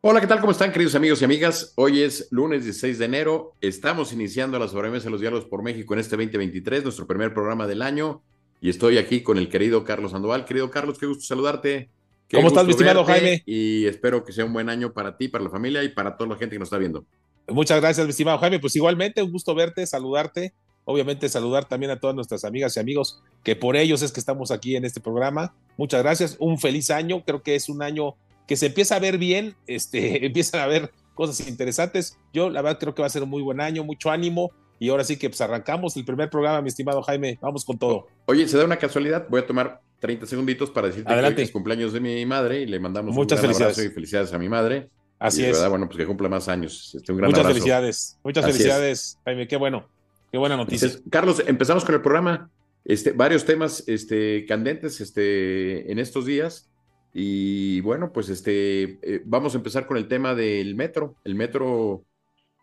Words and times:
Hola, 0.00 0.20
¿qué 0.20 0.28
tal? 0.28 0.38
¿Cómo 0.38 0.52
están, 0.52 0.70
queridos 0.70 0.94
amigos 0.94 1.20
y 1.20 1.24
amigas? 1.24 1.72
Hoy 1.74 2.02
es 2.02 2.28
lunes 2.30 2.62
16 2.62 3.00
de 3.00 3.04
enero. 3.04 3.56
Estamos 3.60 4.12
iniciando 4.12 4.56
la 4.56 4.68
sobremesa 4.68 5.06
de 5.06 5.10
los 5.10 5.20
diálogos 5.20 5.46
por 5.46 5.64
México 5.64 5.92
en 5.92 5.98
este 5.98 6.14
2023, 6.16 6.84
nuestro 6.84 7.08
primer 7.08 7.34
programa 7.34 7.66
del 7.66 7.82
año. 7.82 8.22
Y 8.60 8.70
estoy 8.70 8.96
aquí 8.98 9.24
con 9.24 9.38
el 9.38 9.48
querido 9.48 9.82
Carlos 9.82 10.12
Sandoval. 10.12 10.44
Querido 10.44 10.70
Carlos, 10.70 11.00
qué 11.00 11.06
gusto 11.06 11.24
saludarte. 11.24 11.90
Qué 12.28 12.36
¿Cómo 12.36 12.46
estás, 12.46 12.64
mi 12.64 12.70
estimado 12.70 13.04
Jaime? 13.04 13.42
Y 13.44 13.86
espero 13.86 14.24
que 14.24 14.32
sea 14.32 14.44
un 14.44 14.52
buen 14.52 14.68
año 14.68 14.92
para 14.92 15.16
ti, 15.16 15.26
para 15.26 15.42
la 15.42 15.50
familia 15.50 15.82
y 15.82 15.88
para 15.88 16.16
toda 16.16 16.30
la 16.30 16.36
gente 16.36 16.54
que 16.54 16.60
nos 16.60 16.68
está 16.68 16.78
viendo. 16.78 17.04
Muchas 17.48 17.80
gracias, 17.80 18.06
mi 18.06 18.10
estimado 18.12 18.38
Jaime. 18.38 18.60
Pues 18.60 18.76
igualmente, 18.76 19.20
un 19.20 19.32
gusto 19.32 19.52
verte, 19.52 19.84
saludarte. 19.84 20.54
Obviamente, 20.84 21.28
saludar 21.28 21.64
también 21.64 21.90
a 21.90 21.98
todas 21.98 22.14
nuestras 22.14 22.44
amigas 22.44 22.76
y 22.76 22.80
amigos, 22.80 23.20
que 23.42 23.56
por 23.56 23.74
ellos 23.74 24.02
es 24.02 24.12
que 24.12 24.20
estamos 24.20 24.52
aquí 24.52 24.76
en 24.76 24.84
este 24.84 25.00
programa. 25.00 25.56
Muchas 25.76 26.04
gracias. 26.04 26.36
Un 26.38 26.56
feliz 26.56 26.88
año. 26.90 27.24
Creo 27.26 27.42
que 27.42 27.56
es 27.56 27.68
un 27.68 27.82
año 27.82 28.14
que 28.48 28.56
se 28.56 28.66
empieza 28.66 28.96
a 28.96 28.98
ver 28.98 29.18
bien, 29.18 29.54
este, 29.68 30.26
empiezan 30.26 30.60
a 30.62 30.66
ver 30.66 30.90
cosas 31.14 31.46
interesantes. 31.46 32.18
Yo, 32.32 32.50
la 32.50 32.62
verdad, 32.62 32.80
creo 32.80 32.94
que 32.94 33.02
va 33.02 33.06
a 33.06 33.10
ser 33.10 33.22
un 33.22 33.28
muy 33.30 33.42
buen 33.42 33.60
año, 33.60 33.84
mucho 33.84 34.10
ánimo. 34.10 34.50
Y 34.80 34.88
ahora 34.90 35.02
sí 35.04 35.16
que 35.16 35.28
pues 35.28 35.40
arrancamos 35.40 35.96
el 35.96 36.04
primer 36.04 36.30
programa, 36.30 36.62
mi 36.62 36.68
estimado 36.68 37.02
Jaime. 37.02 37.36
Vamos 37.42 37.64
con 37.64 37.76
todo. 37.78 38.06
Oye, 38.26 38.46
se 38.46 38.56
da 38.56 38.64
una 38.64 38.76
casualidad. 38.76 39.26
Voy 39.28 39.40
a 39.40 39.46
tomar 39.46 39.80
30 39.98 40.26
segunditos 40.26 40.70
para 40.70 40.86
decirte 40.86 41.12
Adelante. 41.12 41.34
que 41.36 41.40
hoy 41.42 41.44
es 41.46 41.50
cumpleaños 41.50 41.92
de 41.92 41.98
mi 41.98 42.24
madre 42.26 42.60
y 42.62 42.66
le 42.66 42.78
mandamos 42.78 43.12
Muchas 43.14 43.38
un 43.38 43.42
gran 43.42 43.54
felicidades. 43.54 43.78
abrazo 43.78 43.90
y 43.90 43.94
felicidades 43.94 44.32
a 44.32 44.38
mi 44.38 44.48
madre. 44.48 44.88
Así 45.18 45.40
Y 45.40 45.44
de 45.44 45.50
es. 45.50 45.56
verdad, 45.56 45.70
bueno, 45.70 45.86
pues 45.88 45.98
que 45.98 46.06
cumpla 46.06 46.28
más 46.28 46.48
años. 46.48 46.94
Este, 46.94 47.10
un 47.10 47.18
gran 47.18 47.28
Muchas 47.30 47.40
abrazo. 47.40 47.54
felicidades. 47.54 48.18
Muchas 48.22 48.44
Así 48.44 48.50
es. 48.50 48.56
felicidades, 48.56 49.18
Jaime. 49.24 49.48
Qué 49.48 49.56
bueno. 49.56 49.88
Qué 50.30 50.38
buena 50.38 50.56
noticia. 50.56 50.86
Entonces, 50.86 51.10
Carlos, 51.10 51.42
empezamos 51.44 51.84
con 51.84 51.96
el 51.96 52.00
programa. 52.00 52.48
Este, 52.84 53.10
varios 53.10 53.44
temas 53.44 53.82
este, 53.88 54.46
candentes 54.46 55.00
este, 55.00 55.90
en 55.90 55.98
estos 55.98 56.24
días. 56.24 56.70
Y 57.20 57.80
bueno, 57.80 58.12
pues 58.12 58.28
este, 58.28 59.00
eh, 59.02 59.22
vamos 59.24 59.52
a 59.54 59.58
empezar 59.58 59.88
con 59.88 59.96
el 59.96 60.06
tema 60.06 60.36
del 60.36 60.76
metro. 60.76 61.16
El 61.24 61.34
metro, 61.34 62.04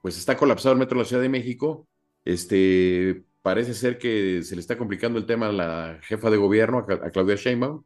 pues 0.02 0.17
está 0.17 0.38
colapsado 0.38 0.72
el 0.72 0.80
metro 0.80 0.98
de 0.98 1.03
la 1.03 1.08
Ciudad 1.09 1.22
de 1.22 1.28
México. 1.28 1.89
Este, 2.23 3.26
parece 3.42 3.73
ser 3.73 3.98
que 3.98 4.44
se 4.44 4.56
le 4.56 4.61
está 4.61 4.78
complicando 4.78 5.20
el 5.20 5.26
tema 5.26 5.48
a 5.48 5.52
la 5.52 6.00
jefa 6.03 6.30
de 6.30 6.38
gobierno, 6.38 6.78
a, 6.78 6.88
Cla- 6.88 7.06
a 7.06 7.11
Claudia 7.11 7.36
Sheinbaum. 7.36 7.83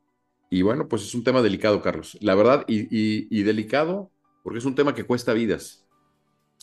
Y 0.52 0.62
bueno, 0.62 0.88
pues 0.88 1.02
es 1.02 1.16
un 1.16 1.24
tema 1.24 1.42
delicado, 1.42 1.82
Carlos. 1.82 2.16
La 2.22 2.36
verdad, 2.36 2.66
y 2.68 3.42
delicado 3.42 4.12
porque 4.44 4.60
es 4.60 4.66
un 4.66 4.76
tema 4.76 4.94
que 4.94 5.06
cuesta 5.06 5.34
vidas. 5.34 5.88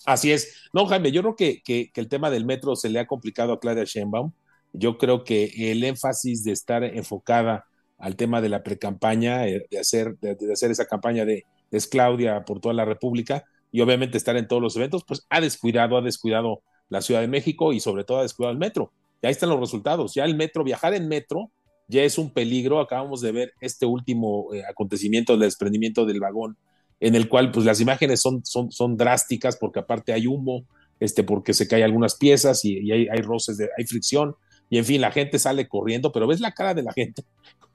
Así 0.05 0.31
es. 0.31 0.69
No, 0.73 0.87
Jaime, 0.87 1.11
yo 1.11 1.23
creo 1.23 1.35
que, 1.35 1.63
que, 1.65 1.91
que 1.93 2.01
el 2.01 2.09
tema 2.09 2.31
del 2.31 2.45
metro 2.45 2.77
se 2.77 2.91
le 2.91 3.01
ha 3.01 3.09
complicado 3.09 3.53
a 3.53 3.59
Claudia 3.59 3.83
Sheinbaum. 3.85 4.31
Yo 4.73 4.99
creo 4.99 5.25
que 5.25 5.73
el 5.73 5.83
énfasis 5.83 6.45
de 6.45 6.53
estar 6.53 6.85
enfocada 6.85 7.65
al 7.99 8.17
tema 8.17 8.41
de 8.41 8.49
la 8.49 8.63
precampaña, 8.63 9.47
eh, 9.49 9.67
de 9.71 9.79
hacer, 9.79 10.17
de, 10.19 10.37
hacer 10.53 10.71
esa 10.71 10.87
campaña 10.87 11.25
de 11.25 11.45
es 11.71 11.87
Claudia 11.87 12.45
por 12.45 12.61
toda 12.61 12.75
la 12.75 12.85
República 12.85 13.45
y 13.73 13.81
obviamente 13.81 14.17
estar 14.17 14.37
en 14.37 14.47
todos 14.47 14.63
los 14.63 14.77
eventos, 14.77 15.05
pues 15.05 15.27
ha 15.31 15.41
descuidado, 15.41 15.97
ha 15.97 16.03
descuidado 16.03 16.63
la 16.89 17.03
Ciudad 17.03 17.21
de 17.21 17.29
México 17.29 17.73
y 17.73 17.81
sobre 17.81 18.05
todo 18.05 18.19
ha 18.19 18.23
descuidado 18.23 18.53
el 18.53 18.59
metro. 18.59 18.93
Y 19.21 19.27
ahí 19.27 19.33
están 19.33 19.49
los 19.49 19.59
resultados. 19.59 20.15
Ya 20.15 20.25
el 20.25 20.37
metro, 20.37 20.63
viajar 20.63 20.95
en 20.95 21.09
metro 21.09 21.51
ya 21.89 22.03
es 22.03 22.19
un 22.19 22.31
peligro. 22.31 22.81
Acabamos 22.81 23.21
de 23.21 23.33
ver 23.33 23.53
este 23.61 23.87
último 23.87 24.55
eh, 24.55 24.63
acontecimiento 24.69 25.33
del 25.33 25.41
desprendimiento 25.41 26.07
del 26.07 26.21
vagón 26.21 26.57
en 27.01 27.15
el 27.15 27.29
cual 27.29 27.51
pues 27.51 27.67
las 27.67 27.81
imágenes 27.81 28.21
son, 28.21 28.45
son, 28.45 28.73
son 28.73 28.97
drásticas 28.97 29.57
porque 29.57 29.81
aparte 29.81 30.13
hay 30.13 30.27
humo, 30.27 30.65
este, 31.01 31.23
porque 31.25 31.53
se 31.53 31.69
caen 31.69 31.85
algunas 31.85 32.15
piezas 32.15 32.65
y, 32.65 32.79
y 32.79 32.93
hay, 32.93 33.09
hay, 33.09 33.21
roces, 33.21 33.59
de, 33.59 33.69
hay 33.77 33.85
fricción 33.85 34.35
y 34.71 34.79
en 34.79 34.85
fin, 34.85 35.01
la 35.01 35.13
gente 35.13 35.39
sale 35.39 35.69
corriendo, 35.69 36.11
pero 36.11 36.27
ves 36.27 36.41
la 36.41 36.53
cara 36.53 36.75
de 36.75 36.83
la 36.83 36.93
gente 36.93 37.23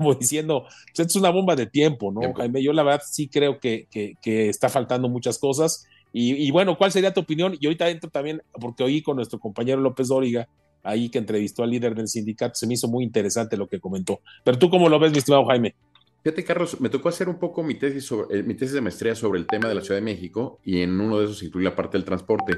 como 0.02 0.16
diciendo, 0.16 0.66
pues, 0.96 1.08
es 1.08 1.16
una 1.16 1.30
bomba 1.30 1.56
de 1.56 1.68
tiempo, 1.68 2.12
¿no, 2.12 2.22
Tiempo. 2.22 2.40
Jaime? 2.40 2.64
Yo 2.64 2.74
la 2.74 2.84
verdad 2.84 3.02
sí 3.06 3.28
creo 3.28 3.60
que, 3.60 3.88
que, 3.92 4.16
que 4.22 4.50
está 4.50 4.70
faltando 4.70 5.10
muchas 5.10 5.38
cosas 5.38 5.86
y, 6.14 6.34
y, 6.34 6.52
bueno, 6.52 6.78
¿cuál 6.78 6.92
sería 6.92 7.14
tu 7.14 7.22
opinión? 7.22 7.56
Y 7.60 7.68
ahorita 7.68 7.90
entro 7.90 8.10
también, 8.10 8.42
porque 8.60 8.84
oí 8.84 9.02
con 9.02 9.16
nuestro 9.16 9.40
compañero 9.40 9.80
López 9.80 10.10
Dóriga, 10.10 10.48
ahí 10.84 11.10
que 11.10 11.20
entrevistó 11.20 11.64
al 11.64 11.70
líder 11.70 11.96
del 11.96 12.08
sindicato, 12.08 12.56
se 12.56 12.68
me 12.68 12.74
hizo 12.74 12.88
muy 12.88 13.04
interesante 13.04 13.56
lo 13.56 13.68
que 13.68 13.80
comentó. 13.80 14.20
Pero 14.44 14.58
tú 14.58 14.70
cómo 14.70 14.90
lo 14.90 15.00
ves, 15.00 15.12
mi 15.12 15.20
estimado 15.20 15.46
Jaime? 15.46 15.76
Fíjate, 16.24 16.44
Carlos, 16.44 16.80
me 16.82 16.90
tocó 16.90 17.10
hacer 17.10 17.30
un 17.30 17.40
poco 17.40 17.64
mi 17.64 17.76
tesis, 17.76 18.06
sobre, 18.06 18.40
eh, 18.40 18.44
mi 18.44 18.54
tesis 18.56 18.74
de 18.74 18.82
maestría 18.82 19.16
sobre 19.16 19.40
el 19.40 19.48
tema 19.48 19.70
de 19.70 19.76
la 19.76 19.82
Ciudad 19.82 20.00
de 20.00 20.06
México 20.06 20.60
y 20.64 20.82
en 20.82 21.00
uno 21.00 21.18
de 21.18 21.26
esos 21.26 21.42
incluye 21.44 21.66
la 21.66 21.76
parte 21.76 21.98
del 21.98 22.06
transporte. 22.06 22.58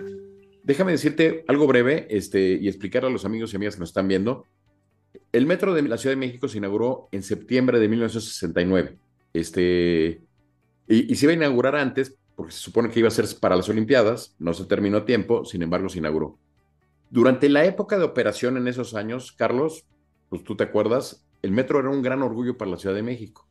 Déjame 0.63 0.91
decirte 0.93 1.45
algo 1.47 1.67
breve 1.67 2.07
este, 2.09 2.57
y 2.59 2.67
explicar 2.67 3.05
a 3.05 3.09
los 3.09 3.23
amigos 3.23 3.53
y 3.53 3.57
amigas 3.57 3.75
que 3.75 3.81
nos 3.81 3.89
están 3.89 4.07
viendo. 4.07 4.45
El 5.31 5.45
metro 5.45 5.73
de 5.73 5.81
la 5.83 5.97
Ciudad 5.97 6.13
de 6.13 6.19
México 6.19 6.47
se 6.47 6.57
inauguró 6.57 7.09
en 7.11 7.23
septiembre 7.23 7.79
de 7.79 7.87
1969. 7.87 8.97
Este, 9.33 10.21
y, 10.87 11.11
y 11.11 11.15
se 11.15 11.25
iba 11.25 11.33
a 11.33 11.35
inaugurar 11.35 11.75
antes 11.75 12.15
porque 12.35 12.51
se 12.51 12.59
supone 12.59 12.89
que 12.89 12.99
iba 12.99 13.07
a 13.07 13.11
ser 13.11 13.25
para 13.39 13.55
las 13.55 13.69
Olimpiadas, 13.69 14.35
no 14.39 14.53
se 14.53 14.65
terminó 14.65 14.97
a 14.97 15.05
tiempo, 15.05 15.45
sin 15.45 15.61
embargo 15.61 15.89
se 15.89 15.99
inauguró. 15.99 16.37
Durante 17.11 17.47
la 17.47 17.63
época 17.65 17.97
de 17.97 18.05
operación 18.05 18.57
en 18.57 18.67
esos 18.67 18.95
años, 18.95 19.31
Carlos, 19.33 19.85
pues 20.29 20.43
tú 20.43 20.55
te 20.55 20.63
acuerdas, 20.63 21.25
el 21.43 21.51
metro 21.51 21.79
era 21.79 21.89
un 21.89 22.01
gran 22.01 22.23
orgullo 22.23 22.57
para 22.57 22.71
la 22.71 22.77
Ciudad 22.77 22.95
de 22.95 23.03
México 23.03 23.47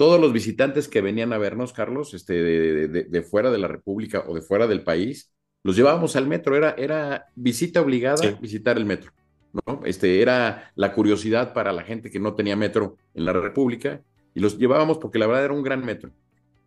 todos 0.00 0.18
los 0.18 0.32
visitantes 0.32 0.88
que 0.88 1.02
venían 1.02 1.34
a 1.34 1.36
vernos, 1.36 1.74
Carlos, 1.74 2.14
este, 2.14 2.32
de, 2.32 2.88
de, 2.88 3.04
de, 3.04 3.22
fuera 3.22 3.50
de 3.50 3.58
la 3.58 3.68
República 3.68 4.24
o 4.26 4.34
de 4.34 4.40
fuera 4.40 4.66
del 4.66 4.82
país, 4.82 5.30
los 5.62 5.76
llevábamos 5.76 6.16
al 6.16 6.26
metro, 6.26 6.56
era, 6.56 6.70
era 6.70 7.26
visita 7.34 7.82
obligada 7.82 8.16
sí. 8.16 8.34
visitar 8.40 8.78
el 8.78 8.86
metro, 8.86 9.12
¿no? 9.52 9.82
Este, 9.84 10.22
era 10.22 10.72
la 10.74 10.92
curiosidad 10.92 11.52
para 11.52 11.72
la 11.72 11.82
gente 11.82 12.10
que 12.10 12.20
no 12.20 12.34
tenía 12.34 12.56
metro 12.56 12.96
en 13.14 13.24
la 13.24 13.32
República 13.32 14.00
y 14.34 14.40
los 14.40 14.58
llevábamos 14.58 14.98
porque 14.98 15.18
la 15.18 15.26
verdad 15.26 15.46
era 15.46 15.54
un 15.54 15.62
gran 15.62 15.84
metro. 15.84 16.10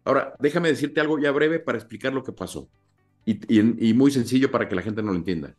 Ahora, 0.06 0.36
déjame 0.40 0.70
decirte 0.70 1.00
algo 1.00 1.20
ya 1.20 1.32
breve 1.32 1.60
para 1.60 1.78
explicar 1.78 2.14
lo 2.14 2.24
que 2.24 2.34
pasó 2.34 2.68
y, 3.26 3.40
y, 3.90 3.94
muy 3.94 4.12
sencillo 4.12 4.52
para 4.52 4.68
que 4.68 4.76
la 4.76 4.82
gente 4.82 5.02
no 5.02 5.12
lo 5.12 5.18
entienda. 5.18 5.56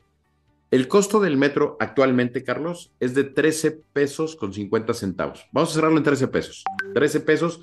El 0.71 0.89
costo 0.89 1.21
del 1.21 1.37
metro 1.37 1.77
actualmente, 1.81 2.43
Carlos, 2.43 2.93
es 3.01 3.15
de 3.15 3.25
13 3.25 3.71
pesos 3.93 4.37
con 4.37 4.53
50 4.53 4.93
centavos. 4.93 5.47
Vamos 5.53 5.71
a 5.71 5.75
cerrarlo 5.75 5.99
en 5.99 6.05
13 6.05 6.29
pesos. 6.29 6.65
13 6.95 7.21
pesos, 7.21 7.61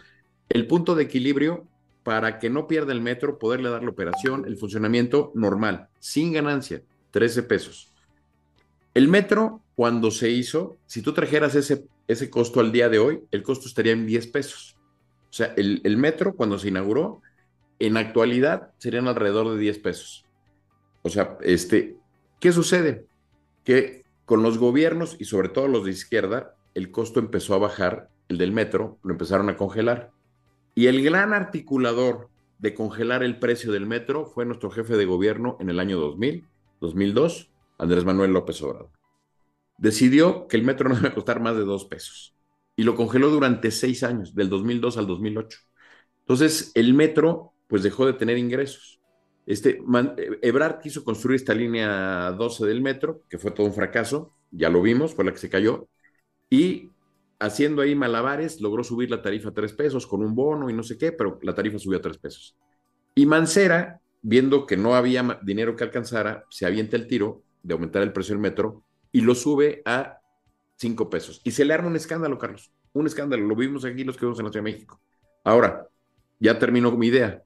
el 0.49 0.65
punto 0.65 0.95
de 0.95 1.03
equilibrio 1.03 1.67
para 2.03 2.39
que 2.39 2.49
no 2.49 2.67
pierda 2.67 2.93
el 2.93 3.01
metro, 3.01 3.37
poderle 3.37 3.69
dar 3.69 3.83
la 3.83 3.91
operación, 3.91 4.45
el 4.47 4.57
funcionamiento 4.57 5.31
normal, 5.35 5.89
sin 5.99 6.33
ganancia, 6.33 6.81
13 7.11 7.43
pesos. 7.43 7.90
El 8.93 9.07
metro, 9.07 9.61
cuando 9.75 10.11
se 10.11 10.29
hizo, 10.29 10.77
si 10.85 11.01
tú 11.01 11.13
trajeras 11.13 11.55
ese, 11.55 11.85
ese 12.07 12.29
costo 12.29 12.59
al 12.59 12.71
día 12.71 12.89
de 12.89 12.99
hoy, 12.99 13.21
el 13.31 13.43
costo 13.43 13.67
estaría 13.67 13.93
en 13.93 14.05
10 14.05 14.27
pesos. 14.27 14.77
O 15.29 15.33
sea, 15.33 15.53
el, 15.57 15.81
el 15.83 15.97
metro, 15.97 16.35
cuando 16.35 16.59
se 16.59 16.67
inauguró, 16.67 17.21
en 17.79 17.97
actualidad 17.97 18.71
serían 18.77 19.07
alrededor 19.07 19.53
de 19.53 19.59
10 19.59 19.79
pesos. 19.79 20.25
O 21.03 21.09
sea, 21.09 21.37
este, 21.41 21.97
¿Qué 22.41 22.51
sucede? 22.51 23.05
Que 23.63 24.03
con 24.25 24.41
los 24.41 24.57
gobiernos 24.57 25.15
y 25.19 25.25
sobre 25.25 25.47
todo 25.47 25.67
los 25.67 25.85
de 25.85 25.91
izquierda, 25.91 26.55
el 26.73 26.89
costo 26.89 27.19
empezó 27.19 27.53
a 27.53 27.59
bajar, 27.59 28.09
el 28.29 28.39
del 28.39 28.51
metro, 28.51 28.97
lo 29.03 29.11
empezaron 29.11 29.47
a 29.49 29.57
congelar. 29.57 30.09
Y 30.73 30.87
el 30.87 31.03
gran 31.03 31.33
articulador 31.33 32.29
de 32.57 32.73
congelar 32.73 33.21
el 33.21 33.37
precio 33.37 33.71
del 33.71 33.85
metro 33.85 34.25
fue 34.25 34.45
nuestro 34.45 34.71
jefe 34.71 34.97
de 34.97 35.05
gobierno 35.05 35.55
en 35.59 35.69
el 35.69 35.79
año 35.79 35.99
2000, 35.99 36.47
2002, 36.79 37.50
Andrés 37.81 38.05
Manuel 38.05 38.31
López 38.31 38.61
Obrador. 38.61 38.91
Decidió 39.79 40.47
que 40.47 40.55
el 40.55 40.63
metro 40.63 40.87
no 40.87 40.95
debe 40.95 41.13
costar 41.13 41.41
más 41.41 41.55
de 41.55 41.63
dos 41.63 41.85
pesos 41.85 42.35
y 42.75 42.83
lo 42.83 42.95
congeló 42.95 43.29
durante 43.29 43.71
seis 43.71 44.03
años, 44.03 44.35
del 44.35 44.49
2002 44.49 44.97
al 44.97 45.07
2008. 45.07 45.59
Entonces, 46.19 46.71
el 46.75 46.93
metro 46.93 47.53
pues 47.67 47.81
dejó 47.81 48.05
de 48.05 48.13
tener 48.13 48.37
ingresos. 48.37 48.99
Este, 49.47 49.81
man, 49.83 50.15
Ebrard 50.41 50.79
quiso 50.79 51.03
construir 51.03 51.37
esta 51.37 51.55
línea 51.55 52.31
12 52.31 52.67
del 52.67 52.81
metro, 52.81 53.23
que 53.27 53.39
fue 53.39 53.49
todo 53.51 53.65
un 53.65 53.73
fracaso, 53.73 54.31
ya 54.51 54.69
lo 54.69 54.81
vimos, 54.81 55.15
fue 55.15 55.25
la 55.25 55.31
que 55.31 55.39
se 55.39 55.49
cayó, 55.49 55.87
y 56.49 56.91
haciendo 57.39 57.81
ahí 57.81 57.95
malabares 57.95 58.61
logró 58.61 58.83
subir 58.83 59.09
la 59.09 59.23
tarifa 59.23 59.49
a 59.49 59.53
3 59.53 59.73
pesos 59.73 60.05
con 60.05 60.21
un 60.21 60.35
bono 60.35 60.69
y 60.69 60.73
no 60.73 60.83
sé 60.83 60.99
qué, 60.99 61.11
pero 61.11 61.39
la 61.41 61.55
tarifa 61.55 61.79
subió 61.79 61.97
a 61.97 62.01
3 62.01 62.19
pesos. 62.19 62.55
Y 63.15 63.25
Mancera, 63.25 63.99
viendo 64.21 64.67
que 64.67 64.77
no 64.77 64.93
había 64.93 65.39
dinero 65.41 65.75
que 65.75 65.83
alcanzara, 65.83 66.45
se 66.49 66.67
avienta 66.67 66.95
el 66.95 67.07
tiro 67.07 67.41
de 67.63 67.73
aumentar 67.73 68.01
el 68.01 68.13
precio 68.13 68.33
del 68.33 68.41
metro 68.41 68.83
y 69.11 69.21
lo 69.21 69.35
sube 69.35 69.81
a 69.85 70.19
5 70.77 71.09
pesos. 71.09 71.41
Y 71.43 71.51
se 71.51 71.65
le 71.65 71.73
arma 71.73 71.87
un 71.87 71.95
escándalo, 71.95 72.37
Carlos, 72.37 72.71
un 72.93 73.07
escándalo, 73.07 73.45
lo 73.45 73.55
vimos 73.55 73.85
aquí 73.85 74.03
los 74.03 74.17
que 74.17 74.25
vemos 74.25 74.39
en 74.39 74.45
la 74.45 74.51
Ciudad 74.51 74.65
de 74.65 74.71
México. 74.71 74.99
Ahora, 75.43 75.87
ya 76.39 76.57
terminó 76.57 76.91
mi 76.91 77.07
idea. 77.07 77.43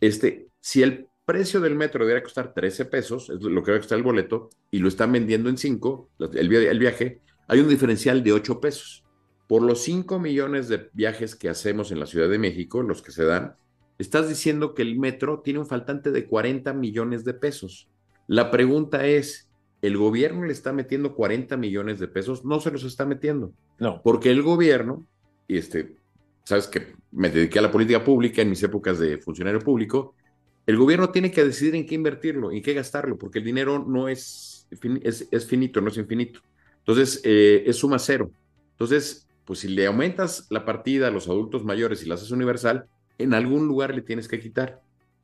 Este, 0.00 0.48
si 0.60 0.82
el 0.82 1.08
precio 1.24 1.60
del 1.60 1.76
metro 1.76 2.04
debería 2.04 2.22
costar 2.22 2.52
13 2.54 2.86
pesos, 2.86 3.30
es 3.30 3.42
lo 3.42 3.62
que 3.62 3.70
va 3.70 3.76
a 3.76 3.80
costar 3.80 3.98
el 3.98 4.04
boleto, 4.04 4.50
y 4.70 4.78
lo 4.78 4.88
están 4.88 5.12
vendiendo 5.12 5.48
en 5.48 5.58
5, 5.58 6.10
el, 6.18 6.54
el, 6.54 6.78
viaje, 6.78 7.20
hay 7.46 7.60
un 7.60 7.68
diferencial 7.68 8.22
de 8.22 8.32
8 8.32 8.60
pesos. 8.60 9.04
Por 9.48 9.62
los 9.62 9.82
5 9.82 10.18
millones 10.18 10.68
de 10.68 10.88
viajes 10.92 11.36
que 11.36 11.48
hacemos 11.48 11.92
en 11.92 12.00
la 12.00 12.06
Ciudad 12.06 12.28
de 12.28 12.38
México, 12.38 12.82
los 12.82 13.02
que 13.02 13.12
se 13.12 13.24
dan, 13.24 13.54
estás 13.98 14.28
diciendo 14.28 14.74
que 14.74 14.82
el 14.82 14.98
metro 14.98 15.40
tiene 15.40 15.60
un 15.60 15.66
faltante 15.66 16.10
de 16.10 16.26
40 16.26 16.72
millones 16.72 17.24
de 17.24 17.34
pesos. 17.34 17.91
La 18.26 18.50
pregunta 18.50 19.06
es, 19.06 19.48
¿el 19.82 19.96
gobierno 19.96 20.44
le 20.44 20.52
está 20.52 20.72
metiendo 20.72 21.14
40 21.14 21.56
millones 21.56 21.98
de 21.98 22.08
pesos? 22.08 22.44
No 22.44 22.60
se 22.60 22.70
los 22.70 22.84
está 22.84 23.04
metiendo. 23.04 23.52
No. 23.78 24.00
Porque 24.02 24.30
el 24.30 24.42
gobierno, 24.42 25.06
y 25.48 25.58
este, 25.58 25.96
sabes 26.44 26.66
que 26.66 26.94
me 27.10 27.30
dediqué 27.30 27.58
a 27.58 27.62
la 27.62 27.70
política 27.70 28.04
pública 28.04 28.42
en 28.42 28.50
mis 28.50 28.62
épocas 28.62 28.98
de 28.98 29.18
funcionario 29.18 29.60
público, 29.60 30.14
el 30.66 30.76
gobierno 30.76 31.10
tiene 31.10 31.30
que 31.30 31.44
decidir 31.44 31.74
en 31.74 31.86
qué 31.86 31.94
invertirlo, 31.94 32.52
en 32.52 32.62
qué 32.62 32.72
gastarlo, 32.72 33.18
porque 33.18 33.40
el 33.40 33.44
dinero 33.44 33.84
no 33.86 34.08
es, 34.08 34.68
es, 34.70 35.46
finito, 35.46 35.80
no 35.80 35.88
es 35.88 35.96
infinito. 35.96 36.40
Entonces, 36.78 37.20
eh, 37.24 37.64
es 37.66 37.76
suma 37.76 37.98
cero. 37.98 38.30
Entonces, 38.72 39.28
pues 39.44 39.60
si 39.60 39.68
le 39.68 39.86
aumentas 39.86 40.46
la 40.50 40.64
partida 40.64 41.08
a 41.08 41.10
los 41.10 41.28
adultos 41.28 41.64
mayores 41.64 42.02
y 42.02 42.08
la 42.08 42.14
haces 42.14 42.30
universal, 42.30 42.86
en 43.18 43.34
algún 43.34 43.66
lugar 43.66 43.94
le 43.94 44.02
tienes 44.02 44.28
que 44.28 44.40
quitar. 44.40 44.80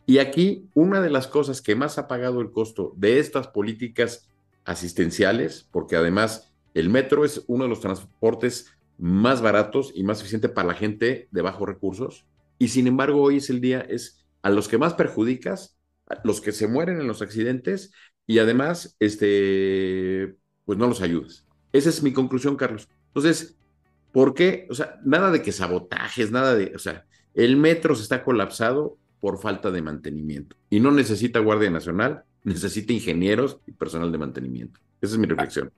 Y 0.09 0.21
aquí, 0.21 0.71
una 0.73 1.03
de 1.03 1.11
las 1.11 1.27
cosas 1.27 1.61
que 1.61 1.75
más 1.75 1.99
ha 1.99 2.09
pagado 2.09 2.41
el 2.41 2.51
costo 2.51 2.95
de 2.97 3.19
estas 3.19 3.49
políticas 3.49 4.31
asistenciales, 4.65 5.69
porque 5.71 5.97
además 5.97 6.51
el 6.73 6.89
metro 6.89 7.27
es 7.27 7.45
uno 7.47 7.65
de 7.65 7.69
los 7.69 7.81
transportes 7.81 8.73
más 8.97 9.43
baratos 9.43 9.93
y 9.95 10.05
más 10.05 10.23
eficiente 10.23 10.49
para 10.49 10.69
la 10.69 10.75
gente 10.75 11.29
de 11.31 11.43
bajos 11.43 11.69
recursos, 11.69 12.25
y 12.59 12.69
sin 12.69 12.87
embargo 12.87 13.21
hoy 13.21 13.37
es 13.37 13.51
el 13.51 13.61
día, 13.61 13.81
es 13.81 14.25
a 14.41 14.49
los 14.49 14.67
que 14.67 14.79
más 14.79 14.95
perjudicas, 14.95 15.77
a 16.07 16.19
los 16.25 16.41
que 16.41 16.53
se 16.53 16.69
mueren 16.69 17.03
en 17.03 17.07
los 17.07 17.21
accidentes, 17.21 17.93
y 18.27 18.39
además, 18.39 18.97
este, 19.01 20.37
pues 20.65 20.79
no 20.79 20.87
los 20.87 21.03
ayudas. 21.03 21.45
Esa 21.75 21.91
es 21.91 22.03
mi 22.03 22.15
conclusión, 22.15 22.57
Carlos. 22.57 22.89
Entonces, 23.09 23.59
¿por 24.13 24.33
qué? 24.33 24.69
O 24.71 24.75
sea, 24.75 24.99
nada 25.05 25.31
de 25.31 25.43
que 25.43 25.53
sabotajes, 25.53 26.31
nada 26.31 26.55
de, 26.55 26.73
o 26.75 26.79
sea, 26.79 27.05
el 27.35 27.59
metro 27.59 27.95
se 27.95 28.05
está 28.05 28.25
colapsado 28.25 28.97
por 29.21 29.41
falta 29.41 29.71
de 29.71 29.83
mantenimiento. 29.83 30.57
Y 30.71 30.81
no 30.81 30.91
necesita 30.91 31.41
Guardia 31.41 31.71
Nacional, 31.71 32.23
necesita 32.45 32.93
ingenieros 32.93 33.59
y 33.67 33.73
personal 33.73 34.13
de 34.13 34.19
mantenimiento. 34.19 34.81
Esa 35.01 35.15
es 35.15 35.19
mi 35.19 35.27
reflexión. 35.27 35.71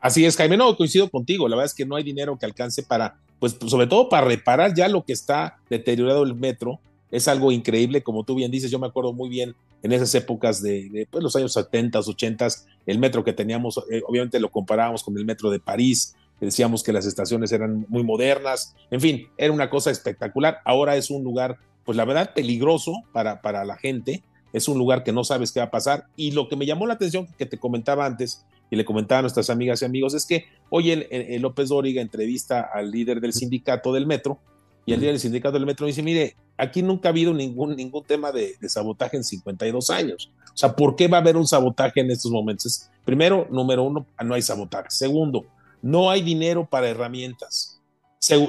Así 0.00 0.24
es, 0.24 0.36
Jaime, 0.36 0.56
no, 0.56 0.76
coincido 0.76 1.10
contigo, 1.10 1.48
la 1.48 1.56
verdad 1.56 1.70
es 1.70 1.74
que 1.74 1.84
no 1.84 1.94
hay 1.94 2.02
dinero 2.02 2.38
que 2.38 2.46
alcance 2.46 2.82
para, 2.82 3.18
pues 3.38 3.56
sobre 3.66 3.86
todo 3.86 4.08
para 4.08 4.26
reparar 4.26 4.74
ya 4.74 4.88
lo 4.88 5.04
que 5.04 5.12
está 5.12 5.58
deteriorado 5.68 6.22
el 6.22 6.34
metro, 6.34 6.80
es 7.10 7.28
algo 7.28 7.52
increíble, 7.52 8.02
como 8.02 8.24
tú 8.24 8.34
bien 8.34 8.50
dices, 8.50 8.70
yo 8.70 8.78
me 8.78 8.86
acuerdo 8.86 9.12
muy 9.12 9.28
bien 9.28 9.54
en 9.82 9.92
esas 9.92 10.14
épocas 10.14 10.62
de, 10.62 11.06
pues, 11.10 11.22
los 11.22 11.34
años 11.36 11.52
70, 11.52 11.98
80, 11.98 12.48
el 12.86 12.98
metro 12.98 13.24
que 13.24 13.32
teníamos, 13.32 13.78
eh, 13.90 14.02
obviamente 14.06 14.38
lo 14.40 14.50
comparábamos 14.50 15.02
con 15.02 15.16
el 15.18 15.24
metro 15.24 15.50
de 15.50 15.58
París, 15.58 16.14
decíamos 16.40 16.82
que 16.82 16.92
las 16.92 17.06
estaciones 17.06 17.52
eran 17.52 17.84
muy 17.88 18.02
modernas, 18.02 18.74
en 18.90 19.00
fin, 19.00 19.28
era 19.36 19.52
una 19.52 19.68
cosa 19.68 19.90
espectacular. 19.90 20.58
Ahora 20.64 20.96
es 20.96 21.10
un 21.10 21.22
lugar, 21.22 21.58
pues 21.84 21.96
la 21.96 22.04
verdad, 22.04 22.34
peligroso 22.34 22.92
para, 23.12 23.40
para 23.42 23.64
la 23.64 23.76
gente, 23.76 24.22
es 24.52 24.68
un 24.68 24.78
lugar 24.78 25.04
que 25.04 25.12
no 25.12 25.24
sabes 25.24 25.52
qué 25.52 25.60
va 25.60 25.66
a 25.66 25.70
pasar. 25.70 26.06
Y 26.16 26.32
lo 26.32 26.48
que 26.48 26.56
me 26.56 26.66
llamó 26.66 26.86
la 26.86 26.94
atención, 26.94 27.28
que 27.38 27.46
te 27.46 27.58
comentaba 27.58 28.06
antes, 28.06 28.44
y 28.70 28.76
le 28.76 28.84
comentaba 28.84 29.20
a 29.20 29.22
nuestras 29.22 29.50
amigas 29.50 29.82
y 29.82 29.84
amigos, 29.84 30.14
es 30.14 30.26
que 30.26 30.44
hoy 30.68 30.90
el, 30.90 31.42
López 31.42 31.68
Dóriga 31.68 32.00
entrevista 32.00 32.68
al 32.72 32.90
líder 32.90 33.20
del 33.20 33.32
sindicato 33.32 33.92
del 33.92 34.06
metro, 34.06 34.38
y 34.86 34.92
el 34.92 35.00
líder 35.00 35.14
del 35.14 35.20
sindicato 35.20 35.52
del 35.54 35.66
metro 35.66 35.86
dice, 35.86 36.02
mire, 36.02 36.36
aquí 36.56 36.82
nunca 36.82 37.08
ha 37.08 37.12
habido 37.12 37.34
ningún, 37.34 37.76
ningún 37.76 38.04
tema 38.04 38.32
de, 38.32 38.56
de, 38.60 38.68
sabotaje 38.68 39.16
en 39.16 39.24
52 39.24 39.90
años. 39.90 40.32
O 40.52 40.56
sea, 40.56 40.74
¿por 40.74 40.96
qué 40.96 41.06
va 41.06 41.18
a 41.18 41.20
haber 41.20 41.36
un 41.36 41.46
sabotaje 41.46 42.00
en 42.00 42.10
estos 42.10 42.30
momentos? 42.30 42.88
Primero, 43.04 43.46
número 43.50 43.82
uno, 43.82 44.06
no 44.24 44.34
hay 44.34 44.42
sabotaje. 44.42 44.90
Segundo, 44.90 45.44
no 45.82 46.10
hay 46.10 46.22
dinero 46.22 46.66
para 46.68 46.88
herramientas. 46.88 47.80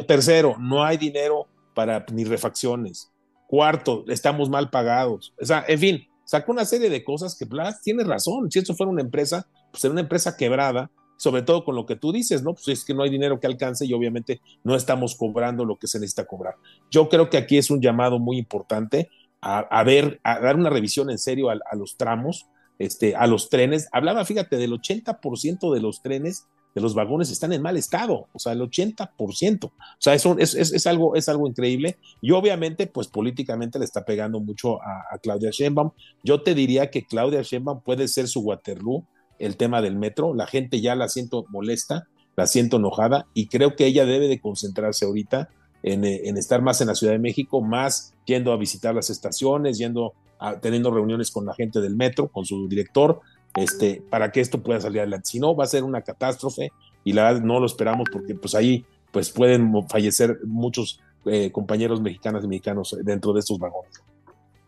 Tercero, 0.07 0.55
no 0.59 0.83
hay 0.83 0.97
dinero 0.97 1.47
para 1.73 2.05
ni 2.11 2.23
refacciones. 2.23 3.10
Cuarto, 3.51 4.05
estamos 4.07 4.49
mal 4.49 4.69
pagados. 4.69 5.33
O 5.37 5.45
sea, 5.45 5.65
en 5.67 5.77
fin, 5.77 6.07
sacó 6.23 6.53
una 6.53 6.63
serie 6.63 6.89
de 6.89 7.03
cosas 7.03 7.35
que 7.37 7.43
Blas 7.43 7.81
tiene 7.81 8.05
razón. 8.05 8.49
Si 8.49 8.59
esto 8.59 8.73
fuera 8.73 8.89
una 8.89 9.01
empresa, 9.01 9.45
pues 9.71 9.83
era 9.83 9.91
una 9.91 9.99
empresa 9.99 10.37
quebrada, 10.37 10.89
sobre 11.17 11.41
todo 11.41 11.65
con 11.65 11.75
lo 11.75 11.85
que 11.85 11.97
tú 11.97 12.13
dices, 12.13 12.43
¿no? 12.43 12.53
Pues 12.53 12.69
es 12.69 12.85
que 12.85 12.93
no 12.93 13.03
hay 13.03 13.09
dinero 13.09 13.41
que 13.41 13.47
alcance 13.47 13.85
y 13.85 13.91
obviamente 13.91 14.39
no 14.63 14.73
estamos 14.73 15.17
cobrando 15.17 15.65
lo 15.65 15.75
que 15.75 15.87
se 15.87 15.99
necesita 15.99 16.23
cobrar. 16.23 16.55
Yo 16.89 17.09
creo 17.09 17.29
que 17.29 17.35
aquí 17.35 17.57
es 17.57 17.69
un 17.69 17.81
llamado 17.81 18.19
muy 18.19 18.37
importante 18.37 19.09
a, 19.41 19.83
ver, 19.83 20.21
a 20.23 20.39
dar 20.39 20.55
una 20.55 20.69
revisión 20.69 21.09
en 21.09 21.17
serio 21.17 21.49
a, 21.49 21.57
a 21.69 21.75
los 21.75 21.97
tramos, 21.97 22.45
este, 22.79 23.17
a 23.17 23.27
los 23.27 23.49
trenes. 23.49 23.89
Hablaba, 23.91 24.23
fíjate, 24.23 24.55
del 24.55 24.71
80% 24.71 25.73
de 25.73 25.81
los 25.81 26.01
trenes 26.01 26.47
de 26.73 26.81
los 26.81 26.93
vagones 26.93 27.29
están 27.29 27.51
en 27.53 27.61
mal 27.61 27.77
estado, 27.77 28.27
o 28.31 28.39
sea, 28.39 28.53
el 28.53 28.61
80%. 28.61 29.65
O 29.65 29.71
sea, 29.99 30.13
eso 30.13 30.35
es, 30.37 30.55
es, 30.55 30.87
algo, 30.87 31.15
es 31.15 31.27
algo 31.27 31.47
increíble. 31.47 31.97
Y 32.21 32.31
obviamente, 32.31 32.87
pues 32.87 33.07
políticamente 33.07 33.77
le 33.77 33.85
está 33.85 34.05
pegando 34.05 34.39
mucho 34.39 34.81
a, 34.81 35.17
Claudia 35.21 35.49
Sheinbaum. 35.51 35.91
Yo 36.23 36.41
te 36.41 36.55
diría 36.55 36.89
que 36.89 37.05
Claudia 37.05 37.41
Sheinbaum 37.41 37.81
puede 37.81 38.07
ser 38.07 38.27
su 38.27 38.41
Waterloo, 38.41 39.05
el 39.39 39.57
tema 39.57 39.81
del 39.81 39.97
metro. 39.97 40.33
La 40.33 40.47
gente 40.47 40.79
ya 40.79 40.95
la 40.95 41.09
siento 41.09 41.45
molesta, 41.49 42.07
la 42.35 42.47
siento 42.47 42.77
enojada 42.77 43.27
y 43.33 43.47
creo 43.47 43.75
que 43.75 43.85
ella 43.85 44.05
debe 44.05 44.27
de 44.27 44.39
concentrarse 44.39 45.05
ahorita 45.05 45.49
en, 45.83 46.05
en 46.05 46.37
estar 46.37 46.61
más 46.61 46.79
en 46.79 46.87
la 46.87 46.95
Ciudad 46.95 47.13
de 47.13 47.19
México, 47.19 47.61
más 47.61 48.13
yendo 48.25 48.53
a 48.53 48.57
visitar 48.57 48.95
las 48.95 49.09
estaciones, 49.09 49.77
yendo 49.77 50.13
a, 50.39 50.59
teniendo 50.59 50.91
reuniones 50.91 51.31
con 51.31 51.45
la 51.45 51.53
gente 51.53 51.81
del 51.81 51.95
metro, 51.95 52.29
con 52.29 52.45
su 52.45 52.67
director, 52.67 53.21
este, 53.55 54.03
para 54.09 54.31
que 54.31 54.41
esto 54.41 54.61
pueda 54.61 54.79
salir 54.79 55.01
adelante. 55.01 55.29
Si 55.29 55.39
no, 55.39 55.55
va 55.55 55.65
a 55.65 55.67
ser 55.67 55.83
una 55.83 56.01
catástrofe 56.01 56.71
y 57.03 57.13
la 57.13 57.23
verdad 57.23 57.41
no 57.41 57.59
lo 57.59 57.65
esperamos 57.65 58.07
porque 58.11 58.35
pues 58.35 58.55
ahí 58.55 58.85
pues 59.11 59.29
pueden 59.29 59.71
fallecer 59.89 60.39
muchos 60.45 61.01
eh, 61.25 61.51
compañeros 61.51 62.01
mexicanas 62.01 62.43
y 62.43 62.47
mexicanos 62.47 62.97
dentro 63.03 63.33
de 63.33 63.39
estos 63.39 63.59
vagones. 63.59 63.91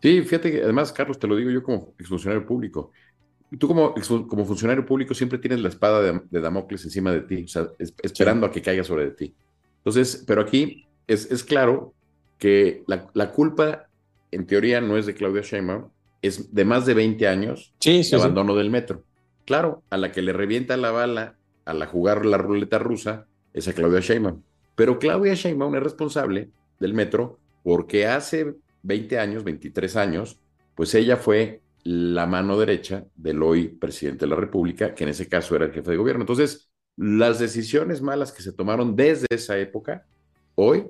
Sí, 0.01 0.21
fíjate 0.21 0.51
que 0.51 0.63
además, 0.63 0.91
Carlos, 0.91 1.17
te 1.17 1.27
lo 1.27 1.35
digo 1.35 1.49
yo 1.49 1.63
como 1.63 1.93
exfuncionario 1.97 2.45
público. 2.45 2.91
Tú 3.57 3.67
como, 3.67 3.93
como 4.27 4.45
funcionario 4.45 4.85
público 4.85 5.13
siempre 5.13 5.39
tienes 5.39 5.61
la 5.61 5.69
espada 5.69 6.01
de, 6.01 6.39
Damocles 6.41 6.83
encima 6.83 7.11
de 7.11 7.21
ti, 7.21 7.43
o 7.43 7.47
sea, 7.47 7.69
esperando 7.79 8.47
a 8.47 8.51
que 8.51 8.61
caiga 8.61 8.83
sobre 8.83 9.05
de 9.05 9.11
ti. 9.11 9.35
Entonces, 9.77 10.23
pero 10.27 10.41
aquí 10.41 10.87
es, 11.07 11.31
es 11.31 11.43
claro 11.43 11.93
que 12.37 12.83
la, 12.87 13.07
la, 13.13 13.31
culpa, 13.31 13.87
en 14.31 14.45
teoría, 14.45 14.81
no 14.81 14.97
es 14.97 15.05
de 15.05 15.13
Claudia 15.13 15.41
Sheinbaum, 15.41 15.89
es 16.23 16.53
de 16.53 16.65
más 16.65 16.85
de 16.85 16.95
20 16.95 17.27
años 17.27 17.73
de 17.79 18.09
abandono 18.15 18.55
del 18.55 18.71
metro. 18.71 19.03
Claro, 19.45 19.83
a 19.89 19.97
la 19.97 20.11
que 20.11 20.21
le 20.21 20.33
revienta 20.33 20.77
la 20.77 20.91
bala 20.91 21.35
a 21.65 21.73
la 21.73 21.85
jugar 21.85 22.25
la 22.25 22.37
ruleta 22.37 22.79
rusa 22.79 23.27
es 23.53 23.67
a 23.67 23.73
Claudia 23.73 23.99
Sheinbaum. 23.99 24.41
Pero 24.75 24.97
Claudia 24.97 25.33
Sheinbaum 25.33 25.75
es 25.75 25.83
responsable 25.83 26.49
del 26.79 26.93
metro 26.93 27.39
porque 27.61 28.07
hace 28.07 28.55
20 28.83 29.19
años, 29.19 29.43
23 29.43 29.95
años, 29.97 30.39
pues 30.75 30.95
ella 30.95 31.17
fue 31.17 31.61
la 31.83 32.25
mano 32.25 32.57
derecha 32.57 33.05
del 33.15 33.43
hoy 33.43 33.67
presidente 33.67 34.25
de 34.25 34.29
la 34.29 34.35
República, 34.37 34.95
que 34.95 35.03
en 35.03 35.09
ese 35.09 35.27
caso 35.27 35.55
era 35.55 35.65
el 35.65 35.73
jefe 35.73 35.91
de 35.91 35.97
gobierno. 35.97 36.23
Entonces, 36.23 36.69
las 36.95 37.39
decisiones 37.39 38.01
malas 38.01 38.31
que 38.31 38.41
se 38.41 38.53
tomaron 38.53 38.95
desde 38.95 39.27
esa 39.29 39.57
época, 39.57 40.05
hoy 40.55 40.85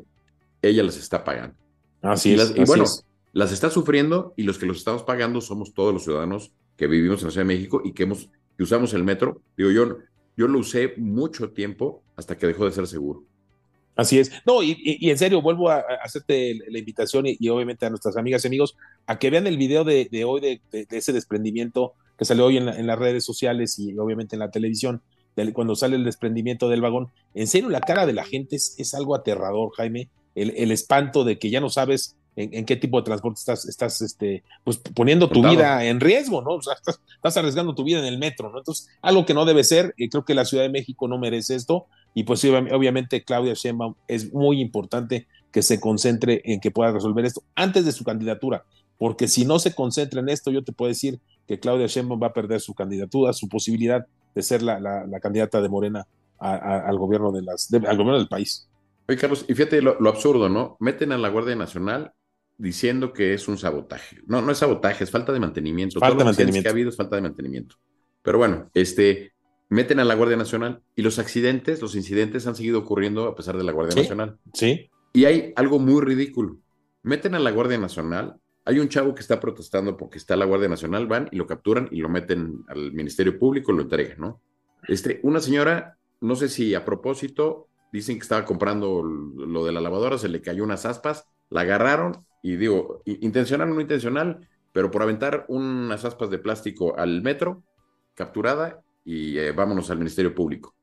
ella 0.62 0.84
las 0.84 0.98
está 0.98 1.24
pagando. 1.24 1.56
Así 2.02 2.34
es. 2.34 2.54
Y 2.56 2.63
bueno, 2.66 2.86
las 3.34 3.52
está 3.52 3.70
sufriendo 3.70 4.34
y 4.38 4.44
los 4.44 4.58
que 4.58 4.68
los 4.68 4.78
estamos 4.78 5.04
pagando 5.04 5.42
somos 5.42 5.74
todos 5.74 5.92
los 5.92 6.04
ciudadanos 6.04 6.52
que 6.78 6.88
vivimos 6.88 7.22
en 7.22 7.28
la 7.28 7.32
Ciudad 7.32 7.46
de 7.46 7.54
México 7.54 7.82
y 7.84 7.92
que, 7.92 8.04
hemos, 8.04 8.30
que 8.56 8.63
usamos 8.63 8.94
el 8.94 9.04
metro. 9.04 9.42
Digo, 9.58 9.72
yo, 9.72 9.98
yo 10.38 10.48
lo 10.48 10.60
usé 10.60 10.94
mucho 10.98 11.52
tiempo 11.52 12.04
hasta 12.16 12.38
que 12.38 12.48
dejó 12.48 12.66
de 12.66 12.72
ser 12.72 12.88
seguro. 12.88 13.25
Así 13.96 14.20
es. 14.20 14.32
No, 14.46 14.63
y, 14.63 14.98
en 15.02 15.18
serio, 15.18 15.42
vuelvo 15.42 15.70
a, 15.70 15.84
hacerte 16.04 16.60
la 16.68 16.80
invitación 16.80 17.25
y, 17.28 17.50
obviamente 17.50 17.86
a 17.86 17.90
nuestras 17.90 18.18
amigas 18.18 18.44
y 18.44 18.48
amigos 18.48 18.75
a 19.06 19.20
que 19.20 19.30
vean 19.30 19.46
el 19.46 19.58
video 19.58 19.84
de, 19.84 20.08
hoy 20.25 20.42
de, 20.42 20.88
ese 20.90 21.13
desprendimiento 21.13 21.94
que 22.18 22.25
salió 22.25 22.46
hoy 22.46 22.58
en, 22.58 22.88
las 22.88 23.00
redes 23.00 23.24
sociales 23.25 23.78
y 23.78 23.98
obviamente 23.98 24.36
en 24.36 24.40
la 24.40 24.52
televisión, 24.52 25.02
cuando 25.54 25.75
sale 25.75 25.96
el 25.96 26.04
desprendimiento 26.04 26.70
del 26.70 26.82
vagón. 26.82 27.08
En 27.34 27.48
serio, 27.48 27.70
la 27.70 27.82
cara 27.82 28.06
de 28.06 28.13
la 28.13 28.24
gente 28.24 28.56
es, 28.56 28.94
algo 28.94 29.16
aterrador, 29.16 29.72
Jaime. 29.75 30.10
El, 30.36 30.54
el, 30.58 30.72
espanto 30.72 31.24
de 31.24 31.38
que 31.38 31.52
ya 31.52 31.62
no 31.62 31.70
sabes 31.70 32.16
en, 32.36 32.66
qué 32.66 32.75
tipo 32.75 32.98
de 32.98 33.06
transporte 33.06 33.40
estás, 33.40 33.66
estás 33.66 34.02
este, 34.02 34.44
pues, 34.63 34.78
poniendo 34.78 35.30
tu 35.30 35.48
vida 35.48 35.86
en 35.86 36.00
riesgo, 36.00 36.42
¿no? 36.42 36.56
O 36.56 36.62
sea, 36.62 36.74
estás, 36.74 37.38
arriesgando 37.38 37.75
tu 37.75 37.84
vida 37.84 38.00
en 38.00 38.06
el 38.06 38.18
metro, 38.18 38.50
¿no? 38.50 38.60
Entonces, 38.60 38.90
algo 39.02 39.25
que 39.25 39.34
no 39.34 39.46
debe 39.46 39.63
ser, 39.63 39.94
y 39.98 40.10
creo 40.10 40.25
que 40.25 40.34
la 40.34 40.46
Ciudad 40.46 40.63
de 40.63 40.70
México 40.70 41.08
no 41.08 41.18
merece 41.18 41.56
esto, 41.56 41.86
y 42.13 42.24
pues 42.24 42.44
obviamente 42.46 43.24
Claudia 43.24 43.54
Sheinbaum 43.54 43.96
es 44.08 44.34
muy 44.34 44.62
importante 44.62 45.28
que 45.52 45.62
se 45.62 45.80
concentre 45.80 46.42
en 46.46 46.60
que 46.60 46.72
pueda 46.72 46.92
resolver 46.92 47.25
esto 47.25 47.44
antes 47.56 47.86
de 47.86 47.92
su 47.92 48.04
candidatura, 48.04 48.66
porque 48.98 49.28
si 49.28 49.46
no 49.46 49.60
se 49.60 49.74
concentra 49.75 50.20
en 50.20 50.30
esto, 50.30 50.52
yo 50.52 50.63
te 50.63 50.72
puedo 50.72 50.90
decir 50.90 51.20
que 51.48 51.60
Claudia 51.60 51.88
Sheinbaum 51.88 52.22
va 52.22 52.28
a 52.28 52.34
perder 52.34 52.62
su 52.62 52.74
candidatura, 52.74 53.34
su 53.34 53.48
posibilidad 53.48 54.06
de 54.34 54.42
ser 54.42 54.63
la, 54.63 54.80
la, 54.80 55.20
candidata 55.20 55.62
de 55.62 55.70
Morena 55.70 56.08
al 56.40 56.98
gobierno 56.98 57.32
de 57.32 57.44
las, 57.44 57.72
al 57.72 57.98
gobierno 57.98 58.18
del 58.18 58.28
país. 58.28 58.68
Oye, 59.08 59.18
Carlos, 59.18 59.46
y 59.48 59.54
fíjate 59.54 59.82
lo, 59.82 60.00
lo, 60.00 60.10
absurdo, 60.10 60.50
¿no? 60.50 60.78
Meten 60.80 61.12
a 61.12 61.18
la 61.18 61.30
Guardia 61.30 61.56
Nacional 61.56 62.13
diciendo 62.63 63.12
que 63.12 63.34
es 63.34 63.50
un 63.50 63.58
sabotaje. 63.58 64.22
No, 64.25 64.41
no 64.41 64.50
es 64.50 64.60
sabotaje, 64.60 65.03
es 65.03 65.12
falta 65.12 65.34
de 65.34 65.39
mantenimiento. 65.41 66.00
Falta 66.00 66.20
de 66.20 66.24
mantenimiento. 66.24 66.63
que 66.63 66.70
ha 66.70 66.72
habido 66.72 66.89
es 66.89 66.96
falta 66.96 67.17
de 67.17 67.22
mantenimiento. 67.22 67.75
Pero 68.22 68.38
bueno, 68.38 68.72
este, 68.74 69.34
meten 69.67 70.00
a 70.00 70.05
la 70.05 70.15
Guardia 70.15 70.38
Nacional 70.38 70.82
y 70.96 71.01
los 71.01 71.20
accidentes, 71.20 71.82
los 71.82 71.93
incidentes 71.93 72.48
han 72.48 72.55
seguido 72.55 72.79
ocurriendo 72.79 73.27
a 73.27 73.36
pesar 73.36 73.58
de 73.58 73.65
la 73.65 73.74
Guardia 73.74 74.01
Nacional. 74.01 74.38
Sí. 74.53 74.89
Y 75.12 75.25
hay 75.25 75.51
algo 75.58 75.77
muy 75.77 76.01
ridículo. 76.01 76.58
Meten 77.01 77.36
a 77.36 77.39
la 77.39 77.51
Guardia 77.51 77.77
Nacional. 77.77 78.38
Hay 78.63 78.79
un 78.79 78.88
chavo 78.88 79.13
que 79.13 79.22
está 79.22 79.41
protestando 79.41 79.98
porque 79.98 80.17
está 80.17 80.38
la 80.38 80.46
Guardia 80.46 80.70
Nacional, 80.70 81.05
van 81.05 81.27
y 81.34 81.36
lo 81.36 81.46
capturan 81.46 81.89
y 81.91 81.98
lo 81.98 82.08
meten 82.08 82.63
al 82.70 82.93
Ministerio 82.93 83.38
Público 83.38 83.74
y 83.74 83.75
lo 83.75 83.82
entregan, 83.82 84.20
¿no? 84.20 84.41
Este, 84.88 85.20
una 85.24 85.41
señora, 85.41 85.98
no 86.22 86.38
sé 86.38 86.48
si 86.48 86.75
a 86.75 86.86
propósito, 86.86 87.67
dicen 87.91 88.15
que 88.15 88.22
estaba 88.22 88.46
comprando 88.46 89.03
lo 89.03 89.65
de 89.65 89.74
la 89.74 89.82
lavadora, 89.82 90.17
se 90.17 90.29
le 90.29 90.41
cayó 90.41 90.63
unas 90.63 90.86
aspas, 90.86 91.25
la 91.50 91.62
agarraron 91.62 92.24
y 92.44 92.58
digo, 92.58 93.02
intencional 93.06 93.72
o 93.72 93.74
no 93.74 93.82
intencional, 93.82 94.48
pero 94.72 94.92
por 94.92 95.02
aventar 95.02 95.46
unas 95.48 96.06
aspas 96.06 96.30
de 96.30 96.38
plástico 96.38 96.96
al 96.98 97.22
metro, 97.24 97.64
capturada 98.14 98.82
y 99.06 99.38
eh, 99.38 99.52
vámonos 99.54 99.90
al 99.90 99.98
Ministerio 99.98 100.36
Público. 100.36 100.76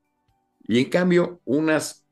Y 0.67 0.79
en 0.79 0.89
cambio, 0.89 1.41
unas 1.45 2.07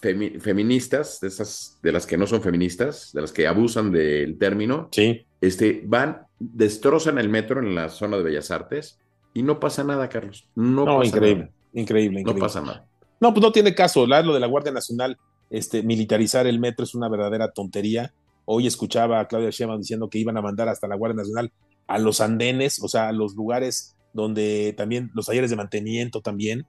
feministas, 0.00 1.20
de 1.20 1.28
esas, 1.28 1.78
de 1.82 1.92
las 1.92 2.06
que 2.06 2.16
no 2.16 2.26
son 2.26 2.42
feministas, 2.42 3.10
de 3.12 3.20
las 3.22 3.32
que 3.32 3.46
abusan 3.46 3.90
del 3.92 4.38
término, 4.38 4.88
sí. 4.92 5.26
este, 5.40 5.82
van, 5.86 6.26
destrozan 6.38 7.18
el 7.18 7.28
metro 7.28 7.60
en 7.60 7.74
la 7.74 7.88
zona 7.88 8.16
de 8.16 8.22
Bellas 8.22 8.50
Artes 8.50 8.98
y 9.32 9.42
no 9.42 9.60
pasa 9.60 9.82
nada, 9.84 10.08
Carlos. 10.08 10.48
No, 10.54 10.84
pasa 10.84 11.06
increíble, 11.06 11.44
nada. 11.44 11.54
increíble, 11.72 12.20
increíble. 12.20 12.40
No 12.40 12.46
pasa 12.46 12.60
nada. 12.60 12.86
No, 13.20 13.32
pues 13.32 13.42
no 13.42 13.52
tiene 13.52 13.74
caso. 13.74 14.06
Lo 14.06 14.34
de 14.34 14.40
la 14.40 14.46
Guardia 14.46 14.72
Nacional, 14.72 15.18
este, 15.50 15.82
militarizar 15.82 16.46
el 16.46 16.60
metro 16.60 16.84
es 16.84 16.94
una 16.94 17.08
verdadera 17.08 17.50
tontería. 17.50 18.12
Hoy 18.44 18.66
escuchaba 18.66 19.20
a 19.20 19.28
Claudia 19.28 19.50
Sheinbaum 19.50 19.80
diciendo 19.80 20.08
que 20.08 20.18
iban 20.18 20.36
a 20.36 20.42
mandar 20.42 20.68
hasta 20.68 20.88
la 20.88 20.96
Guardia 20.96 21.22
Nacional 21.22 21.52
a 21.86 21.98
los 21.98 22.20
andenes, 22.20 22.82
o 22.82 22.88
sea, 22.88 23.08
a 23.08 23.12
los 23.12 23.34
lugares 23.34 23.96
donde 24.12 24.74
también 24.76 25.10
los 25.14 25.26
talleres 25.26 25.50
de 25.50 25.56
mantenimiento 25.56 26.20
también. 26.20 26.66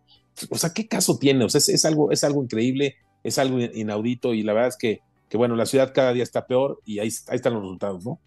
O 0.49 0.57
sea, 0.57 0.73
¿qué 0.73 0.87
caso 0.87 1.17
tiene? 1.17 1.45
O 1.45 1.49
sea, 1.49 1.59
es, 1.59 1.69
es 1.69 1.85
algo, 1.85 2.11
es 2.11 2.23
algo 2.23 2.43
increíble 2.43 2.95
es 3.25 3.39
algo 3.39 3.59
inaudito 3.59 4.35
y 4.35 4.43
la 4.43 4.53
verdad 4.53 4.69
es 4.69 4.77
que, 4.77 5.01
que, 5.27 5.35
bueno, 5.35 5.55
la 5.55 5.65
ciudad 5.65 5.91
cada 5.93 6.13
día 6.13 6.21
está 6.21 6.45
peor 6.45 6.79
y 6.85 6.99
ahí, 6.99 7.09
ahí 7.27 7.35
están 7.35 7.55
los 7.55 7.63
resultados, 7.63 8.05
¿no? 8.05 8.21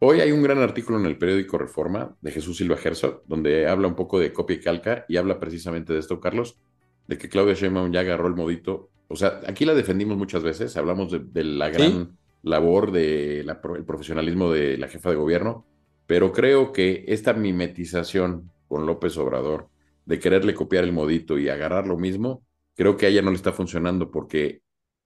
Hoy 0.00 0.18
hay 0.18 0.32
un 0.32 0.42
gran 0.42 0.58
artículo 0.58 0.98
en 0.98 1.06
el 1.06 1.16
periódico 1.16 1.58
Reforma 1.58 2.16
de 2.20 2.32
Jesús 2.32 2.56
Silva 2.56 2.76
Herzog, 2.82 3.22
donde 3.28 3.68
habla 3.68 3.86
un 3.86 3.94
poco 3.94 4.18
de 4.18 4.32
copia 4.32 4.56
y 4.56 4.60
calca 4.60 5.04
y 5.08 5.16
habla 5.16 5.38
precisamente 5.38 5.92
de 5.92 6.00
esto, 6.00 6.18
Carlos, 6.18 6.58
de 7.06 7.18
que 7.18 7.28
Claudia 7.28 7.54
Sheinbaum 7.54 7.92
ya 7.92 8.00
agarró 8.00 8.26
el 8.26 8.34
modito. 8.34 8.90
O 9.06 9.14
sea, 9.14 9.40
aquí 9.46 9.64
la 9.64 9.74
defendimos 9.74 10.18
muchas 10.18 10.42
veces, 10.42 10.76
hablamos 10.76 11.12
de, 11.12 11.20
de 11.20 11.44
la 11.44 11.70
gran 11.70 11.92
¿Sí? 11.92 12.08
Labor 12.42 12.90
del 12.90 13.46
de 13.46 13.82
profesionalismo 13.86 14.50
de 14.50 14.76
la 14.76 14.88
jefa 14.88 15.10
de 15.10 15.16
gobierno, 15.16 15.64
pero 16.06 16.32
creo 16.32 16.72
que 16.72 17.04
esta 17.08 17.32
mimetización 17.32 18.50
con 18.68 18.86
López 18.86 19.16
Obrador, 19.16 19.68
de 20.04 20.18
quererle 20.18 20.54
copiar 20.54 20.84
el 20.84 20.92
modito 20.92 21.38
y 21.38 21.48
agarrar 21.48 21.86
lo 21.86 21.96
mismo, 21.96 22.42
creo 22.74 22.96
que 22.96 23.06
a 23.06 23.08
ella 23.08 23.22
no 23.22 23.30
le 23.30 23.36
está 23.36 23.52
funcionando 23.52 24.10
porque 24.10 24.62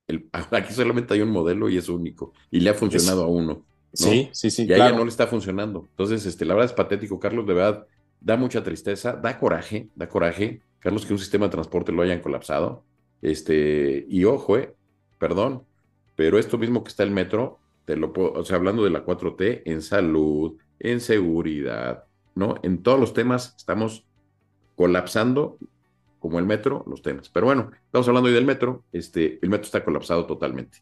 el, 0.06 0.28
aquí 0.52 0.72
solamente 0.72 1.14
hay 1.14 1.20
un 1.20 1.30
modelo 1.30 1.68
y 1.68 1.76
es 1.76 1.88
único 1.88 2.32
y 2.50 2.60
le 2.60 2.70
ha 2.70 2.74
funcionado 2.74 3.22
es, 3.22 3.26
a 3.26 3.28
uno. 3.28 3.52
¿no? 3.54 3.66
Sí, 3.92 4.28
sí, 4.32 4.50
sí. 4.50 4.62
Y 4.62 4.72
a 4.72 4.76
claro. 4.76 4.90
ella 4.90 4.98
no 4.98 5.04
le 5.04 5.10
está 5.10 5.26
funcionando. 5.26 5.86
Entonces, 5.90 6.26
este, 6.26 6.44
la 6.44 6.54
verdad 6.54 6.70
es 6.70 6.76
patético, 6.76 7.18
Carlos, 7.18 7.46
de 7.46 7.54
verdad, 7.54 7.86
da 8.20 8.36
mucha 8.36 8.62
tristeza, 8.62 9.12
da 9.12 9.38
coraje, 9.38 9.88
da 9.94 10.08
coraje, 10.08 10.62
Carlos, 10.80 11.06
que 11.06 11.12
un 11.12 11.18
sistema 11.18 11.46
de 11.46 11.52
transporte 11.52 11.92
lo 11.92 12.02
hayan 12.02 12.20
colapsado. 12.20 12.84
Este, 13.22 14.06
y 14.08 14.24
ojo, 14.24 14.58
eh, 14.58 14.74
perdón, 15.18 15.64
pero 16.16 16.38
esto 16.38 16.58
mismo 16.58 16.82
que 16.82 16.88
está 16.88 17.02
el 17.02 17.10
metro, 17.10 17.60
te 17.84 17.96
lo 17.96 18.12
puedo, 18.12 18.32
o 18.32 18.44
sea, 18.44 18.56
hablando 18.56 18.82
de 18.82 18.90
la 18.90 19.04
4T, 19.04 19.62
en 19.66 19.82
salud, 19.82 20.56
en 20.80 21.00
seguridad, 21.00 22.04
¿no? 22.34 22.56
En 22.62 22.82
todos 22.82 22.98
los 22.98 23.12
temas 23.12 23.54
estamos 23.56 24.04
colapsando 24.74 25.58
como 26.18 26.38
el 26.38 26.46
metro, 26.46 26.84
los 26.88 27.02
temas. 27.02 27.28
Pero 27.28 27.46
bueno, 27.46 27.70
estamos 27.84 28.08
hablando 28.08 28.28
hoy 28.28 28.34
del 28.34 28.44
metro, 28.44 28.82
este, 28.92 29.38
el 29.42 29.48
metro 29.48 29.64
está 29.64 29.84
colapsado 29.84 30.26
totalmente. 30.26 30.78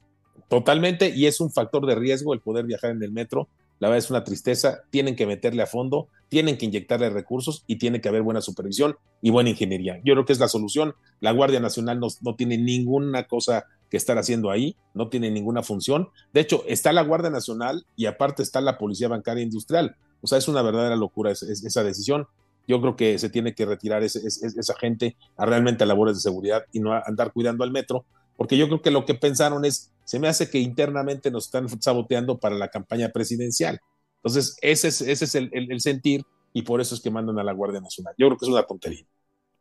Totalmente, 0.49 1.11
y 1.15 1.27
es 1.27 1.41
un 1.41 1.51
factor 1.51 1.87
de 1.87 1.95
riesgo 1.95 2.33
el 2.33 2.41
poder 2.41 2.65
viajar 2.65 2.91
en 2.91 3.03
el 3.03 3.13
metro. 3.13 3.49
La 3.81 3.89
verdad 3.89 4.05
es 4.05 4.11
una 4.11 4.25
tristeza, 4.25 4.83
tienen 4.91 5.17
que 5.17 5.27
meterle 5.27 5.63
a 5.63 5.67
fondo, 5.67 6.09
tienen 6.29 6.57
que 6.57 6.67
inyectarle 6.67 7.11
recursos 7.11 7.65
y 7.67 7.77
tiene 7.77 8.01
que 8.01 8.09
haber 8.09 8.23
buena 8.23 8.41
supervisión 8.41 8.97
y 9.21 9.31
buena 9.31 9.51
ingeniería. 9.51 10.01
Yo 10.05 10.15
creo 10.15 10.25
que 10.25 10.33
es 10.33 10.39
la 10.39 10.49
solución. 10.49 10.95
La 11.21 11.33
Guardia 11.33 11.61
Nacional 11.61 11.99
no, 11.99 12.09
no 12.21 12.37
tiene 12.37 12.57
ninguna 12.57 13.25
cosa 13.25 13.67
que 13.95 13.99
estar 13.99 14.19
haciendo 14.19 14.51
ahí, 14.51 14.77
no 14.93 15.09
tiene 15.09 15.31
ninguna 15.31 15.63
función. 15.63 16.09
De 16.33 16.41
hecho, 16.41 16.65
está 16.67 16.93
la 16.93 17.03
Guardia 17.03 17.31
Nacional 17.31 17.87
y 17.95 18.07
aparte 18.07 18.43
está 18.43 18.61
la 18.61 18.77
Policía 18.77 19.07
Bancaria 19.07 19.45
Industrial. 19.45 19.95
O 20.21 20.27
sea, 20.27 20.37
es 20.39 20.49
una 20.49 20.63
verdadera 20.63 20.97
locura 20.97 21.31
esa, 21.31 21.47
esa 21.47 21.85
decisión 21.85 22.27
yo 22.67 22.81
creo 22.81 22.97
que 22.97 23.19
se 23.19 23.29
tiene 23.29 23.55
que 23.55 23.67
retirar 23.67 24.03
esa 24.03 24.75
gente 24.79 25.17
a 25.37 25.47
realmente 25.47 25.85
a 25.85 25.87
labores 25.87 26.17
de 26.17 26.23
seguridad 26.23 26.65
y 26.73 26.81
no 26.81 26.93
a 26.93 27.03
andar 27.07 27.33
cuidando 27.33 27.63
al 27.63 27.71
metro, 27.71 28.07
porque 28.37 28.57
yo 28.57 28.67
creo 28.67 28.83
que 28.83 28.91
lo 28.91 29.05
que 29.05 29.15
pensaron 29.15 29.65
es, 29.65 29.93
se 30.05 30.19
me 30.19 30.29
hace 30.29 30.49
que 30.51 30.59
internamente 30.59 31.31
nos 31.31 31.45
están 31.45 31.69
saboteando 31.81 32.39
para 32.39 32.57
la 32.57 32.69
campaña 32.69 33.11
presidencial. 33.11 33.81
Entonces, 34.17 34.57
ese 34.63 34.89
es, 34.89 35.03
ese 35.03 35.25
es 35.27 35.35
el, 35.35 35.51
el 35.53 35.81
sentir 35.81 36.25
y 36.53 36.63
por 36.63 36.81
eso 36.81 36.95
es 36.95 37.03
que 37.03 37.11
mandan 37.11 37.39
a 37.39 37.45
la 37.45 37.53
Guardia 37.53 37.81
Nacional. 37.81 38.15
Yo 38.17 38.29
creo 38.29 38.39
que 38.39 38.47
es 38.47 38.51
una 38.51 38.63
tontería. 38.63 39.05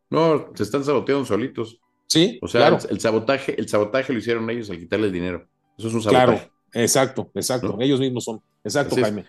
No, 0.09 0.51
se 0.55 0.63
están 0.63 0.85
saboteando 0.85 1.25
solitos. 1.25 1.79
Sí, 2.13 2.37
o 2.43 2.47
sea, 2.47 2.61
claro. 2.61 2.77
el, 2.83 2.91
el, 2.91 2.99
sabotaje, 2.99 3.59
el 3.59 3.67
sabotaje 3.67 4.13
lo 4.13 4.19
hicieron 4.19 4.47
ellos 4.51 4.69
al 4.69 4.77
quitarle 4.77 5.07
el 5.07 5.11
dinero. 5.11 5.47
Eso 5.75 5.87
es 5.87 5.93
un 5.95 6.03
sabotaje. 6.03 6.25
Claro, 6.25 6.51
exacto, 6.73 7.31
exacto. 7.33 7.75
¿No? 7.75 7.81
Ellos 7.81 7.99
mismos 7.99 8.23
son. 8.23 8.39
Exacto, 8.63 8.95
Jaime. 8.95 9.25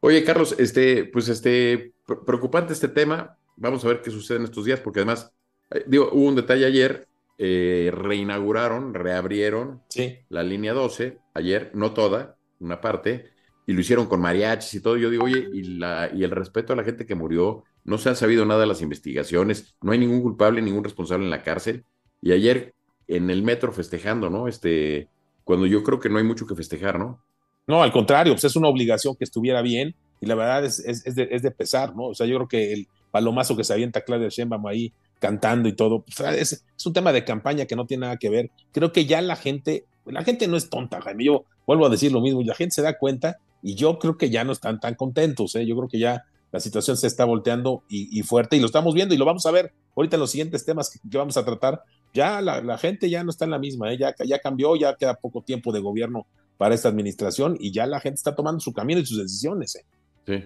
Oye, 0.00 0.22
Carlos, 0.22 0.54
este, 0.58 1.06
pues 1.06 1.30
este, 1.30 1.94
preocupante 2.26 2.74
este 2.74 2.88
tema. 2.88 3.38
Vamos 3.56 3.82
a 3.86 3.88
ver 3.88 4.02
qué 4.02 4.10
sucede 4.10 4.36
en 4.36 4.44
estos 4.44 4.66
días, 4.66 4.80
porque 4.80 5.00
además, 5.00 5.32
eh, 5.70 5.82
digo, 5.86 6.10
hubo 6.12 6.28
un 6.28 6.34
detalle 6.34 6.66
ayer, 6.66 7.08
eh, 7.38 7.90
reinauguraron, 7.90 8.92
reabrieron 8.92 9.80
sí. 9.88 10.18
la 10.28 10.42
línea 10.42 10.74
12, 10.74 11.18
ayer, 11.32 11.70
no 11.72 11.94
toda, 11.94 12.36
una 12.60 12.82
parte, 12.82 13.30
y 13.66 13.72
lo 13.72 13.80
hicieron 13.80 14.08
con 14.08 14.20
mariachis 14.20 14.74
y 14.74 14.82
todo. 14.82 14.98
Yo 14.98 15.08
digo, 15.08 15.24
oye, 15.24 15.48
y, 15.54 15.78
la, 15.78 16.10
y 16.14 16.22
el 16.22 16.32
respeto 16.32 16.74
a 16.74 16.76
la 16.76 16.84
gente 16.84 17.06
que 17.06 17.14
murió, 17.14 17.64
no 17.84 17.96
se 17.96 18.10
han 18.10 18.16
sabido 18.16 18.44
nada 18.44 18.60
de 18.60 18.66
las 18.66 18.82
investigaciones, 18.82 19.74
no 19.80 19.92
hay 19.92 19.98
ningún 19.98 20.20
culpable, 20.20 20.60
ningún 20.60 20.84
responsable 20.84 21.24
en 21.24 21.30
la 21.30 21.42
cárcel. 21.42 21.86
Y 22.22 22.32
ayer 22.32 22.74
en 23.08 23.30
el 23.30 23.42
metro 23.42 23.72
festejando, 23.72 24.30
¿no? 24.30 24.48
Este, 24.48 25.08
cuando 25.44 25.66
yo 25.66 25.82
creo 25.82 26.00
que 26.00 26.08
no 26.08 26.18
hay 26.18 26.24
mucho 26.24 26.46
que 26.46 26.54
festejar, 26.54 26.98
¿no? 26.98 27.20
No, 27.66 27.82
al 27.82 27.92
contrario, 27.92 28.32
pues 28.34 28.44
es 28.44 28.56
una 28.56 28.68
obligación 28.68 29.16
que 29.16 29.24
estuviera 29.24 29.62
bien 29.62 29.94
y 30.20 30.26
la 30.26 30.34
verdad 30.34 30.64
es, 30.64 30.78
es, 30.80 31.06
es, 31.06 31.14
de, 31.14 31.28
es, 31.30 31.42
de, 31.42 31.50
pesar, 31.50 31.94
¿no? 31.94 32.06
O 32.06 32.14
sea, 32.14 32.26
yo 32.26 32.36
creo 32.36 32.48
que 32.48 32.72
el 32.72 32.88
palomazo 33.10 33.56
que 33.56 33.64
se 33.64 33.72
avienta 33.72 34.02
Claudia 34.02 34.28
Sheinbaum 34.28 34.66
ahí 34.66 34.92
cantando 35.18 35.68
y 35.68 35.72
todo, 35.72 36.02
pues 36.02 36.20
es, 36.20 36.64
un 36.84 36.92
tema 36.92 37.12
de 37.12 37.24
campaña 37.24 37.66
que 37.66 37.76
no 37.76 37.86
tiene 37.86 38.02
nada 38.02 38.16
que 38.16 38.30
ver. 38.30 38.50
Creo 38.72 38.92
que 38.92 39.06
ya 39.06 39.20
la 39.20 39.36
gente, 39.36 39.84
la 40.04 40.22
gente 40.22 40.46
no 40.48 40.56
es 40.56 40.70
tonta, 40.70 41.00
Jaime, 41.00 41.24
yo 41.24 41.44
vuelvo 41.66 41.86
a 41.86 41.90
decir 41.90 42.12
lo 42.12 42.20
mismo, 42.20 42.42
la 42.42 42.54
gente 42.54 42.74
se 42.74 42.82
da 42.82 42.98
cuenta 42.98 43.38
y 43.62 43.74
yo 43.74 43.98
creo 43.98 44.16
que 44.16 44.30
ya 44.30 44.44
no 44.44 44.52
están 44.52 44.78
tan 44.78 44.94
contentos, 44.94 45.54
¿eh? 45.56 45.66
Yo 45.66 45.76
creo 45.76 45.88
que 45.88 45.98
ya 45.98 46.24
la 46.52 46.60
situación 46.60 46.96
se 46.96 47.06
está 47.06 47.24
volteando 47.24 47.82
y, 47.88 48.22
fuerte 48.22 48.56
y 48.56 48.60
lo 48.60 48.66
estamos 48.66 48.94
viendo 48.94 49.14
y 49.14 49.18
lo 49.18 49.24
vamos 49.24 49.44
a 49.46 49.50
ver 49.50 49.72
ahorita 49.96 50.16
los 50.16 50.30
siguientes 50.30 50.64
temas 50.64 50.90
que 50.90 51.18
vamos 51.18 51.36
a 51.36 51.44
tratar. 51.44 51.82
Ya 52.16 52.40
la, 52.40 52.62
la, 52.62 52.78
gente 52.78 53.10
ya 53.10 53.22
no 53.22 53.30
está 53.30 53.44
en 53.44 53.50
la 53.50 53.58
misma, 53.58 53.92
¿eh? 53.92 53.98
ya, 53.98 54.14
ya 54.24 54.38
cambió, 54.38 54.74
ya 54.74 54.96
queda 54.96 55.14
poco 55.14 55.42
tiempo 55.42 55.70
de 55.72 55.80
gobierno 55.80 56.26
para 56.56 56.74
esta 56.74 56.88
administración 56.88 57.56
y 57.60 57.72
ya 57.72 57.86
la 57.86 58.00
gente 58.00 58.16
está 58.16 58.34
tomando 58.34 58.60
su 58.60 58.72
camino 58.72 59.00
y 59.00 59.06
sus 59.06 59.18
decisiones. 59.18 59.76
¿eh? 59.76 59.84
Sí. 60.26 60.44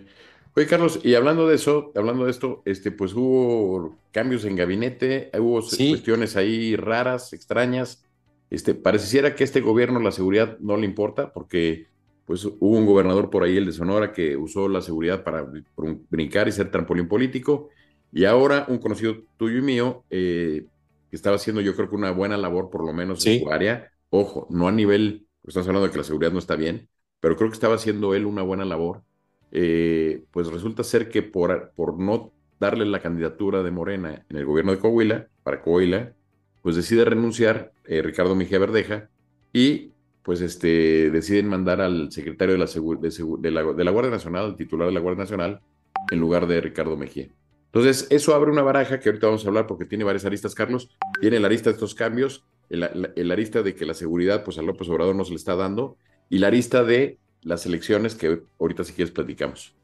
Oye, 0.56 0.66
Carlos, 0.66 0.98
y 1.04 1.14
hablando 1.14 1.46
de 1.46 1.54
eso, 1.54 1.92
hablando 1.94 2.24
de 2.24 2.32
esto, 2.32 2.62
este, 2.64 2.90
pues 2.90 3.14
hubo 3.14 3.96
cambios 4.10 4.44
en 4.44 4.56
gabinete, 4.56 5.30
hubo 5.38 5.62
sí. 5.62 5.90
cuestiones 5.90 6.36
ahí 6.36 6.74
raras, 6.74 7.32
extrañas. 7.32 8.04
Este, 8.50 8.74
pareciera 8.74 9.36
que 9.36 9.44
a 9.44 9.46
este 9.46 9.60
gobierno 9.60 10.00
la 10.00 10.10
seguridad 10.10 10.58
no 10.58 10.76
le 10.76 10.86
importa, 10.86 11.32
porque 11.32 11.86
pues 12.26 12.44
hubo 12.44 12.76
un 12.76 12.84
gobernador 12.84 13.30
por 13.30 13.44
ahí, 13.44 13.56
el 13.56 13.66
de 13.66 13.72
Sonora, 13.72 14.12
que 14.12 14.36
usó 14.36 14.68
la 14.68 14.82
seguridad 14.82 15.22
para 15.22 15.46
brincar 16.10 16.48
y 16.48 16.52
ser 16.52 16.70
trampolín 16.70 17.06
político, 17.06 17.68
y 18.12 18.24
ahora 18.24 18.66
un 18.68 18.78
conocido 18.78 19.22
tuyo 19.36 19.58
y 19.58 19.62
mío, 19.62 20.04
eh, 20.10 20.66
que 21.10 21.16
estaba 21.16 21.36
haciendo 21.36 21.60
yo 21.60 21.74
creo 21.74 21.90
que 21.90 21.96
una 21.96 22.12
buena 22.12 22.36
labor, 22.36 22.70
por 22.70 22.84
lo 22.84 22.92
menos 22.92 23.22
sí. 23.22 23.36
en 23.36 23.44
su 23.44 23.50
área, 23.50 23.90
ojo, 24.10 24.46
no 24.50 24.68
a 24.68 24.72
nivel 24.72 25.26
estamos 25.46 25.68
hablando 25.68 25.86
de 25.86 25.92
que 25.92 25.98
la 25.98 26.04
seguridad 26.04 26.32
no 26.32 26.38
está 26.38 26.56
bien, 26.56 26.88
pero 27.20 27.36
creo 27.36 27.50
que 27.50 27.54
estaba 27.54 27.74
haciendo 27.74 28.14
él 28.14 28.26
una 28.26 28.42
buena 28.42 28.64
labor. 28.64 29.02
Eh, 29.52 30.24
pues 30.30 30.46
resulta 30.46 30.84
ser 30.84 31.08
que 31.08 31.22
por, 31.22 31.72
por 31.74 31.98
no 31.98 32.32
darle 32.60 32.84
la 32.86 33.00
candidatura 33.00 33.62
de 33.62 33.70
Morena 33.70 34.24
en 34.28 34.36
el 34.36 34.44
gobierno 34.44 34.72
de 34.72 34.78
Coahuila, 34.78 35.28
para 35.42 35.60
Coahuila, 35.62 36.12
pues 36.62 36.76
decide 36.76 37.04
renunciar 37.04 37.72
eh, 37.84 38.02
Ricardo 38.02 38.34
Mejía 38.34 38.58
Verdeja 38.58 39.08
y 39.52 39.92
pues 40.22 40.40
este, 40.42 41.10
deciden 41.10 41.48
mandar 41.48 41.80
al 41.80 42.12
secretario 42.12 42.54
de 42.54 42.58
la, 42.58 42.66
de, 42.66 43.38
de, 43.38 43.50
la, 43.50 43.72
de 43.72 43.84
la 43.84 43.90
Guardia 43.90 44.12
Nacional, 44.12 44.44
al 44.44 44.56
titular 44.56 44.86
de 44.86 44.92
la 44.92 45.00
Guardia 45.00 45.24
Nacional, 45.24 45.60
en 46.10 46.20
lugar 46.20 46.46
de 46.46 46.60
Ricardo 46.60 46.96
Mejía. 46.96 47.28
Entonces, 47.72 48.08
eso 48.10 48.34
abre 48.34 48.50
una 48.50 48.62
baraja 48.62 48.98
que 48.98 49.08
ahorita 49.08 49.28
vamos 49.28 49.44
a 49.44 49.48
hablar 49.48 49.66
porque 49.66 49.84
tiene 49.84 50.04
varias 50.04 50.24
aristas, 50.24 50.54
Carlos. 50.54 50.90
Tiene 51.20 51.38
la 51.38 51.46
arista 51.46 51.70
de 51.70 51.74
estos 51.74 51.94
cambios, 51.94 52.44
el, 52.68 52.82
el, 52.82 53.12
el, 53.14 53.30
arista 53.30 53.62
de 53.62 53.74
que 53.74 53.86
la 53.86 53.94
seguridad, 53.94 54.42
pues 54.42 54.58
a 54.58 54.62
López 54.62 54.88
Obrador 54.88 55.14
no 55.14 55.24
se 55.24 55.30
le 55.30 55.36
está 55.36 55.54
dando, 55.54 55.96
y 56.28 56.38
la 56.38 56.48
arista 56.48 56.82
de 56.82 57.18
las 57.42 57.66
elecciones 57.66 58.14
que 58.14 58.42
ahorita 58.58 58.84
si 58.84 58.92
quieres 58.92 59.12
platicamos. 59.12 59.74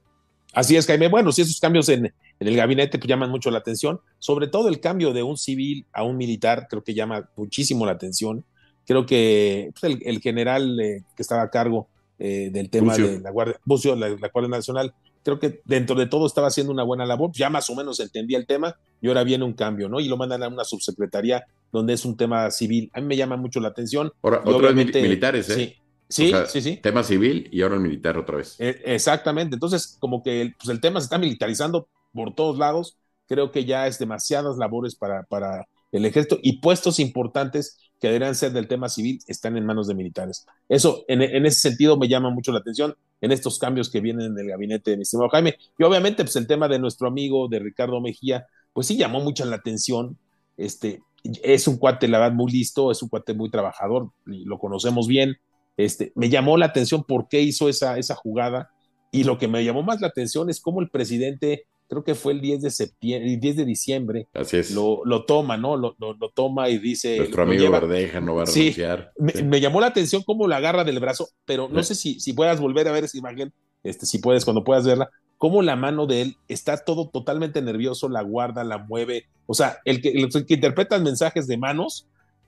Así 0.53 0.75
es, 0.77 0.87
Jaime. 0.87 1.09
Bueno, 1.09 1.33
sí, 1.33 1.43
esos 1.43 1.61
cambios 1.61 1.89
en, 1.89 2.07
en, 2.07 2.49
el 2.49 2.57
gabinete 2.57 2.99
pues, 2.99 3.09
llaman 3.09 3.31
mucho 3.31 3.51
la 3.51 3.59
atención, 3.59 4.01
sobre 4.19 4.49
todo 4.49 4.69
el 4.69 4.81
cambio 4.81 5.13
de 5.13 5.23
un 5.23 5.37
civil 5.37 5.85
a 5.93 6.03
un 6.03 6.17
militar, 6.17 6.67
creo 6.69 6.83
que 6.83 6.95
llama 6.95 7.29
muchísimo 7.37 7.85
la 7.87 7.93
atención. 7.93 8.45
Creo 8.87 9.05
que 9.05 9.71
pues, 9.79 9.93
el, 9.93 10.03
el, 10.07 10.21
general 10.21 10.81
eh, 10.81 11.03
que 11.15 11.23
estaba 11.23 11.43
a 11.43 11.51
cargo 11.51 11.89
eh, 12.19 12.51
del 12.53 12.71
tema 12.71 12.93
Bucio. 12.93 13.09
de 13.09 13.21
la 13.21 13.31
Guardia, 13.31 13.61
Bucio, 13.65 13.97
la, 13.97 14.09
la 14.09 14.29
Guardia 14.29 14.49
Nacional, 14.49 14.95
creo 15.27 15.41
que 15.41 15.61
dentro 15.65 15.97
de 15.97 16.07
todo 16.07 16.25
estaba 16.25 16.47
haciendo 16.47 16.73
una 16.73 16.85
buena 16.85 17.05
labor, 17.05 17.33
ya 17.35 17.51
más 17.51 17.69
o 17.69 17.75
menos 17.75 17.99
entendía 17.99 18.39
el 18.39 18.47
tema 18.47 18.77
y 19.01 19.09
ahora 19.09 19.25
viene 19.25 19.45
un 19.45 19.55
cambio, 19.55 19.89
¿no? 19.89 19.99
Y 19.99 20.07
lo 20.07 20.17
mandan 20.17 20.45
a 20.45 20.49
una 20.49 20.63
subsecretaría 20.63 21.45
donde 21.73 21.95
es 21.95 22.05
un 22.05 22.17
tema 22.17 22.49
civil. 22.53 22.93
A 22.95 23.01
mí 23.01 23.09
me 23.09 23.17
llama 23.17 23.37
mucho 23.37 23.59
la 23.59 23.67
atención. 23.67 24.13
Ahora, 24.23 24.43
otros 24.45 24.73
militares, 24.73 25.51
¿eh? 25.51 25.55
Sí, 25.55 25.77
Sí, 26.09 26.33
sí, 26.47 26.63
sí. 26.63 26.77
Tema 26.77 27.03
civil 27.03 27.49
y 27.51 27.63
ahora 27.63 27.75
el 27.75 27.81
militar 27.81 28.17
otra 28.17 28.37
vez. 28.37 28.55
E, 28.61 28.81
exactamente. 28.85 29.57
Entonces, 29.57 29.97
como 29.99 30.23
que 30.23 30.41
el, 30.41 30.55
pues 30.55 30.69
el 30.69 30.81
tema 30.81 31.01
se 31.01 31.07
está 31.07 31.19
militarizando 31.19 31.89
por 32.15 32.33
todos 32.33 32.57
lados. 32.57 32.97
Creo 33.27 33.51
que 33.51 33.65
ya 33.65 33.89
es 33.89 33.99
demasiadas 33.99 34.57
labores 34.57 34.95
para, 34.95 35.25
para 35.25 35.67
el 35.91 36.05
ejército 36.05 36.39
y 36.41 36.61
puestos 36.61 37.01
importantes 37.01 37.79
que 38.01 38.09
deberían 38.09 38.35
ser 38.35 38.53
del 38.53 38.69
tema 38.69 38.89
civil 38.89 39.21
están 39.27 39.57
en 39.57 39.65
manos 39.65 39.87
de 39.87 39.95
militares. 39.95 40.47
Eso, 40.69 41.05
en, 41.09 41.23
en, 41.23 41.47
ese 41.47 41.61
sentido, 41.61 41.97
me 41.97 42.09
llama 42.09 42.31
mucho 42.31 42.53
la 42.53 42.59
atención 42.59 42.95
en 43.21 43.33
estos 43.33 43.59
cambios 43.59 43.91
que 43.91 44.01
vienen 44.01 44.33
en 44.33 44.39
el 44.39 44.49
gabinete 44.49 44.91
de 44.91 44.97
mi 44.97 45.03
estimado 45.03 45.31
Jaime. 45.31 45.57
Y 45.79 45.85
obviamente, 45.85 46.23
pues 46.23 46.37
el 46.37 46.47
tema 46.47 46.69
de 46.69 46.79
nuestro 46.79 47.09
amigo, 47.09 47.49
de 47.49 47.59
Ricardo 47.59 48.01
Mejía, 48.01 48.47
pues 48.73 48.87
sí 48.87 48.97
llamó 48.97 49.21
mucho 49.21 49.45
la 49.47 49.57
atención. 49.57 50.19
Este, 50.57 51.01
es 51.43 51.67
un 51.67 51.79
cuate, 51.79 52.09
la 52.09 52.19
verdad, 52.19 52.35
muy 52.35 52.53
listo, 52.53 52.91
es 52.91 53.03
un 53.03 53.09
cuate 53.09 53.35
muy 53.35 53.51
trabajador, 53.51 54.11
lo 54.25 54.59
conocemos 54.59 55.09
bien. 55.09 55.37
Este, 55.77 56.13
me 56.15 56.29
llamó 56.29 56.57
la 56.57 56.67
atención 56.67 57.05
por 57.05 57.29
qué 57.29 57.41
hizo 57.41 57.69
esa, 57.69 57.99
esa 57.99 58.15
jugada. 58.15 58.71
Y 59.13 59.25
lo 59.25 59.39
que 59.39 59.49
me 59.49 59.65
llamó 59.65 59.83
más 59.83 60.01
la 60.01 60.09
atención 60.09 60.51
es 60.51 60.61
cómo 60.61 60.81
el 60.81 60.91
presidente 60.91 61.67
creo 61.89 62.05
que 62.05 62.15
fue 62.15 62.33
el 62.33 62.41
10 62.41 62.63
de 62.63 62.71
septiembre, 62.71 63.37
10 63.37 63.57
de 63.57 63.65
diciembre. 63.65 64.29
Así 64.35 64.59
es. 64.59 64.71
Lo, 64.73 65.05
lo 65.05 65.25
toma, 65.25 65.57
¿no? 65.57 65.77
Lo, 65.77 65.97
lo, 65.99 66.31
toma 66.31 66.69
y 66.69 66.79
dice. 66.79 67.19
Nuestro 67.19 67.45
amigo 67.45 67.71
Verdeja 67.71 68.21
no 68.21 68.35
va 68.35 68.43
a 68.43 68.47
renunciar. 68.47 69.13
Sí, 69.35 69.45
me, 69.45 69.61
llamó 69.61 69.81
la 69.81 69.89
atención 69.89 70.23
cómo 70.23 70.49
la 70.49 70.57
agarra 70.57 70.85
del 70.85 71.01
brazo, 71.01 71.29
pero 71.45 71.69
no 71.69 71.83
sé 71.83 71.95
si, 71.95 72.21
si 72.21 72.33
puedas 72.33 72.61
volver 72.61 72.89
a 72.89 72.93
ver 72.93 73.05
esa 73.05 73.19
imagen, 73.19 73.53
este, 73.83 74.07
si 74.07 74.19
puedes, 74.19 74.45
cuando 74.45 74.65
puedas 74.65 74.87
verla, 74.87 75.11
cómo 75.39 75.63
la 75.63 75.77
mano 75.77 76.07
de 76.07 76.23
él 76.23 76.37
está 76.49 76.77
todo 76.79 77.09
totalmente 77.09 77.63
nervioso, 77.63 78.09
la 78.09 78.23
guarda, 78.23 78.65
la 78.65 78.79
mueve. 78.79 79.27
O 79.47 79.55
sea, 79.55 79.79
el 79.85 80.01
que, 80.01 80.11
el 80.11 80.47
que 80.47 80.55
interpreta 80.55 80.99
mensajes 80.99 81.47
de 81.47 81.57
manos, 81.57 82.07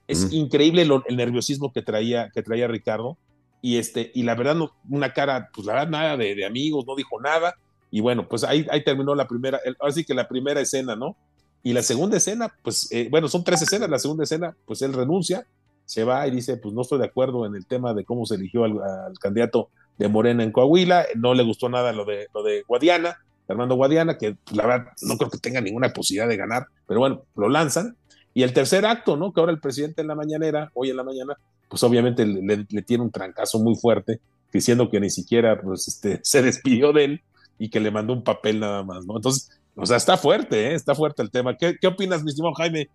es 0.08 0.32
increíble 0.32 0.88
el 1.06 1.16
nerviosismo 1.16 1.70
que 1.70 1.82
traía, 1.82 2.30
que 2.32 2.42
traía 2.42 2.66
Ricardo. 2.66 3.18
Y, 3.60 3.76
este, 3.76 4.10
y 4.14 4.22
la 4.22 4.34
verdad, 4.34 4.54
no, 4.54 4.70
una 4.88 5.12
cara, 5.12 5.50
pues 5.52 5.66
la 5.66 5.74
verdad, 5.74 5.88
nada 5.90 6.16
de, 6.16 6.34
de 6.34 6.46
amigos, 6.46 6.86
no 6.86 6.96
dijo 6.96 7.20
nada 7.20 7.56
y 7.90 8.00
bueno, 8.00 8.28
pues 8.28 8.44
ahí, 8.44 8.66
ahí 8.70 8.84
terminó 8.84 9.14
la 9.14 9.26
primera, 9.26 9.60
ahora 9.80 9.92
sí 9.92 10.04
que 10.04 10.14
la 10.14 10.28
primera 10.28 10.60
escena, 10.60 10.96
¿no? 10.96 11.16
Y 11.62 11.72
la 11.72 11.82
segunda 11.82 12.16
escena, 12.16 12.54
pues 12.62 12.90
eh, 12.92 13.08
bueno, 13.10 13.28
son 13.28 13.44
tres 13.44 13.62
escenas, 13.62 13.88
la 13.88 13.98
segunda 13.98 14.24
escena, 14.24 14.56
pues 14.66 14.82
él 14.82 14.92
renuncia, 14.92 15.46
se 15.84 16.04
va 16.04 16.26
y 16.26 16.30
dice, 16.30 16.56
pues 16.58 16.74
no 16.74 16.82
estoy 16.82 16.98
de 16.98 17.06
acuerdo 17.06 17.46
en 17.46 17.54
el 17.54 17.66
tema 17.66 17.94
de 17.94 18.04
cómo 18.04 18.26
se 18.26 18.34
eligió 18.34 18.64
al, 18.64 19.18
candidato 19.18 19.70
de 19.96 20.08
Morena 20.08 20.44
en 20.44 20.52
Coahuila, 20.52 21.06
no 21.16 21.34
le 21.34 21.42
gustó 21.42 21.68
nada 21.68 21.92
lo 21.92 22.04
de, 22.04 22.28
lo 22.34 22.42
de 22.42 22.62
Guadiana, 22.68 23.16
Fernando 23.46 23.74
Guadiana, 23.74 24.18
que 24.18 24.36
la 24.52 24.66
verdad 24.66 24.92
no 25.02 25.16
creo 25.16 25.30
que 25.30 25.38
tenga 25.38 25.60
ninguna 25.60 25.92
posibilidad 25.92 26.28
de 26.28 26.36
ganar, 26.36 26.66
pero 26.86 27.00
bueno, 27.00 27.22
lo 27.34 27.48
lanzan. 27.48 27.96
Y 28.34 28.42
el 28.42 28.52
tercer 28.52 28.84
acto, 28.84 29.16
¿no? 29.16 29.32
Que 29.32 29.40
ahora 29.40 29.52
el 29.52 29.60
presidente 29.60 30.02
en 30.02 30.08
la 30.08 30.14
mañanera, 30.14 30.70
hoy 30.74 30.90
en 30.90 30.96
la 30.96 31.02
mañana, 31.02 31.34
pues 31.68 31.82
obviamente 31.82 32.26
le, 32.26 32.66
le 32.68 32.82
tiene 32.82 33.02
un 33.02 33.10
trancazo 33.10 33.58
muy 33.58 33.74
fuerte, 33.74 34.20
diciendo 34.52 34.90
que 34.90 35.00
ni 35.00 35.10
siquiera 35.10 35.60
pues, 35.60 35.88
este, 35.88 36.20
se 36.22 36.42
despidió 36.42 36.92
de 36.92 37.04
él, 37.04 37.22
y 37.58 37.70
que 37.70 37.80
le 37.80 37.90
mandó 37.90 38.12
un 38.12 38.22
papel 38.22 38.60
nada 38.60 38.82
más, 38.84 39.04
¿no? 39.04 39.16
Entonces, 39.16 39.50
o 39.74 39.86
sea, 39.86 39.96
está 39.96 40.16
fuerte, 40.16 40.68
¿eh? 40.68 40.74
está 40.74 40.94
fuerte 40.94 41.22
el 41.22 41.30
tema. 41.30 41.56
¿Qué, 41.56 41.86
opinas, 41.86 42.24
mi 42.24 42.30
estimado 42.30 42.54
Jaime? 42.54 42.88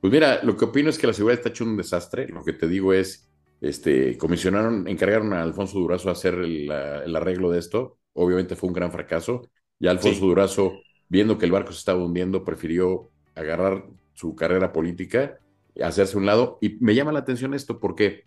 Pues 0.00 0.12
mira, 0.12 0.40
lo 0.44 0.56
que 0.56 0.66
opino 0.66 0.88
es 0.88 0.98
que 0.98 1.08
la 1.08 1.12
seguridad 1.12 1.38
está 1.38 1.48
hecho 1.48 1.64
un 1.64 1.76
desastre. 1.76 2.28
Lo 2.28 2.44
que 2.44 2.52
te 2.52 2.68
digo 2.68 2.92
es, 2.92 3.28
este, 3.60 4.16
comisionaron, 4.16 4.86
encargaron 4.86 5.32
a 5.32 5.42
Alfonso 5.42 5.78
Durazo 5.78 6.08
a 6.08 6.12
hacer 6.12 6.34
el, 6.34 6.70
arreglo 6.70 7.50
de 7.50 7.58
esto. 7.58 7.98
Obviamente 8.12 8.54
fue 8.54 8.68
un 8.68 8.74
gran 8.74 8.92
fracaso. 8.92 9.48
Ya 9.80 9.90
Alfonso 9.90 10.26
Durazo, 10.26 10.74
viendo 11.08 11.38
que 11.38 11.46
el 11.46 11.52
barco 11.52 11.72
se 11.72 11.78
estaba 11.78 12.04
hundiendo, 12.04 12.44
prefirió 12.44 13.10
agarrar 13.34 13.84
su 14.14 14.36
carrera 14.36 14.72
política, 14.72 15.38
hacerse 15.82 16.16
un 16.16 16.26
lado. 16.26 16.58
Y 16.60 16.76
me 16.80 16.94
llama 16.94 17.10
la 17.10 17.20
atención 17.20 17.52
esto 17.52 17.80
porque, 17.80 18.24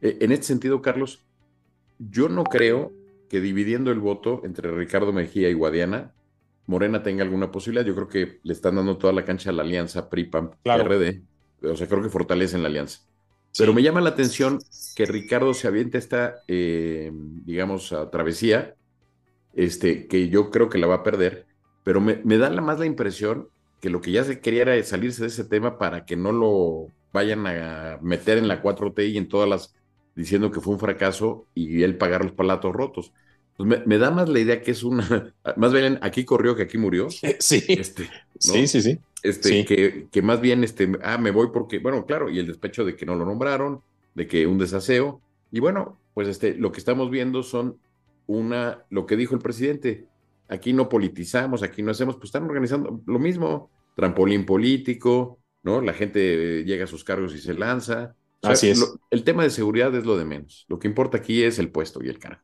eh, 0.00 0.18
en 0.20 0.32
este 0.32 0.46
sentido, 0.46 0.82
Carlos, 0.82 1.24
yo 1.98 2.28
no 2.28 2.42
creo 2.42 2.92
que 3.32 3.40
dividiendo 3.40 3.90
el 3.90 3.98
voto 3.98 4.42
entre 4.44 4.70
Ricardo 4.70 5.10
Mejía 5.10 5.48
y 5.48 5.54
Guadiana, 5.54 6.12
Morena 6.66 7.02
tenga 7.02 7.24
alguna 7.24 7.50
posibilidad. 7.50 7.86
Yo 7.86 7.94
creo 7.94 8.08
que 8.08 8.40
le 8.42 8.52
están 8.52 8.76
dando 8.76 8.98
toda 8.98 9.14
la 9.14 9.24
cancha 9.24 9.48
a 9.48 9.54
la 9.54 9.62
alianza 9.62 10.10
PRI-PAN-PRD. 10.10 11.22
O 11.62 11.74
sea, 11.74 11.88
creo 11.88 12.02
que 12.02 12.10
fortalecen 12.10 12.60
la 12.62 12.68
alianza. 12.68 13.00
Pero 13.56 13.72
me 13.72 13.82
llama 13.82 14.02
la 14.02 14.10
atención 14.10 14.58
que 14.94 15.06
Ricardo 15.06 15.54
se 15.54 15.66
aviente 15.66 15.96
esta, 15.96 16.42
eh, 16.46 17.10
digamos, 17.14 17.94
a 17.94 18.10
travesía, 18.10 18.74
este, 19.54 20.06
que 20.08 20.28
yo 20.28 20.50
creo 20.50 20.68
que 20.68 20.76
la 20.76 20.86
va 20.86 20.96
a 20.96 21.02
perder, 21.02 21.46
pero 21.84 22.02
me, 22.02 22.20
me 22.24 22.36
da 22.36 22.50
la 22.50 22.60
más 22.60 22.78
la 22.78 22.86
impresión 22.86 23.48
que 23.80 23.88
lo 23.88 24.02
que 24.02 24.12
ya 24.12 24.24
se 24.24 24.40
quería 24.40 24.62
era 24.62 24.82
salirse 24.84 25.22
de 25.22 25.28
ese 25.28 25.44
tema 25.44 25.78
para 25.78 26.04
que 26.04 26.16
no 26.16 26.32
lo 26.32 26.88
vayan 27.14 27.46
a 27.46 27.98
meter 28.02 28.36
en 28.36 28.48
la 28.48 28.62
4T 28.62 29.08
y 29.08 29.16
en 29.16 29.28
todas 29.28 29.48
las 29.48 29.74
diciendo 30.14 30.50
que 30.50 30.60
fue 30.60 30.74
un 30.74 30.80
fracaso 30.80 31.46
y 31.54 31.82
él 31.82 31.96
pagar 31.96 32.24
los 32.24 32.32
palatos 32.34 32.74
rotos. 32.74 33.12
Pues 33.56 33.86
me, 33.86 33.98
da 33.98 34.10
más 34.10 34.28
la 34.28 34.40
idea 34.40 34.62
que 34.62 34.70
es 34.70 34.82
una, 34.82 35.34
más 35.56 35.72
bien 35.72 35.98
aquí 36.02 36.24
corrió 36.24 36.56
que 36.56 36.62
aquí 36.62 36.78
murió. 36.78 37.08
Sí, 37.38 37.64
este, 37.68 38.08
sí, 38.38 38.66
sí, 38.66 38.82
sí. 38.82 38.98
Este, 39.22 39.64
Que, 39.64 40.08
que 40.10 40.22
más 40.22 40.40
bien, 40.40 40.64
este, 40.64 40.90
ah, 41.02 41.18
me 41.18 41.30
voy 41.30 41.48
porque, 41.52 41.78
bueno, 41.78 42.04
claro, 42.06 42.28
y 42.28 42.38
el 42.38 42.46
despecho 42.46 42.84
de 42.84 42.96
que 42.96 43.06
no 43.06 43.14
lo 43.14 43.24
nombraron, 43.24 43.82
de 44.14 44.26
que 44.26 44.46
un 44.46 44.58
desaseo, 44.58 45.20
y 45.50 45.60
bueno, 45.60 45.98
pues 46.14 46.28
este, 46.28 46.54
lo 46.54 46.72
que 46.72 46.78
estamos 46.78 47.10
viendo 47.10 47.42
son 47.42 47.78
una, 48.26 48.84
lo 48.90 49.06
que 49.06 49.16
dijo 49.16 49.34
el 49.34 49.40
presidente, 49.40 50.06
aquí 50.48 50.72
no 50.72 50.88
politizamos, 50.88 51.62
aquí 51.62 51.82
no 51.82 51.90
hacemos, 51.90 52.16
pues 52.16 52.26
están 52.26 52.44
organizando 52.44 53.00
lo 53.06 53.18
mismo, 53.18 53.70
trampolín 53.94 54.44
político, 54.44 55.38
¿no? 55.62 55.80
La 55.80 55.92
gente 55.92 56.64
llega 56.64 56.84
a 56.84 56.88
sus 56.88 57.04
cargos 57.04 57.34
y 57.34 57.38
se 57.38 57.54
lanza, 57.54 58.14
Así 58.42 58.70
es. 58.70 58.98
el 59.10 59.24
tema 59.24 59.44
de 59.44 59.50
seguridad 59.50 59.94
es 59.94 60.04
lo 60.04 60.16
de 60.16 60.24
menos. 60.24 60.66
Lo 60.68 60.78
que 60.78 60.88
importa 60.88 61.18
aquí 61.18 61.44
es 61.44 61.58
el 61.58 61.70
puesto 61.70 62.02
y 62.02 62.08
el 62.08 62.18
cargo. 62.18 62.42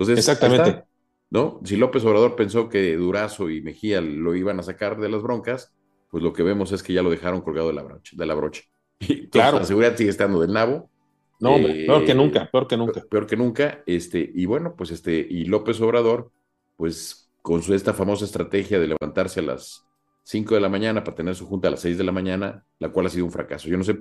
Entonces, 0.00 0.18
Exactamente. 0.18 0.84
¿no? 1.28 1.60
Si 1.62 1.76
López 1.76 2.02
Obrador 2.04 2.34
pensó 2.34 2.70
que 2.70 2.96
Durazo 2.96 3.50
y 3.50 3.60
Mejía 3.60 4.00
lo 4.00 4.34
iban 4.34 4.58
a 4.58 4.62
sacar 4.62 4.98
de 4.98 5.10
las 5.10 5.22
broncas, 5.22 5.74
pues 6.10 6.22
lo 6.24 6.32
que 6.32 6.42
vemos 6.42 6.72
es 6.72 6.82
que 6.82 6.94
ya 6.94 7.02
lo 7.02 7.10
dejaron 7.10 7.42
colgado 7.42 7.68
de 7.68 7.74
la 7.74 7.82
brocha. 7.82 8.16
De 8.16 8.26
la 8.26 8.34
brocha. 8.34 8.62
Y 9.00 9.28
claro. 9.28 9.58
La 9.58 9.64
seguridad 9.64 9.96
sigue 9.96 10.10
estando 10.10 10.40
del 10.40 10.52
nabo. 10.52 10.90
No, 11.38 11.56
eh, 11.56 11.84
peor 11.86 12.04
que 12.04 12.14
nunca, 12.14 12.50
peor 12.50 12.66
que 12.66 12.76
nunca. 12.76 13.02
Peor 13.10 13.26
que 13.26 13.36
nunca. 13.36 13.82
Este, 13.86 14.30
y 14.34 14.44
bueno, 14.46 14.74
pues 14.76 14.90
este, 14.90 15.26
y 15.28 15.44
López 15.44 15.80
Obrador, 15.80 16.32
pues 16.76 17.30
con 17.40 17.62
su 17.62 17.74
esta 17.74 17.94
famosa 17.94 18.24
estrategia 18.24 18.78
de 18.78 18.88
levantarse 18.88 19.40
a 19.40 19.44
las 19.44 19.86
5 20.24 20.54
de 20.54 20.60
la 20.60 20.68
mañana 20.68 21.02
para 21.02 21.16
tener 21.16 21.34
su 21.34 21.46
junta 21.46 21.68
a 21.68 21.70
las 21.70 21.80
6 21.80 21.96
de 21.96 22.04
la 22.04 22.12
mañana, 22.12 22.66
la 22.78 22.90
cual 22.90 23.06
ha 23.06 23.10
sido 23.10 23.24
un 23.24 23.32
fracaso. 23.32 23.68
Yo 23.68 23.78
no 23.78 23.84
sé 23.84 23.98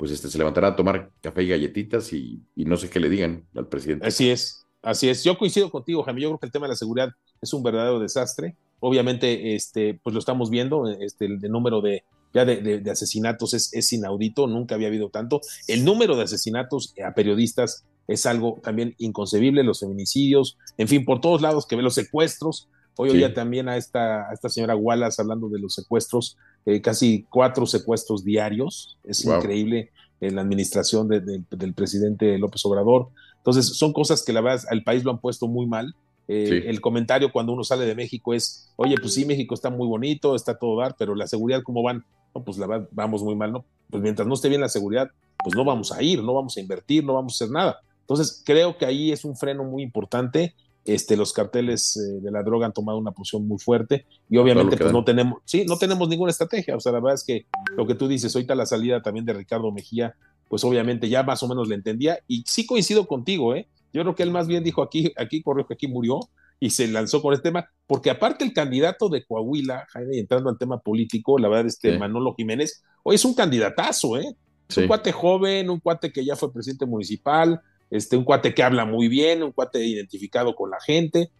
pues 0.00 0.12
este, 0.12 0.30
se 0.30 0.38
levantará 0.38 0.68
a 0.68 0.76
tomar 0.76 1.10
café 1.20 1.42
y 1.42 1.48
galletitas 1.48 2.10
y, 2.14 2.42
no 2.56 2.78
sé 2.78 2.88
qué 2.88 2.98
le 3.00 3.10
digan 3.10 3.46
al 3.54 3.68
presidente. 3.68 4.06
Así 4.06 4.30
es, 4.30 4.59
así 4.82 5.08
es. 5.08 5.24
Yo 5.24 5.36
coincido 5.38 5.70
contigo, 5.70 6.02
Jaime. 6.02 6.22
Yo 6.22 6.28
creo 6.30 6.38
que 6.38 6.46
el 6.46 6.52
tema 6.52 6.66
de 6.66 6.70
la 6.70 6.76
seguridad 6.76 7.10
es 7.40 7.52
un 7.52 7.62
verdadero 7.62 7.98
desastre. 7.98 8.56
Obviamente, 8.80 9.54
este, 9.54 10.00
pues 10.02 10.14
lo 10.14 10.20
estamos 10.20 10.50
viendo, 10.50 10.88
este, 10.88 11.26
el, 11.26 11.40
número 11.50 11.80
de, 11.80 12.04
ya 12.32 12.44
de, 12.44 12.82
asesinatos 12.90 13.52
es, 13.52 13.74
es, 13.74 13.92
inaudito, 13.92 14.46
nunca 14.46 14.74
había 14.74 14.88
habido 14.88 15.10
tanto. 15.10 15.40
El 15.68 15.84
número 15.84 16.16
de 16.16 16.24
asesinatos 16.24 16.94
a 17.04 17.12
periodistas 17.12 17.84
es 18.08 18.24
algo 18.26 18.58
también 18.62 18.94
inconcebible, 18.98 19.62
los 19.64 19.80
feminicidios, 19.80 20.56
en 20.78 20.88
fin, 20.88 21.04
por 21.04 21.20
todos 21.20 21.42
lados 21.42 21.66
que 21.66 21.76
ve 21.76 21.82
los 21.82 21.94
secuestros. 21.94 22.68
Hoy 22.96 23.10
oía 23.10 23.32
también 23.34 23.68
a 23.68 23.76
esta, 23.76 24.28
a 24.28 24.32
esta 24.32 24.48
señora 24.48 24.76
Wallace 24.76 25.22
hablando 25.22 25.48
de 25.48 25.58
los 25.58 25.74
secuestros 25.74 26.36
eh, 26.66 26.82
casi 26.82 27.26
cuatro 27.30 27.64
secuestros 27.64 28.22
diarios, 28.22 28.98
es 29.04 29.24
increíble 29.24 29.90
en 30.20 30.34
la 30.34 30.42
administración 30.42 31.08
del 31.08 31.74
presidente 31.74 32.38
López 32.38 32.64
Obrador. 32.66 33.08
Entonces, 33.38 33.66
son 33.76 33.92
cosas 33.92 34.22
que 34.22 34.32
la 34.32 34.40
verdad 34.40 34.64
al 34.70 34.82
país 34.82 35.02
lo 35.04 35.10
han 35.10 35.18
puesto 35.18 35.48
muy 35.48 35.66
mal. 35.66 35.94
Eh, 36.28 36.64
el 36.66 36.80
comentario 36.80 37.32
cuando 37.32 37.52
uno 37.52 37.64
sale 37.64 37.86
de 37.86 37.94
México 37.94 38.34
es, 38.34 38.70
oye, 38.76 38.94
pues 39.00 39.14
sí, 39.14 39.24
México 39.24 39.54
está 39.54 39.70
muy 39.70 39.88
bonito, 39.88 40.36
está 40.36 40.56
todo 40.56 40.78
dar, 40.78 40.94
pero 40.96 41.14
la 41.14 41.26
seguridad, 41.26 41.62
¿cómo 41.62 41.82
van? 41.82 42.04
No, 42.34 42.44
pues 42.44 42.58
la 42.58 42.66
verdad, 42.66 42.88
vamos 42.92 43.22
muy 43.22 43.34
mal, 43.34 43.50
¿no? 43.50 43.64
Pues 43.90 44.02
mientras 44.02 44.28
no 44.28 44.34
esté 44.34 44.48
bien 44.48 44.60
la 44.60 44.68
seguridad, 44.68 45.10
pues 45.42 45.56
no 45.56 45.64
vamos 45.64 45.90
a 45.90 46.02
ir, 46.02 46.22
no 46.22 46.34
vamos 46.34 46.56
a 46.56 46.60
invertir, 46.60 47.04
no 47.04 47.14
vamos 47.14 47.32
a 47.32 47.36
hacer 47.36 47.52
nada. 47.52 47.80
Entonces, 48.02 48.42
creo 48.44 48.76
que 48.76 48.86
ahí 48.86 49.10
es 49.10 49.24
un 49.24 49.36
freno 49.36 49.64
muy 49.64 49.82
importante 49.82 50.54
este, 50.84 51.16
los 51.16 51.32
carteles 51.32 51.96
eh, 51.96 52.20
de 52.20 52.30
la 52.30 52.42
droga 52.42 52.66
han 52.66 52.72
tomado 52.72 52.98
una 52.98 53.12
posición 53.12 53.46
muy 53.46 53.58
fuerte 53.58 54.06
y 54.28 54.38
obviamente 54.38 54.76
pues 54.76 54.92
no 54.92 55.04
tenemos, 55.04 55.40
sí, 55.44 55.64
no 55.66 55.76
tenemos 55.76 56.08
ninguna 56.08 56.30
estrategia. 56.30 56.76
O 56.76 56.80
sea, 56.80 56.92
la 56.92 57.00
verdad 57.00 57.14
es 57.14 57.24
que 57.24 57.46
lo 57.76 57.86
que 57.86 57.94
tú 57.94 58.08
dices, 58.08 58.34
ahorita 58.34 58.54
la 58.54 58.66
salida 58.66 59.02
también 59.02 59.26
de 59.26 59.34
Ricardo 59.34 59.70
Mejía, 59.72 60.14
pues 60.48 60.64
obviamente 60.64 61.08
ya 61.08 61.22
más 61.22 61.42
o 61.42 61.48
menos 61.48 61.68
le 61.68 61.74
entendía 61.74 62.18
y 62.26 62.42
sí 62.46 62.66
coincido 62.66 63.06
contigo, 63.06 63.54
¿eh? 63.54 63.68
Yo 63.92 64.02
creo 64.02 64.14
que 64.14 64.22
él 64.22 64.30
más 64.30 64.46
bien 64.46 64.62
dijo 64.64 64.82
aquí, 64.82 65.12
aquí 65.16 65.42
corrió 65.42 65.66
que 65.66 65.74
aquí 65.74 65.88
murió 65.88 66.20
y 66.60 66.70
se 66.70 66.86
lanzó 66.88 67.22
con 67.22 67.32
este 67.34 67.48
tema, 67.48 67.68
porque 67.86 68.10
aparte 68.10 68.44
el 68.44 68.52
candidato 68.52 69.08
de 69.08 69.24
Coahuila, 69.24 69.86
Jaime, 69.90 70.18
entrando 70.18 70.50
al 70.50 70.58
tema 70.58 70.78
político, 70.78 71.38
la 71.38 71.48
verdad, 71.48 71.66
este 71.66 71.98
Manolo 71.98 72.34
Jiménez, 72.34 72.82
hoy 73.02 73.16
es 73.16 73.24
un 73.24 73.34
candidatazo, 73.34 74.18
¿eh? 74.18 74.36
Es 74.68 74.76
un 74.76 74.86
cuate 74.86 75.10
joven, 75.10 75.70
un 75.70 75.80
cuate 75.80 76.12
que 76.12 76.24
ya 76.24 76.36
fue 76.36 76.52
presidente 76.52 76.86
municipal, 76.86 77.60
este, 77.90 78.16
un 78.16 78.24
cuate 78.24 78.54
que 78.54 78.62
habla 78.62 78.84
muy 78.84 79.08
bien, 79.08 79.42
un 79.42 79.52
cuate 79.52 79.84
identificado 79.84 80.54
con 80.54 80.70
la 80.70 80.80
gente. 80.80 81.30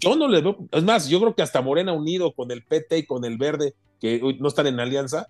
Yo 0.00 0.16
no 0.16 0.28
le 0.28 0.40
veo, 0.40 0.56
es 0.72 0.84
más, 0.84 1.08
yo 1.08 1.20
creo 1.20 1.34
que 1.34 1.42
hasta 1.42 1.62
Morena 1.62 1.92
unido 1.92 2.32
con 2.32 2.50
el 2.50 2.62
PT 2.62 2.98
y 2.98 3.06
con 3.06 3.24
el 3.24 3.38
Verde, 3.38 3.74
que 4.00 4.20
no 4.38 4.48
están 4.48 4.66
en 4.66 4.80
alianza, 4.80 5.28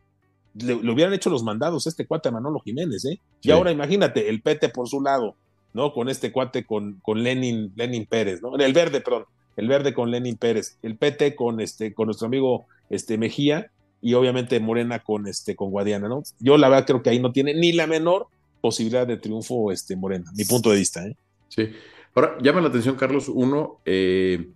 le, 0.55 0.75
hubieran 0.75 1.15
hecho 1.15 1.31
los 1.31 1.43
mandados 1.43 1.87
a 1.87 1.91
este 1.91 2.07
cuate 2.07 2.31
Manolo 2.31 2.61
Jiménez, 2.61 3.05
¿eh? 3.05 3.21
Y 3.43 3.51
ahora 3.51 3.71
imagínate, 3.71 4.29
el 4.29 4.43
PT 4.43 4.71
por 4.71 4.89
su 4.89 5.01
lado, 5.01 5.37
¿no? 5.73 5.93
Con 5.93 6.09
este 6.09 6.33
cuate, 6.33 6.65
con, 6.65 7.01
con 7.03 7.23
Lenin, 7.23 7.73
Lenin 7.77 8.07
Pérez, 8.07 8.43
¿no? 8.43 8.57
El 8.57 8.73
verde, 8.73 9.01
perdón, 9.01 9.25
el 9.57 9.69
verde 9.69 9.95
con 9.95 10.11
Lenin 10.11 10.37
Pérez, 10.37 10.79
el 10.83 10.97
PT 10.97 11.37
con, 11.37 11.61
este, 11.61 11.95
con 11.95 12.07
nuestro 12.07 12.27
amigo 12.27 12.67
este, 12.89 13.19
Mejía 13.19 13.71
y 14.03 14.15
obviamente 14.15 14.59
Morena 14.61 15.01
con, 15.01 15.27
este, 15.27 15.55
con 15.55 15.71
Guadiana, 15.71 16.09
¿no? 16.09 16.23
Yo 16.39 16.57
la 16.57 16.69
verdad 16.69 16.87
creo 16.87 17.03
que 17.03 17.11
ahí 17.11 17.21
no 17.21 17.33
tiene 17.33 17.55
ni 17.55 17.73
la 17.73 17.87
menor 17.87 18.29
posibilidad 18.61 19.07
de 19.07 19.17
triunfo 19.17 19.73
este, 19.73 19.97
Morena, 19.97 20.31
mi 20.35 20.45
punto 20.45 20.71
de 20.71 20.79
vista. 20.79 21.07
¿eh? 21.07 21.17
Sí. 21.49 21.71
Ahora, 22.15 22.39
llama 22.43 22.61
la 22.61 22.69
atención, 22.69 22.97
Carlos, 22.97 23.29
uno, 23.29 23.81
eh, 23.85 24.51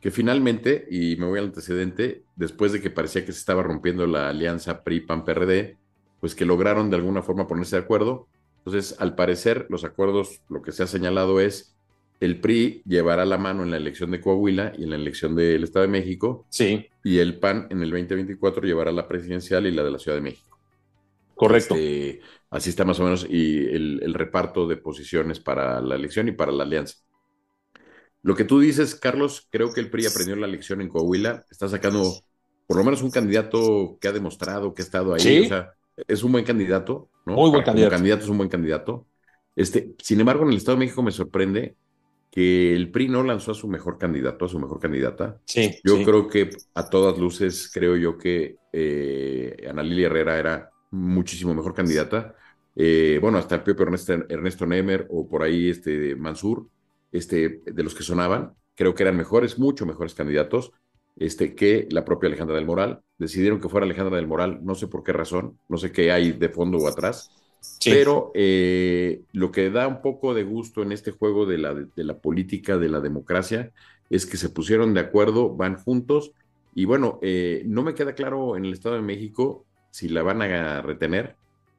que 0.00 0.10
finalmente, 0.10 0.86
y 0.90 1.16
me 1.16 1.26
voy 1.26 1.38
al 1.38 1.46
antecedente, 1.46 2.22
después 2.36 2.72
de 2.72 2.80
que 2.80 2.90
parecía 2.90 3.24
que 3.24 3.32
se 3.32 3.38
estaba 3.38 3.62
rompiendo 3.62 4.06
la 4.06 4.28
alianza 4.28 4.82
PRI-PAN-PRD, 4.84 5.76
pues 6.20 6.34
que 6.34 6.44
lograron 6.44 6.90
de 6.90 6.96
alguna 6.96 7.22
forma 7.22 7.46
ponerse 7.46 7.76
de 7.76 7.82
acuerdo. 7.82 8.26
Entonces, 8.58 8.96
al 8.98 9.14
parecer, 9.14 9.66
los 9.68 9.84
acuerdos, 9.84 10.40
lo 10.48 10.62
que 10.62 10.72
se 10.72 10.82
ha 10.82 10.86
señalado 10.86 11.40
es 11.40 11.74
el 12.20 12.40
PRI 12.40 12.82
llevará 12.84 13.24
la 13.24 13.38
mano 13.38 13.62
en 13.62 13.70
la 13.70 13.76
elección 13.76 14.10
de 14.10 14.20
Coahuila 14.20 14.72
y 14.76 14.84
en 14.84 14.90
la 14.90 14.96
elección 14.96 15.36
del 15.36 15.62
Estado 15.62 15.84
de 15.84 15.92
México. 15.92 16.46
Sí. 16.48 16.86
Y 17.04 17.18
el 17.18 17.38
PAN 17.38 17.68
en 17.70 17.82
el 17.82 17.90
2024 17.90 18.62
llevará 18.62 18.90
la 18.90 19.06
presidencial 19.06 19.66
y 19.66 19.70
la 19.70 19.84
de 19.84 19.90
la 19.90 19.98
Ciudad 19.98 20.16
de 20.16 20.22
México. 20.22 20.47
Correcto. 21.38 21.76
Este, 21.76 22.20
así 22.50 22.68
está 22.68 22.84
más 22.84 22.98
o 22.98 23.04
menos 23.04 23.24
y 23.30 23.58
el, 23.68 24.12
reparto 24.12 24.66
de 24.66 24.76
posiciones 24.76 25.38
para 25.38 25.80
la 25.80 25.94
elección 25.94 26.26
y 26.26 26.32
para 26.32 26.50
la 26.50 26.64
alianza. 26.64 26.96
Lo 28.22 28.34
que 28.34 28.44
tú 28.44 28.58
dices, 28.58 28.96
Carlos, 28.96 29.46
creo 29.48 29.72
que 29.72 29.80
el 29.80 29.88
PRI 29.88 30.06
aprendió 30.06 30.34
la 30.34 30.48
elección 30.48 30.80
en 30.80 30.88
Coahuila. 30.88 31.46
Está 31.48 31.68
sacando 31.68 32.12
por 32.66 32.76
lo 32.76 32.82
menos 32.82 33.02
un 33.02 33.12
candidato 33.12 33.98
que 34.00 34.08
ha 34.08 34.12
demostrado 34.12 34.74
que 34.74 34.82
ha 34.82 34.84
estado 34.84 35.14
ahí. 35.14 35.20
¿Sí? 35.20 35.40
O 35.44 35.48
sea, 35.48 35.74
es 36.08 36.24
un 36.24 36.32
buen 36.32 36.44
candidato, 36.44 37.08
¿no? 37.24 37.34
Muy 37.34 37.50
buen 37.50 37.62
candidato. 37.62 37.92
candidato 37.92 38.24
es 38.24 38.28
un 38.28 38.38
buen 38.38 38.48
candidato. 38.48 39.06
Este, 39.54 39.94
sin 40.02 40.18
embargo, 40.18 40.42
en 40.42 40.50
el 40.50 40.56
Estado 40.56 40.76
de 40.76 40.86
México 40.86 41.02
me 41.04 41.12
sorprende 41.12 41.76
que 42.32 42.74
el 42.74 42.90
PRI 42.90 43.08
no 43.08 43.22
lanzó 43.22 43.52
a 43.52 43.54
su 43.54 43.68
mejor 43.68 43.96
candidato, 43.96 44.44
a 44.44 44.48
su 44.48 44.58
mejor 44.58 44.80
candidata. 44.80 45.40
Sí, 45.44 45.78
yo 45.84 46.02
creo 46.02 46.28
que 46.28 46.50
a 46.74 46.90
todas 46.90 47.16
luces, 47.16 47.70
creo 47.72 47.96
yo 47.96 48.18
que 48.18 48.56
eh, 48.72 49.66
Ana 49.70 49.84
Lilia 49.84 50.06
Herrera 50.06 50.38
era 50.38 50.70
muchísimo 50.90 51.54
mejor 51.54 51.74
candidata. 51.74 52.34
Eh, 52.76 53.18
bueno, 53.20 53.38
hasta 53.38 53.56
el 53.56 53.62
propio 53.62 53.84
Ernesto, 53.84 54.12
Ernesto 54.28 54.66
Nemer 54.66 55.06
o 55.10 55.28
por 55.28 55.42
ahí 55.42 55.70
este 55.70 56.14
Mansur, 56.16 56.68
este, 57.10 57.62
de 57.64 57.82
los 57.82 57.94
que 57.94 58.02
sonaban, 58.02 58.52
creo 58.74 58.94
que 58.94 59.02
eran 59.02 59.16
mejores, 59.16 59.58
mucho 59.58 59.86
mejores 59.86 60.14
candidatos 60.14 60.72
este, 61.18 61.54
que 61.54 61.88
la 61.90 62.04
propia 62.04 62.28
Alejandra 62.28 62.56
del 62.56 62.66
Moral. 62.66 63.00
Decidieron 63.18 63.60
que 63.60 63.68
fuera 63.68 63.84
Alejandra 63.84 64.16
del 64.16 64.28
Moral, 64.28 64.60
no 64.62 64.74
sé 64.74 64.86
por 64.86 65.02
qué 65.02 65.12
razón, 65.12 65.58
no 65.68 65.76
sé 65.76 65.90
qué 65.90 66.12
hay 66.12 66.32
de 66.32 66.48
fondo 66.48 66.78
o 66.78 66.86
atrás, 66.86 67.30
pero 67.84 68.30
eh, 68.34 69.22
lo 69.32 69.50
que 69.50 69.70
da 69.70 69.88
un 69.88 70.00
poco 70.00 70.32
de 70.34 70.44
gusto 70.44 70.82
en 70.82 70.92
este 70.92 71.10
juego 71.10 71.44
de 71.44 71.58
la, 71.58 71.74
de 71.74 72.04
la 72.04 72.18
política, 72.18 72.78
de 72.78 72.88
la 72.88 73.00
democracia, 73.00 73.72
es 74.10 74.26
que 74.26 74.36
se 74.36 74.48
pusieron 74.48 74.94
de 74.94 75.00
acuerdo, 75.00 75.54
van 75.54 75.76
juntos. 75.76 76.32
Y 76.74 76.84
bueno, 76.84 77.18
eh, 77.22 77.62
no 77.66 77.82
me 77.82 77.94
queda 77.94 78.14
claro 78.14 78.56
en 78.56 78.64
el 78.64 78.72
Estado 78.72 78.94
de 78.94 79.02
México 79.02 79.66
si 79.90 80.08
la 80.08 80.22
van 80.22 80.42
a 80.42 80.82
retener, 80.82 81.36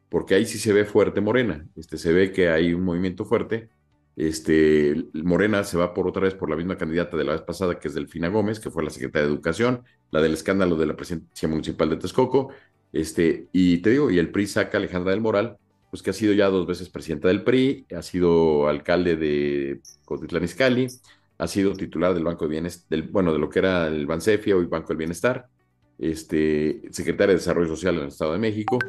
porque 0.10 0.36
ahí 0.36 0.46
sí 0.46 0.58
se 0.58 0.74
ve 0.74 0.86
fuerte 0.86 1.22
Morena. 1.22 1.66
Este, 1.76 1.98
se 1.98 2.12
ve 2.14 2.32
que 2.32 2.50
hay 2.50 2.74
un 2.74 2.84
movimiento 2.84 3.26
fuerte. 3.26 3.70
Este, 4.16 5.06
Morena 5.14 5.64
se 5.64 5.78
va 5.78 5.94
por 5.94 6.08
otra 6.08 6.24
vez 6.24 6.34
por 6.34 6.50
la 6.50 6.56
misma 6.56 6.78
candidata 6.78 7.16
de 7.16 7.24
la 7.24 7.34
vez 7.34 7.42
pasada, 7.42 7.80
que 7.80 7.88
es 7.88 7.94
Delfina 7.94 8.28
Gómez, 8.28 8.60
que 8.60 8.72
fue 8.72 8.84
la 8.84 8.90
secretaria 8.90 9.28
de 9.28 9.34
Educación, 9.34 9.84
la 10.12 10.22
del 10.22 10.34
escándalo 10.34 10.76
de 10.76 10.88
la 10.88 10.96
presidencia 10.96 11.48
municipal 11.48 11.90
de 11.90 11.98
Texcoco. 11.98 12.50
Este, 12.92 13.48
y 13.54 13.78
te 13.80 13.92
digo, 13.92 14.10
y 14.12 14.20
el 14.20 14.32
PRI 14.32 14.48
saca 14.48 14.78
a 14.78 14.80
Alejandra 14.80 15.12
del 15.12 15.22
Moral, 15.22 15.58
pues 15.90 16.04
que 16.04 16.10
ha 16.10 16.14
sido 16.14 16.34
ya 16.34 16.50
dos 16.50 16.68
veces 16.68 16.90
presidenta 16.90 17.28
del 17.28 17.44
PRI, 17.44 17.86
ha 17.96 18.02
sido 18.02 18.68
alcalde 18.68 19.16
de 19.16 19.82
Cotitlán 20.06 20.44
Izcalli, 20.44 20.88
ha 21.38 21.48
sido 21.48 21.74
titular 21.74 22.14
del 22.14 22.24
Banco 22.24 22.46
de 22.46 22.52
Bienestar, 22.52 22.90
del, 22.90 23.04
bueno, 23.04 23.32
de 23.32 23.40
lo 23.40 23.50
que 23.50 23.60
era 23.60 23.88
el 23.88 24.06
Bansefia, 24.06 24.56
hoy 24.56 24.66
Banco 24.66 24.90
del 24.90 24.98
Bienestar, 24.98 25.48
este, 26.00 26.82
secretaria 26.92 27.34
de 27.34 27.40
Desarrollo 27.40 27.68
Social 27.68 27.96
en 27.96 28.02
el 28.04 28.08
Estado 28.08 28.34
de 28.34 28.40
México. 28.40 28.80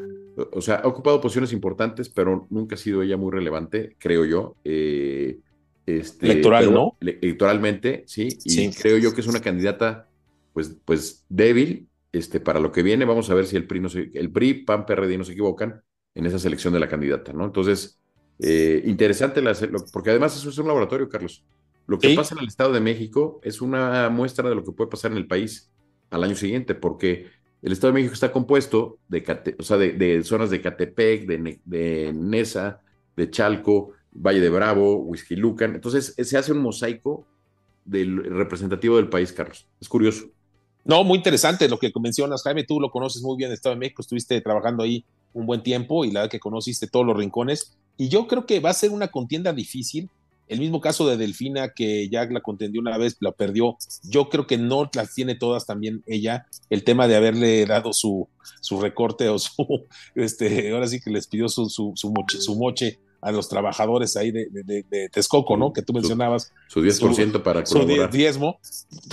O 0.53 0.61
sea, 0.61 0.77
ha 0.77 0.87
ocupado 0.87 1.21
posiciones 1.21 1.53
importantes, 1.53 2.09
pero 2.09 2.47
nunca 2.51 2.77
ha 2.77 2.79
sido 2.79 3.03
ella 3.03 3.17
muy 3.17 3.33
relevante, 3.33 3.97
creo 3.99 4.25
yo. 4.25 4.57
Eh, 4.65 5.39
este, 5.85 6.27
Electoral, 6.27 6.73
¿no? 6.73 6.97
Electoralmente, 7.01 8.05
sí, 8.07 8.29
y 8.45 8.71
creo 8.71 8.99
yo 8.99 9.13
que 9.13 9.23
es 9.23 9.27
una 9.27 9.41
candidata, 9.41 10.09
pues, 10.53 10.77
pues 10.85 11.25
débil, 11.29 11.89
este, 12.13 12.39
para 12.39 12.61
lo 12.61 12.71
que 12.71 12.83
viene. 12.83 13.05
Vamos 13.05 13.29
a 13.29 13.35
ver 13.35 13.47
si 13.47 13.57
el 13.57 13.67
PRI, 13.67 13.81
no 13.81 13.89
se, 13.89 14.11
el 14.15 14.31
PRI, 14.31 14.65
PAN, 14.65 14.87
PRD 14.87 15.19
no 15.19 15.25
se 15.25 15.33
equivocan 15.33 15.83
en 16.15 16.27
esa 16.27 16.39
selección 16.39 16.73
de 16.73 16.81
la 16.81 16.89
candidata, 16.89 17.33
¿no? 17.33 17.45
Entonces, 17.45 17.99
eh, 18.39 18.83
interesante, 18.87 19.43
la, 19.43 19.55
porque 19.93 20.11
además 20.11 20.37
eso 20.37 20.49
es 20.49 20.59
un 20.59 20.69
laboratorio, 20.69 21.09
Carlos. 21.09 21.45
Lo 21.87 21.99
que 21.99 22.15
pasa 22.15 22.35
en 22.37 22.43
el 22.43 22.49
Estado 22.49 22.73
de 22.73 22.81
México 22.81 23.41
es 23.43 23.61
una 23.61 24.09
muestra 24.11 24.49
de 24.49 24.55
lo 24.55 24.65
que 24.65 24.71
puede 24.71 24.89
pasar 24.89 25.11
en 25.11 25.19
el 25.19 25.27
país 25.27 25.71
al 26.11 26.25
año 26.25 26.35
siguiente, 26.35 26.75
porque 26.75 27.29
el 27.63 27.73
Estado 27.73 27.93
de 27.93 28.01
México 28.01 28.15
está 28.15 28.33
compuesto 28.33 28.99
de, 29.09 30.21
zonas 30.25 30.51
de 30.51 30.61
Catepec, 30.61 31.27
de, 31.27 31.61
de, 31.65 32.13
Nesa, 32.13 32.81
de 33.17 33.31
Chalco, 33.31 33.93
Valle 34.13 34.41
de 34.41 34.51
Bravo, 34.51 34.97
Whisky 34.97 35.37
Lucan. 35.37 35.75
Entonces, 35.75 36.15
se 36.17 36.39
hace 36.39 36.53
un 36.53 36.59
mosaico 36.59 37.27
del 37.85 38.25
representativo 38.25 38.97
del 38.97 39.09
país, 39.09 39.33
Carlos. 39.33 39.67
Es 39.81 39.89
curioso. 39.89 40.27
No, 40.85 41.05
muy 41.05 41.19
interesante 41.19 41.69
lo 41.69 41.79
que 41.79 41.93
mencionas, 42.01 42.43
Jaime. 42.43 42.65
Tú 42.65 42.81
lo 42.81 42.91
conoces 42.91 43.23
muy 43.23 43.37
bien, 43.37 43.51
el 43.51 43.55
Estado 43.55 43.75
de 43.75 43.81
México, 43.81 44.03
estuviste 44.03 44.41
trabajando 44.41 44.83
ahí 44.83 45.05
un 45.33 45.47
buen 45.47 45.63
tiempo 45.63 46.05
y 46.05 46.11
la 46.11 46.21
verdad 46.21 46.31
que 46.31 46.41
conociste 46.41 46.87
todos 46.87 47.07
los 47.07 47.17
rincones. 47.17 47.77
Y 47.97 48.09
yo 48.09 48.27
creo 48.27 48.47
que 48.47 48.61
va 48.61 48.71
a 48.71 48.75
ser 48.75 48.91
una 48.91 49.09
contienda 49.09 49.53
difícil. 49.53 50.09
El 50.51 50.61
mismo 50.61 50.81
caso 50.81 51.09
de 51.09 51.17
Delfina, 51.17 51.71
que 51.71 52.09
ya 52.09 52.25
la 52.27 52.41
contendió 52.41 52.81
una 52.81 52.99
vez, 52.99 53.17
la 53.21 53.33
perdió. 53.33 53.77
Yo 54.03 54.29
creo 54.29 54.47
que 54.47 54.59
no 54.59 54.91
las 54.95 55.15
tiene 55.15 55.35
todas 55.35 55.67
también 55.67 56.03
ella. 56.07 56.47
El 56.69 56.85
tema 56.85 57.09
de 57.09 57.17
haberle 57.17 57.65
dado 57.67 57.93
su, 57.93 58.29
su 58.61 58.81
recorte 58.81 59.29
o 59.29 59.39
su, 59.39 59.87
este, 60.15 60.73
ahora 60.73 60.87
sí 60.87 61.01
que 61.01 61.11
les 61.11 61.27
pidió 61.27 61.49
su, 61.49 61.71
su, 61.71 61.93
su, 61.95 62.13
moche, 62.13 62.41
su 62.41 62.57
moche 62.57 62.99
a 63.23 63.33
los 63.33 63.49
trabajadores 63.49 64.17
ahí 64.17 64.31
de, 64.31 64.49
de, 64.51 65.09
Texcoco, 65.11 65.57
¿no? 65.57 65.73
Que 65.73 65.83
tú 65.83 65.93
mencionabas. 65.93 66.53
Su, 66.69 66.83
10% 66.83 67.43
para 67.43 67.65
colaborar. 67.65 68.11
Su 68.11 68.17
diezmo, 68.17 68.59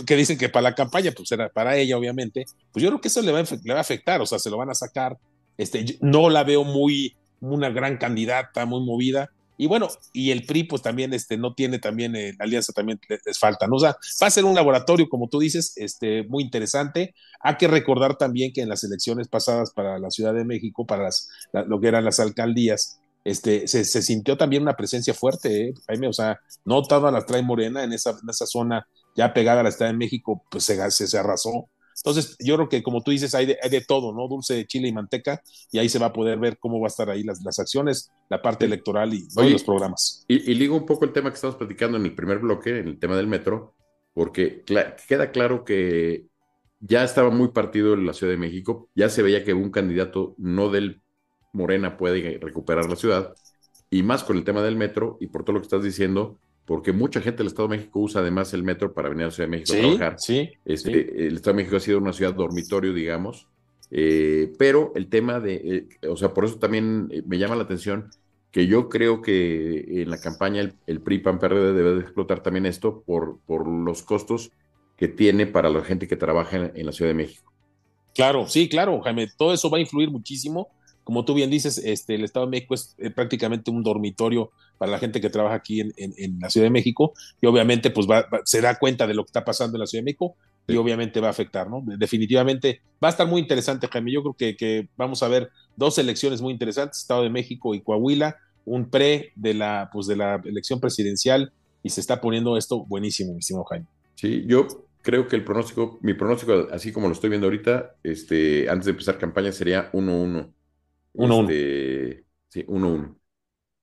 que 0.06 0.16
dicen 0.16 0.38
que 0.38 0.50
para 0.50 0.64
la 0.64 0.76
campaña, 0.76 1.12
pues 1.16 1.32
era 1.32 1.50
para 1.50 1.78
ella, 1.78 1.98
obviamente. 1.98 2.46
Pues 2.72 2.84
yo 2.84 2.90
creo 2.90 3.02
que 3.02 3.10
eso 3.10 3.22
le 3.22 3.32
va, 3.32 3.42
le 3.42 3.74
va 3.74 3.80
a 3.80 3.82
afectar, 3.82 4.22
o 4.22 4.26
sea, 4.26 4.40
se 4.40 4.50
lo 4.50 4.58
van 4.58 4.70
a 4.70 4.76
sacar 4.76 5.18
este, 5.58 5.98
no 6.02 6.30
la 6.30 6.44
veo 6.44 6.64
muy, 6.64 7.16
una 7.40 7.70
gran 7.70 7.98
candidata, 7.98 8.66
muy 8.66 8.86
movida. 8.86 9.32
Y 9.58 9.66
bueno, 9.66 9.90
y 10.14 10.32
el 10.32 10.46
PRI, 10.46 10.66
pues 10.66 10.84
también 10.84 11.14
este, 11.14 11.38
no 11.38 11.56
tiene 11.56 11.80
también, 11.80 12.16
eh, 12.16 12.34
la 12.38 12.46
alianza 12.46 12.74
también 12.74 13.00
les, 13.10 13.40
falta. 13.40 13.68
O 13.72 13.80
sea, 13.80 13.98
va 14.22 14.28
a 14.28 14.32
ser 14.32 14.46
un 14.46 14.56
laboratorio, 14.56 15.10
como 15.10 15.28
tú 15.28 15.40
dices, 15.40 15.74
este, 15.78 16.24
muy 16.24 16.44
interesante. 16.44 17.16
Hay 17.40 17.56
que 17.56 17.68
recordar 17.68 18.18
también 18.18 18.54
que 18.54 18.62
en 18.62 18.70
las 18.70 18.84
elecciones 18.84 19.28
pasadas 19.28 19.72
para 19.72 19.98
la 19.98 20.12
Ciudad 20.12 20.34
de 20.34 20.46
México, 20.46 20.86
para 20.86 21.04
las, 21.04 21.30
lo 21.68 21.80
que 21.82 21.88
eran 21.88 22.06
las 22.06 22.20
alcaldías, 22.20 23.00
este, 23.24 23.68
se, 23.68 23.84
sintió 23.84 24.38
también 24.38 24.62
una 24.62 24.78
presencia 24.78 25.14
fuerte, 25.14 25.70
¿eh? 25.70 25.74
Jaime, 25.88 26.08
o 26.08 26.14
sea, 26.14 26.40
no 26.64 26.82
toda 26.84 27.12
la 27.12 27.26
trae 27.26 27.42
Morena 27.42 27.84
en 27.84 27.92
esa, 27.92 28.12
en 28.12 28.30
esa 28.30 28.46
zona 28.46 28.88
ya 29.18 29.34
pegada 29.34 29.62
a 29.62 29.64
la 29.64 29.72
Ciudad 29.72 29.92
de 29.92 29.98
México, 29.98 30.46
pues 30.50 30.64
se, 30.64 30.92
se, 30.92 31.08
se 31.08 31.18
arrasó 31.18 31.68
entonces, 32.04 32.38
yo 32.40 32.56
creo 32.56 32.70
que 32.70 32.84
como 32.84 33.02
tú 33.02 33.12
dices, 33.12 33.34
hay 33.34 33.46
de, 33.46 33.82
todo, 33.88 34.14
¿no? 34.14 34.28
Dulce 34.28 34.54
de 34.54 34.68
chile 34.68 34.88
y 34.88 34.94
manteca, 34.94 35.42
y 35.72 35.80
ahí 35.80 35.90
se 35.90 36.00
va 36.00 36.08
a 36.08 36.14
poder 36.14 36.38
ver 36.38 36.58
cómo 36.60 36.80
va 36.80 36.88
a 36.88 36.90
estar 36.90 37.10
ahí 37.10 37.24
las, 37.24 37.42
las 37.44 37.60
acciones, 37.60 38.12
la 38.30 38.42
parte 38.42 38.66
electoral 38.66 39.14
y 39.14 39.28
los 39.36 39.64
programas. 39.64 40.26
Y, 40.28 40.52
y, 40.52 40.56
ligo 40.56 40.76
un 40.76 40.86
poco 40.86 41.06
el 41.06 41.14
tema 41.14 41.30
que 41.30 41.36
estamos 41.36 41.56
platicando 41.56 41.98
en 41.98 42.06
el 42.06 42.16
primer 42.16 42.40
bloque, 42.40 42.78
en 42.78 42.88
el 42.88 43.00
tema 43.00 43.18
del 43.18 43.28
metro, 43.28 43.76
porque 44.14 44.64
queda 45.08 45.32
claro 45.32 45.64
que 45.64 46.28
ya 46.80 47.04
estaba 47.04 47.30
muy 47.30 47.50
partido 47.50 47.94
en 47.94 48.06
la 48.06 48.14
Ciudad 48.14 48.34
de 48.34 48.38
México, 48.38 48.90
ya 48.96 49.10
se 49.10 49.24
veía 49.24 49.44
que 49.44 49.54
un 49.54 49.72
candidato 49.72 50.36
no 50.38 50.70
del 50.70 51.02
Morena 51.54 51.98
puede 51.98 52.38
recuperar 52.40 52.90
la 52.90 52.96
ciudad, 52.96 53.34
y 53.90 54.04
más 54.04 54.24
con 54.24 54.38
el 54.38 54.44
tema 54.44 54.62
del 54.62 54.76
metro, 54.76 55.18
y 55.20 55.28
por 55.28 55.44
todo 55.44 55.56
lo 55.56 55.62
que 55.62 55.66
estás 55.66 55.84
diciendo, 55.84 56.40
porque 56.68 56.92
mucha 56.92 57.22
gente 57.22 57.38
del 57.38 57.48
Estado 57.48 57.70
de 57.70 57.78
México 57.78 58.02
usa 58.02 58.20
además 58.20 58.54
el 58.54 58.62
metro 58.62 58.94
para 58.94 59.08
venir 59.08 59.24
a 59.24 59.28
la 59.28 59.32
Ciudad 59.32 59.48
de 59.48 59.58
México 59.58 59.74
a 59.74 59.80
trabajar. 59.80 60.20
Sí, 60.20 60.52
este, 60.66 61.28
El 61.28 61.38
Estado 61.38 61.56
de 61.56 61.64
México 61.64 61.78
ha 61.78 61.80
sido 61.80 61.98
una 61.98 62.12
ciudad 62.12 62.34
dormitorio, 62.34 62.94
digamos, 62.94 63.48
eh, 63.90 64.52
pero 64.60 64.92
el 64.96 65.08
tema 65.08 65.40
de, 65.40 65.88
eh, 66.02 66.08
o 66.10 66.18
sea, 66.18 66.34
por 66.34 66.44
eso 66.44 66.60
también 66.60 67.08
eh, 67.10 67.24
me 67.26 67.38
llama 67.38 67.56
la 67.56 67.64
atención 67.64 68.10
que 68.52 68.68
yo 68.68 68.90
creo 68.90 69.22
que 69.22 70.02
en 70.02 70.10
la 70.10 70.20
campaña 70.20 70.60
el, 70.60 70.74
el 70.88 71.00
PRI 71.00 71.20
PAN 71.20 71.40
PRD 71.40 71.72
debe 71.72 71.96
de 71.96 72.02
explotar 72.02 72.44
también 72.44 72.66
esto 72.66 73.02
por, 73.06 73.40
por 73.46 73.66
los 73.66 74.04
costos 74.04 74.52
que 74.98 75.08
tiene 75.08 75.48
para 75.48 75.70
la 75.70 75.86
gente 75.86 76.06
que 76.06 76.18
trabaja 76.18 76.58
en, 76.58 76.72
en 76.76 76.86
la 76.86 76.92
Ciudad 76.92 77.12
de 77.12 77.16
México. 77.16 77.50
Claro, 78.14 78.46
sí, 78.46 78.68
claro, 78.68 79.00
Jaime, 79.00 79.30
todo 79.38 79.54
eso 79.54 79.70
va 79.70 79.78
a 79.78 79.82
influir 79.82 80.12
muchísimo 80.12 80.68
como 81.08 81.24
tú 81.24 81.34
bien 81.34 81.50
dices, 81.50 81.78
este, 81.78 82.16
el 82.16 82.26
Estado 82.26 82.48
de 82.48 82.50
México 82.50 82.74
es 82.74 82.94
eh, 82.98 83.10
prácticamente 83.10 83.72
un 83.72 83.82
dormitorio 83.82 84.52
para 84.78 84.92
la 84.92 85.00
gente 85.00 85.22
que 85.22 85.30
trabaja 85.30 85.56
aquí 85.56 85.82
en, 85.82 86.40
la 86.40 86.50
Ciudad 86.50 86.66
de 86.66 86.72
México 86.72 87.14
y 87.42 87.48
obviamente 87.48 87.90
pues 87.90 88.08
se 88.46 88.62
da 88.62 88.78
cuenta 88.78 89.08
de 89.08 89.14
lo 89.14 89.24
que 89.24 89.30
está 89.30 89.44
pasando 89.44 89.78
en 89.78 89.82
la 89.82 89.88
Ciudad 89.88 90.02
de 90.02 90.06
México 90.06 90.36
y 90.68 90.76
obviamente 90.76 91.20
va 91.20 91.28
a 91.28 91.32
afectar, 91.32 91.70
¿no? 91.70 91.82
Definitivamente 91.86 92.82
va 93.04 93.08
a 93.08 93.12
estar 93.12 93.26
muy 93.28 93.42
interesante, 93.42 93.88
Jaime. 93.88 94.12
Yo 94.12 94.22
creo 94.22 94.56
que, 94.58 94.90
vamos 94.98 95.24
a 95.24 95.28
ver 95.28 95.50
dos 95.76 95.98
elecciones 95.98 96.42
muy 96.42 96.52
interesantes, 96.52 97.00
Estado 97.00 97.24
de 97.24 97.30
México 97.30 97.74
y 97.74 97.82
Coahuila. 97.82 98.38
un 98.66 98.90
pre 98.90 99.32
de 99.36 99.54
la, 99.54 99.90
pues, 99.94 100.08
de 100.08 100.18
la 100.18 100.42
elección 100.44 100.82
presidencial 100.82 101.54
y 101.84 101.90
se 101.90 102.02
está 102.02 102.20
poniendo 102.20 102.58
esto 102.58 102.84
buenísimo, 102.86 103.32
mi 103.32 103.40
estimado 103.40 103.64
Jaime. 103.66 103.86
Sí, 104.16 104.44
yo 104.46 104.68
creo 105.02 105.26
que 105.26 105.38
el 105.38 105.46
pronóstico, 105.46 106.00
mi 106.02 106.14
pronóstico, 106.16 106.68
así 106.72 106.92
como 106.92 107.08
lo 107.08 107.14
estoy 107.14 107.30
viendo 107.30 107.48
ahorita, 107.48 107.96
este, 108.04 108.70
antes 108.70 108.86
de 108.86 108.92
empezar 108.92 109.18
campaña 109.18 109.54
sería 109.54 109.90
1-1. 109.94 110.52
1-1. 111.14 111.42
Este, 111.50 112.26
sí, 112.50 112.66
1-1. 112.66 113.16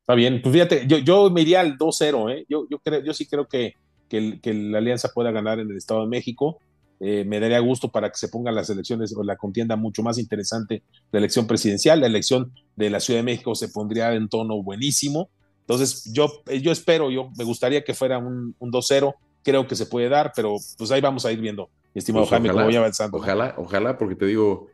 Está 0.04 0.14
bien, 0.16 0.42
pues 0.42 0.52
fíjate, 0.52 0.86
yo, 0.86 0.98
yo 0.98 1.30
me 1.30 1.40
iría 1.40 1.60
al 1.60 1.78
2-0, 1.78 2.30
¿eh? 2.30 2.44
Yo, 2.46 2.66
yo, 2.68 2.78
creo, 2.78 3.02
yo 3.02 3.14
sí 3.14 3.24
creo 3.24 3.48
que, 3.48 3.72
que, 4.06 4.38
que, 4.38 4.52
la 4.52 4.76
alianza 4.76 5.08
pueda 5.14 5.30
ganar 5.30 5.60
en 5.60 5.70
el 5.70 5.78
Estado 5.78 6.02
de 6.02 6.08
México. 6.08 6.58
Eh, 7.00 7.24
me 7.24 7.40
daría 7.40 7.58
gusto 7.60 7.88
para 7.88 8.10
que 8.10 8.18
se 8.18 8.28
pongan 8.28 8.54
las 8.54 8.68
elecciones 8.68 9.16
o 9.16 9.24
la 9.24 9.36
contienda 9.36 9.76
mucho 9.76 10.02
más 10.02 10.18
interesante, 10.18 10.82
la 11.10 11.20
elección 11.20 11.46
presidencial, 11.46 12.02
la 12.02 12.06
elección 12.06 12.52
de 12.76 12.90
la 12.90 13.00
Ciudad 13.00 13.20
de 13.20 13.24
México 13.24 13.54
se 13.54 13.70
pondría 13.70 14.12
en 14.12 14.28
tono 14.28 14.62
buenísimo. 14.62 15.30
Entonces, 15.60 16.12
yo, 16.12 16.30
yo 16.60 16.70
espero, 16.70 17.10
yo 17.10 17.30
me 17.38 17.44
gustaría 17.44 17.82
que 17.82 17.94
fuera 17.94 18.18
un, 18.18 18.54
un 18.58 18.70
2-0, 18.70 19.14
creo 19.42 19.66
que 19.66 19.74
se 19.74 19.86
puede 19.86 20.10
dar, 20.10 20.32
pero 20.36 20.56
pues 20.76 20.90
ahí 20.90 21.00
vamos 21.00 21.24
a 21.24 21.32
ir 21.32 21.40
viendo, 21.40 21.70
estimado 21.94 22.24
Pues 22.24 22.30
Jaime, 22.30 22.50
ojalá, 22.50 22.60
cómo 22.60 22.66
voy 22.66 22.76
avanzando. 22.76 23.16
Ojalá, 23.16 23.54
ojalá, 23.56 23.96
porque 23.96 24.16
te 24.16 24.26
digo, 24.26 24.66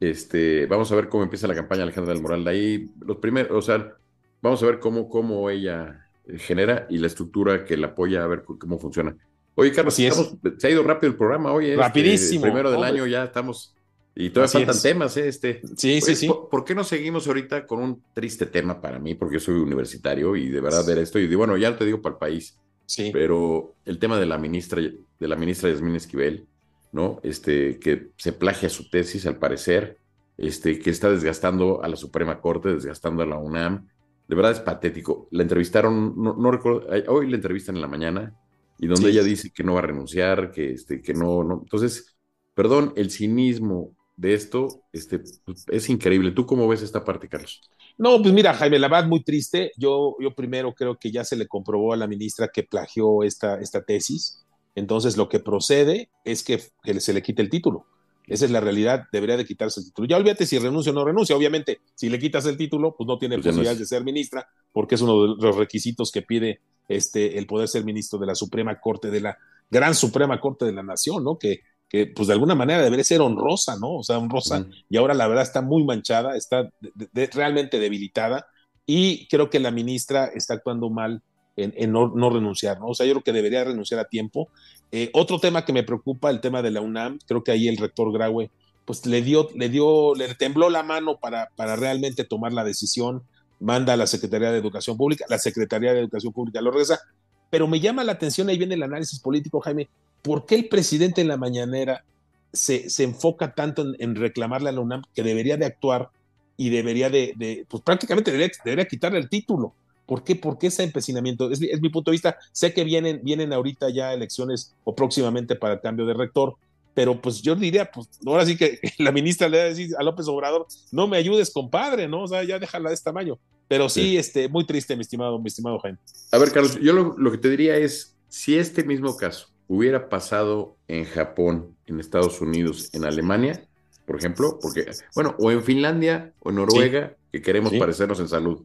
este, 0.00 0.66
vamos 0.66 0.90
a 0.90 0.96
ver 0.96 1.08
cómo 1.08 1.22
empieza 1.22 1.46
la 1.46 1.54
campaña 1.54 1.84
Alejandra 1.84 2.12
del 2.12 2.22
Moral. 2.22 2.42
De 2.42 2.50
ahí, 2.50 2.90
los 2.98 3.18
primeros, 3.18 3.52
o 3.56 3.62
sea, 3.62 3.94
vamos 4.42 4.62
a 4.62 4.66
ver 4.66 4.78
cómo, 4.80 5.08
cómo 5.08 5.48
ella 5.48 6.06
eh, 6.26 6.38
genera 6.38 6.86
y 6.90 6.98
la 6.98 7.06
estructura 7.06 7.64
que 7.64 7.76
la 7.76 7.88
apoya, 7.88 8.22
a 8.22 8.26
ver 8.26 8.42
cómo 8.42 8.78
funciona. 8.78 9.16
Oye, 9.54 9.72
Carlos, 9.72 9.98
es. 9.98 10.06
estamos- 10.18 10.36
se 10.58 10.66
ha 10.66 10.70
ido 10.70 10.82
rápido 10.82 11.10
el 11.12 11.16
programa 11.18 11.52
hoy. 11.52 11.66
¿eh? 11.66 11.70
Este, 11.72 11.82
Rapidísimo, 11.82 12.44
el 12.46 12.50
primero 12.52 12.70
del 12.70 12.78
hombre. 12.78 12.90
año 12.92 13.06
ya 13.06 13.24
estamos. 13.24 13.74
Y 14.14 14.28
todavía 14.28 14.44
Así 14.46 14.58
faltan 14.58 14.76
es. 14.76 14.82
temas, 14.82 15.16
¿eh? 15.16 15.28
Este. 15.28 15.60
Sí, 15.76 16.00
sí, 16.00 16.06
Oye, 16.06 16.16
sí. 16.16 16.26
¿por, 16.28 16.48
por 16.50 16.64
qué 16.64 16.74
no 16.74 16.84
seguimos 16.84 17.26
ahorita 17.26 17.66
con 17.66 17.82
un 17.82 18.02
triste 18.12 18.44
tema 18.46 18.78
para 18.80 18.98
mí? 18.98 19.14
Porque 19.14 19.34
yo 19.34 19.40
soy 19.40 19.54
universitario 19.54 20.36
y 20.36 20.48
de 20.50 20.60
verdad 20.60 20.84
ver 20.86 20.98
esto, 20.98 21.18
y 21.18 21.26
digo, 21.26 21.38
bueno, 21.38 21.56
ya 21.56 21.76
te 21.78 21.84
digo 21.86 22.02
para 22.02 22.14
el 22.14 22.18
país, 22.18 22.58
Sí, 22.84 23.10
pero 23.12 23.74
el 23.86 23.98
tema 23.98 24.18
de 24.18 24.26
la 24.26 24.36
ministra, 24.36 24.82
de 24.82 25.28
la 25.28 25.36
ministra 25.36 25.70
Yasmín 25.70 25.96
Esquivel, 25.96 26.46
¿no? 26.92 27.20
Este, 27.22 27.78
que 27.78 28.08
se 28.18 28.32
plagia 28.34 28.68
su 28.68 28.90
tesis, 28.90 29.24
al 29.26 29.36
parecer, 29.38 29.96
este, 30.36 30.78
que 30.78 30.90
está 30.90 31.10
desgastando 31.10 31.82
a 31.82 31.88
la 31.88 31.96
Suprema 31.96 32.38
Corte, 32.40 32.68
desgastando 32.74 33.22
a 33.22 33.26
la 33.26 33.38
UNAM. 33.38 33.88
De 34.32 34.36
verdad 34.36 34.52
es 34.52 34.60
patético. 34.60 35.28
La 35.30 35.42
entrevistaron, 35.42 36.14
no, 36.16 36.34
no 36.34 36.50
recuerdo, 36.50 36.86
hoy 37.08 37.28
la 37.28 37.36
entrevistan 37.36 37.74
en 37.76 37.82
la 37.82 37.86
mañana, 37.86 38.34
y 38.78 38.86
donde 38.86 39.10
Sí. 39.10 39.10
ella 39.10 39.22
dice 39.22 39.50
que 39.50 39.62
no 39.62 39.74
va 39.74 39.80
a 39.80 39.82
renunciar, 39.82 40.50
que, 40.50 40.72
este, 40.72 41.02
que 41.02 41.12
no, 41.12 41.44
no. 41.44 41.58
Entonces, 41.62 42.16
perdón, 42.54 42.94
el 42.96 43.10
cinismo 43.10 43.94
de 44.16 44.32
esto 44.32 44.68
este, 44.90 45.18
pues, 45.44 45.66
es 45.68 45.90
increíble. 45.90 46.30
¿Tú 46.30 46.46
cómo 46.46 46.66
ves 46.66 46.80
esta 46.80 47.04
parte, 47.04 47.28
Carlos? 47.28 47.60
No, 47.98 48.22
pues 48.22 48.32
mira, 48.32 48.54
Jaime, 48.54 48.78
la 48.78 48.88
verdad 48.88 49.06
muy 49.06 49.22
triste. 49.22 49.70
Yo, 49.76 50.16
yo 50.18 50.34
primero 50.34 50.72
creo 50.72 50.96
que 50.98 51.10
ya 51.12 51.24
se 51.24 51.36
le 51.36 51.46
comprobó 51.46 51.92
a 51.92 51.98
la 51.98 52.06
ministra 52.06 52.48
que 52.48 52.62
plagió 52.62 53.24
esta, 53.24 53.60
esta 53.60 53.82
tesis. 53.84 54.42
Entonces, 54.74 55.18
lo 55.18 55.28
que 55.28 55.40
procede 55.40 56.08
es 56.24 56.42
que, 56.42 56.58
que 56.82 56.98
se 57.00 57.12
le 57.12 57.20
quite 57.20 57.42
el 57.42 57.50
título. 57.50 57.84
Esa 58.26 58.44
es 58.44 58.50
la 58.50 58.60
realidad, 58.60 59.04
debería 59.12 59.36
de 59.36 59.44
quitarse 59.44 59.80
el 59.80 59.86
título. 59.86 60.08
Ya 60.08 60.16
olvídate 60.16 60.46
si 60.46 60.58
renuncia 60.58 60.92
o 60.92 60.94
no 60.94 61.04
renuncia. 61.04 61.36
Obviamente, 61.36 61.80
si 61.94 62.08
le 62.08 62.18
quitas 62.18 62.46
el 62.46 62.56
título, 62.56 62.94
pues 62.96 63.06
no 63.06 63.18
tiene 63.18 63.36
Pues 63.36 63.46
no 63.46 63.50
posibilidades 63.50 63.80
es. 63.82 63.90
de 63.90 63.96
ser 63.96 64.04
ministra, 64.04 64.46
porque 64.72 64.94
es 64.94 65.00
uno 65.02 65.22
de 65.36 65.42
los 65.44 65.56
requisitos 65.56 66.10
que 66.12 66.22
pide 66.22 66.60
este, 66.88 67.38
el 67.38 67.46
poder 67.46 67.68
ser 67.68 67.84
ministro 67.84 68.18
de 68.18 68.26
la 68.26 68.34
Suprema 68.34 68.80
Corte, 68.80 69.10
de 69.10 69.20
la 69.20 69.38
gran 69.70 69.94
Suprema 69.94 70.40
Corte 70.40 70.64
de 70.64 70.72
la 70.72 70.82
Nación, 70.82 71.24
¿no? 71.24 71.38
Que, 71.38 71.60
que 71.88 72.06
pues 72.06 72.26
de 72.28 72.34
alguna 72.34 72.54
manera 72.54 72.82
debería 72.82 73.04
ser 73.04 73.20
honrosa, 73.20 73.76
¿no? 73.78 73.96
O 73.98 74.02
sea, 74.02 74.18
honrosa 74.18 74.66
y 74.88 74.96
ahora 74.96 75.14
la 75.14 75.26
verdad 75.26 75.42
está 75.44 75.60
muy 75.60 75.84
manchada, 75.84 76.36
está 76.36 76.70
de- 76.80 77.08
de- 77.12 77.26
realmente 77.32 77.78
debilitada 77.78 78.46
y 78.86 79.26
creo 79.28 79.50
que 79.50 79.60
la 79.60 79.70
ministra 79.70 80.26
está 80.26 80.54
actuando 80.54 80.90
mal 80.90 81.22
en, 81.56 81.74
en 81.76 81.92
no, 81.92 82.08
no 82.14 82.30
renunciar, 82.30 82.80
¿no? 82.80 82.86
O 82.88 82.94
sea, 82.94 83.04
yo 83.06 83.12
creo 83.12 83.24
que 83.24 83.32
debería 83.32 83.62
renunciar 83.64 84.00
a 84.00 84.06
tiempo. 84.08 84.48
Eh, 84.92 85.10
otro 85.14 85.38
tema 85.40 85.64
que 85.64 85.72
me 85.72 85.82
preocupa, 85.82 86.30
el 86.30 86.40
tema 86.40 86.60
de 86.60 86.70
la 86.70 86.82
UNAM, 86.82 87.18
creo 87.26 87.42
que 87.42 87.50
ahí 87.50 87.66
el 87.66 87.78
rector 87.78 88.12
Graue, 88.12 88.50
pues 88.84 89.06
le 89.06 89.22
dio, 89.22 89.48
le 89.54 89.70
dio, 89.70 90.14
le 90.14 90.34
tembló 90.34 90.68
la 90.68 90.82
mano 90.82 91.16
para, 91.18 91.48
para 91.56 91.76
realmente 91.76 92.24
tomar 92.24 92.52
la 92.52 92.62
decisión, 92.62 93.22
manda 93.58 93.94
a 93.94 93.96
la 93.96 94.06
Secretaría 94.06 94.52
de 94.52 94.58
Educación 94.58 94.96
Pública, 94.96 95.24
la 95.28 95.38
Secretaría 95.38 95.94
de 95.94 96.00
Educación 96.00 96.32
Pública 96.32 96.60
lo 96.60 96.70
regresa, 96.72 97.00
pero 97.48 97.66
me 97.66 97.80
llama 97.80 98.04
la 98.04 98.12
atención, 98.12 98.48
ahí 98.48 98.58
viene 98.58 98.74
el 98.74 98.82
análisis 98.82 99.18
político, 99.20 99.60
Jaime, 99.60 99.88
¿por 100.20 100.46
qué 100.46 100.56
el 100.56 100.68
presidente 100.68 101.20
en 101.20 101.28
la 101.28 101.36
mañanera 101.36 102.04
se, 102.52 102.90
se 102.90 103.04
enfoca 103.04 103.54
tanto 103.54 103.84
en, 103.98 104.14
reclamarle 104.14 104.68
a 104.68 104.72
la 104.72 104.80
UNAM 104.80 105.02
que 105.14 105.22
debería 105.22 105.56
de 105.56 105.64
actuar 105.64 106.10
y 106.56 106.68
debería 106.68 107.08
de, 107.08 107.32
de 107.36 107.64
pues 107.68 107.82
prácticamente 107.82 108.30
debería, 108.30 108.54
debería, 108.64 108.86
quitarle 108.86 109.18
el 109.18 109.28
título. 109.28 109.74
¿Por 110.06 110.24
qué? 110.24 110.36
¿Por 110.36 110.58
qué 110.58 110.68
ese 110.68 110.82
empecinamiento? 110.82 111.50
Es, 111.50 111.60
es, 111.60 111.80
mi 111.80 111.88
punto 111.88 112.10
de 112.10 112.16
vista. 112.16 112.36
Sé 112.52 112.72
que 112.72 112.84
vienen, 112.84 113.20
vienen 113.22 113.52
ahorita 113.52 113.90
ya 113.90 114.12
elecciones 114.12 114.74
o 114.84 114.94
próximamente 114.94 115.56
para 115.56 115.74
el 115.74 115.80
cambio 115.80 116.06
de 116.06 116.14
rector, 116.14 116.56
pero 116.94 117.20
pues 117.20 117.40
yo 117.40 117.54
diría, 117.54 117.90
pues 117.90 118.08
ahora 118.26 118.44
sí 118.44 118.56
que 118.56 118.80
la 118.98 119.12
ministra 119.12 119.48
le 119.48 119.58
va 119.58 119.64
a 119.64 119.68
decir 119.68 119.90
a 119.98 120.02
López 120.02 120.26
Obrador, 120.28 120.66
no 120.90 121.06
me 121.06 121.16
ayudes, 121.16 121.50
compadre, 121.50 122.08
¿no? 122.08 122.24
O 122.24 122.28
sea, 122.28 122.44
ya 122.44 122.58
déjala 122.58 122.90
de 122.90 122.94
este 122.94 123.04
tamaño. 123.04 123.38
Pero 123.68 123.88
sí, 123.88 124.02
sí. 124.02 124.16
este, 124.18 124.48
muy 124.48 124.66
triste, 124.66 124.96
mi 124.96 125.02
estimado, 125.02 125.38
mi 125.38 125.48
estimado 125.48 125.78
Jaime. 125.78 125.98
A 126.30 126.38
ver, 126.38 126.52
Carlos, 126.52 126.78
yo 126.80 126.92
lo, 126.92 127.16
lo 127.16 127.30
que 127.30 127.38
te 127.38 127.48
diría 127.48 127.76
es, 127.76 128.16
si 128.28 128.56
este 128.56 128.84
mismo 128.84 129.16
caso 129.16 129.48
hubiera 129.68 130.10
pasado 130.10 130.76
en 130.88 131.04
Japón, 131.06 131.74
en 131.86 132.00
Estados 132.00 132.40
Unidos, 132.42 132.90
en 132.92 133.04
Alemania, 133.04 133.66
por 134.06 134.16
ejemplo, 134.16 134.58
porque, 134.60 134.90
bueno, 135.14 135.34
o 135.38 135.50
en 135.50 135.62
Finlandia 135.62 136.32
o 136.40 136.50
en 136.50 136.56
Noruega, 136.56 137.08
sí. 137.08 137.14
que 137.32 137.42
queremos 137.42 137.72
sí. 137.72 137.78
parecernos 137.78 138.20
en 138.20 138.28
salud. 138.28 138.62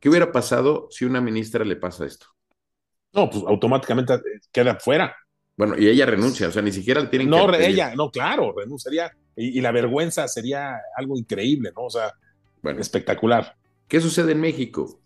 ¿Qué 0.00 0.08
hubiera 0.08 0.30
pasado 0.32 0.88
si 0.90 1.04
una 1.04 1.20
ministra 1.20 1.64
le 1.64 1.76
pasa 1.76 2.06
esto? 2.06 2.26
No, 3.12 3.28
pues 3.28 3.44
automáticamente 3.46 4.20
queda 4.52 4.76
fuera. 4.76 5.16
Bueno, 5.56 5.76
y 5.76 5.88
ella 5.88 6.06
renuncia, 6.06 6.48
o 6.48 6.52
sea, 6.52 6.62
ni 6.62 6.70
siquiera 6.70 7.00
le 7.00 7.08
tienen 7.08 7.30
no, 7.30 7.46
que. 7.50 7.58
No, 7.58 7.64
ella, 7.64 7.94
no, 7.96 8.10
claro, 8.10 8.54
renunciaría. 8.56 9.10
Y, 9.34 9.58
y, 9.58 9.60
la 9.60 9.72
vergüenza 9.72 10.28
sería 10.28 10.76
algo 10.96 11.16
increíble, 11.16 11.72
¿no? 11.74 11.84
O 11.84 11.90
sea, 11.90 12.12
bueno, 12.62 12.80
espectacular. 12.80 13.56
¿Qué 13.88 14.00
sucede 14.00 14.32
en 14.32 14.40
México? 14.40 15.00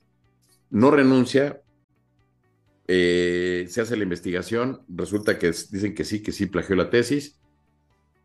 No 0.71 0.91
renuncia, 0.91 1.63
eh, 2.89 3.67
se 3.69 3.81
hace 3.81 3.97
la 3.97 4.03
investigación, 4.03 4.83
resulta 4.89 5.39
que 5.39 5.49
es, 5.49 5.71
dicen 5.71 5.95
que 5.95 6.05
sí, 6.05 6.23
que 6.23 6.33
sí 6.33 6.47
plagió 6.47 6.75
la 6.77 6.91
tesis, 6.91 7.39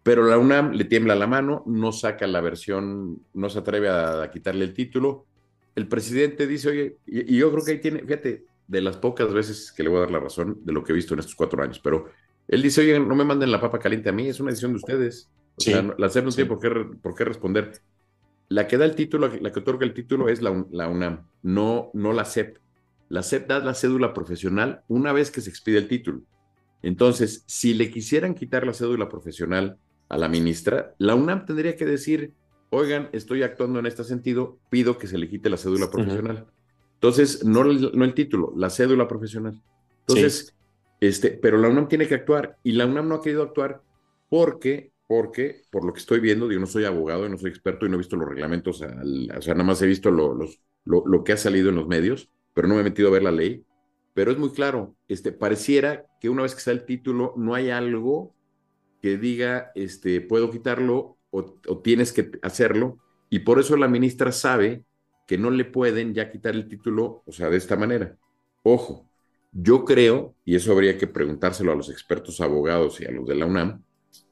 pero 0.04 0.24
la 0.24 0.38
UNAM 0.38 0.72
le 0.72 0.86
tiembla 0.86 1.16
la 1.16 1.28
mano, 1.28 1.64
no 1.68 1.92
saca 1.92 2.26
la 2.28 2.42
versión, 2.42 3.22
no 3.34 3.50
se 3.50 3.60
atreve 3.60 3.90
a, 3.90 4.24
a 4.24 4.32
quitarle 4.32 4.66
el 4.66 4.74
título. 4.74 5.26
El 5.78 5.88
presidente 5.88 6.48
dice, 6.48 6.70
oye, 6.70 6.98
y, 7.06 7.36
y, 7.36 7.38
yo 7.38 7.52
creo 7.52 7.64
que 7.64 7.72
ahí 7.72 7.80
tiene, 7.80 8.00
fíjate, 8.00 8.46
de 8.68 8.82
las 8.82 8.98
pocas 8.98 9.32
veces 9.32 9.72
que 9.72 9.84
le 9.84 9.90
voy 9.90 10.00
a 10.00 10.02
dar 10.02 10.12
la 10.12 10.20
razón 10.20 10.60
de 10.64 10.74
lo 10.74 10.84
que 10.84 10.92
he 10.92 10.96
visto 10.96 11.14
en 11.14 11.20
estos 11.20 11.36
cuatro 11.36 11.62
años, 11.62 11.80
pero 11.80 12.08
él 12.48 12.62
dice, 12.62 12.82
oye, 12.82 13.00
no 13.00 13.16
me 13.16 13.24
manden 13.24 13.52
la 13.52 13.62
papa 13.62 13.80
caliente 13.80 14.10
a 14.10 14.12
mí, 14.12 14.28
es 14.28 14.40
una 14.40 14.50
decisión 14.50 14.72
de 14.72 14.78
ustedes. 14.78 15.30
O 15.56 15.62
sí, 15.62 15.72
sea, 15.72 15.94
la 15.98 16.10
SEP 16.10 16.26
no 16.26 16.32
sí. 16.32 16.38
tiene 16.38 16.50
por 16.50 16.60
qué, 16.60 16.98
por 17.02 17.16
qué 17.16 17.26
responder. 17.26 17.80
La 18.50 18.68
que 18.68 18.78
da 18.78 18.86
el 18.86 18.96
título, 18.96 19.28
la 19.28 19.52
que 19.52 19.60
otorga 19.60 19.86
el 19.86 19.94
título 19.94 20.30
es 20.30 20.42
la, 20.42 20.66
la 20.72 20.88
UNAM, 20.88 21.28
no, 21.44 21.92
no 21.94 22.14
la 22.14 22.26
SEP. 22.26 22.58
La 23.10 23.24
SEP 23.24 23.48
da 23.48 23.60
la 23.60 23.74
cédula 23.74 24.14
profesional 24.14 24.82
una 24.88 25.12
vez 25.12 25.32
que 25.32 25.42
se 25.42 25.50
expide 25.50 25.78
el 25.78 25.88
título. 25.88 26.22
Entonces, 26.82 27.44
si 27.48 27.74
le 27.74 27.90
quisieran 27.92 28.36
quitar 28.36 28.66
la 28.66 28.74
cédula 28.74 29.10
profesional 29.10 29.78
a 30.10 30.18
la 30.18 30.30
ministra, 30.30 30.94
la 30.98 31.16
UNAM 31.16 31.46
tendría 31.46 31.76
que 31.76 31.86
decir, 31.86 32.34
oigan, 32.70 33.10
estoy 33.14 33.44
actuando 33.44 33.80
en 33.80 33.86
este 33.86 34.04
sentido, 34.04 34.60
pido 34.70 34.98
que 34.98 35.08
se 35.08 35.18
le 35.18 35.30
quite 35.30 35.50
la 35.50 35.58
cédula 35.58 35.90
profesional. 35.90 36.36
Uh 36.36 36.48
-huh. 36.48 36.58
Entonces, 36.96 37.46
no, 37.46 37.64
no, 37.64 38.06
el 38.06 38.14
título, 38.14 38.54
la 38.56 38.70
cédula 38.70 39.08
profesional. 39.08 39.62
Entonces, 40.08 40.48
sí. 40.48 40.54
este, 41.00 41.32
pero 41.32 41.58
la 41.58 41.70
UNAM 41.70 41.88
tiene 41.88 42.08
que 42.08 42.16
actuar 42.16 42.58
y 42.64 42.72
la 42.72 42.86
UNAM 42.86 43.08
no 43.08 43.16
ha 43.16 43.22
querido 43.22 43.44
actuar 43.44 43.82
porque, 44.30 44.92
porque, 45.06 45.62
por 45.72 45.86
lo 45.86 45.94
que 45.94 46.00
estoy 46.00 46.20
viendo, 46.20 46.52
yo 46.52 46.60
no 46.60 46.66
soy 46.66 46.86
abogado 46.86 47.26
y 47.26 47.30
no 47.30 47.38
soy 47.38 47.52
experto 47.52 47.86
y 47.86 47.90
no 47.90 47.96
he 47.96 48.00
visto 48.00 48.16
los 48.16 48.28
reglamentos, 48.28 48.82
al, 48.82 49.32
o 49.38 49.42
sea, 49.42 49.54
nada 49.54 49.64
más 49.64 49.82
he 49.82 49.88
visto 49.88 50.10
lo, 50.10 50.34
los, 50.34 50.60
lo, 50.86 51.04
lo, 51.06 51.24
que 51.24 51.34
ha 51.34 51.38
salido 51.38 51.70
en 51.70 51.76
los 51.76 51.88
medios, 51.88 52.30
pero 52.54 52.68
no 52.68 52.76
me 52.76 52.82
he 52.82 52.84
metido 52.86 53.10
a 53.10 53.12
ver 53.12 53.24
la 53.24 53.32
ley. 53.32 53.64
Pero 54.16 54.32
es 54.32 54.40
muy 54.40 54.50
claro, 54.50 54.96
este, 55.08 55.32
pareciera 55.32 56.06
que 56.20 56.30
una 56.30 56.42
vez 56.42 56.54
que 56.54 56.60
está 56.60 56.72
el 56.72 56.86
título, 56.86 57.36
no 57.38 57.54
hay 57.54 57.70
algo 57.70 58.34
que 59.04 59.18
diga, 59.18 59.72
este, 59.76 60.22
puedo 60.22 60.50
quitarlo 60.50 61.17
o, 61.40 61.60
o 61.68 61.78
tienes 61.80 62.12
que 62.12 62.32
hacerlo, 62.42 62.98
y 63.30 63.40
por 63.40 63.60
eso 63.60 63.76
la 63.78 63.88
ministra 63.88 64.32
sabe 64.32 64.84
que 65.28 65.38
no 65.38 65.52
le 65.52 65.66
pueden 65.66 66.14
ya 66.14 66.32
quitar 66.32 66.56
el 66.56 66.68
título, 66.68 67.24
o 67.26 67.32
sea, 67.32 67.50
de 67.50 67.58
esta 67.58 67.76
manera. 67.76 68.18
Ojo, 68.64 69.10
yo 69.52 69.86
creo, 69.86 70.36
y 70.46 70.56
eso 70.56 70.72
habría 70.72 70.98
que 70.98 71.08
preguntárselo 71.08 71.72
a 71.72 71.76
los 71.76 71.90
expertos 71.90 72.40
abogados 72.42 73.02
y 73.02 73.06
a 73.06 73.12
los 73.12 73.28
de 73.28 73.36
la 73.36 73.46
UNAM, 73.46 73.84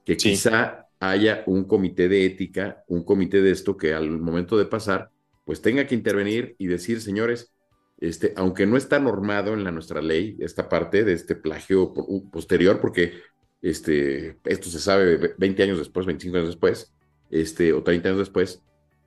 que 0.05 0.13
sí. 0.13 0.31
quizá 0.31 0.87
haya 0.99 1.43
un 1.47 1.65
comité 1.65 2.07
de 2.07 2.25
ética, 2.25 2.83
un 2.87 3.03
comité 3.03 3.41
de 3.41 3.51
esto 3.51 3.75
que 3.75 3.93
al 3.93 4.09
momento 4.09 4.57
de 4.57 4.65
pasar, 4.65 5.09
pues 5.45 5.61
tenga 5.61 5.85
que 5.85 5.95
intervenir 5.95 6.55
y 6.57 6.67
decir, 6.67 7.01
señores, 7.01 7.53
este, 7.97 8.33
aunque 8.35 8.65
no 8.65 8.77
está 8.77 8.99
normado 8.99 9.53
en 9.53 9.63
la, 9.63 9.71
nuestra 9.71 10.01
ley 10.01 10.35
esta 10.39 10.69
parte 10.69 11.03
de 11.03 11.13
este 11.13 11.35
plagio 11.35 11.93
posterior, 12.31 12.79
porque 12.79 13.13
este, 13.61 14.37
esto 14.45 14.69
se 14.69 14.79
sabe 14.79 15.35
20 15.37 15.63
años 15.63 15.79
después, 15.79 16.05
25 16.05 16.37
años 16.37 16.49
después, 16.49 16.94
este, 17.29 17.73
o 17.73 17.83
30 17.83 18.09
años 18.09 18.19
después, 18.19 18.61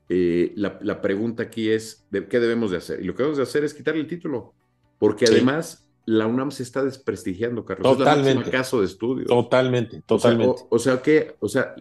eh, 0.09 0.52
la, 0.57 1.00
pregunta 1.02 1.44
aquí 1.44 1.70
es, 1.70 2.07
¿de 2.11 2.26
¿qué 2.26 2.40
debemos 2.40 2.70
de 2.70 2.78
hacer? 2.78 3.00
Y 3.00 3.04
lo 3.04 3.14
que 3.14 3.18
debemos 3.18 3.37
de 3.37 3.42
hacer 3.42 3.64
es 3.64 3.74
quitarle 3.74 4.00
el 4.00 4.07
título, 4.07 4.54
porque 4.98 5.26
además 5.26 5.88
la 6.07 6.26
UNAM 6.26 6.50
se 6.50 6.62
está 6.62 6.83
desprestigiando, 6.83 7.64
Carlos. 7.64 7.98
Totalmente. 7.98 8.44
Es 8.44 8.50
caso 8.50 8.81
de 8.81 8.87
estudio. 8.87 9.26
Totalmente, 9.26 10.02
totalmente. 10.07 10.62
O 10.70 10.78
sea, 10.78 11.02
que, 11.02 11.37
o 11.40 11.48
sea, 11.48 11.74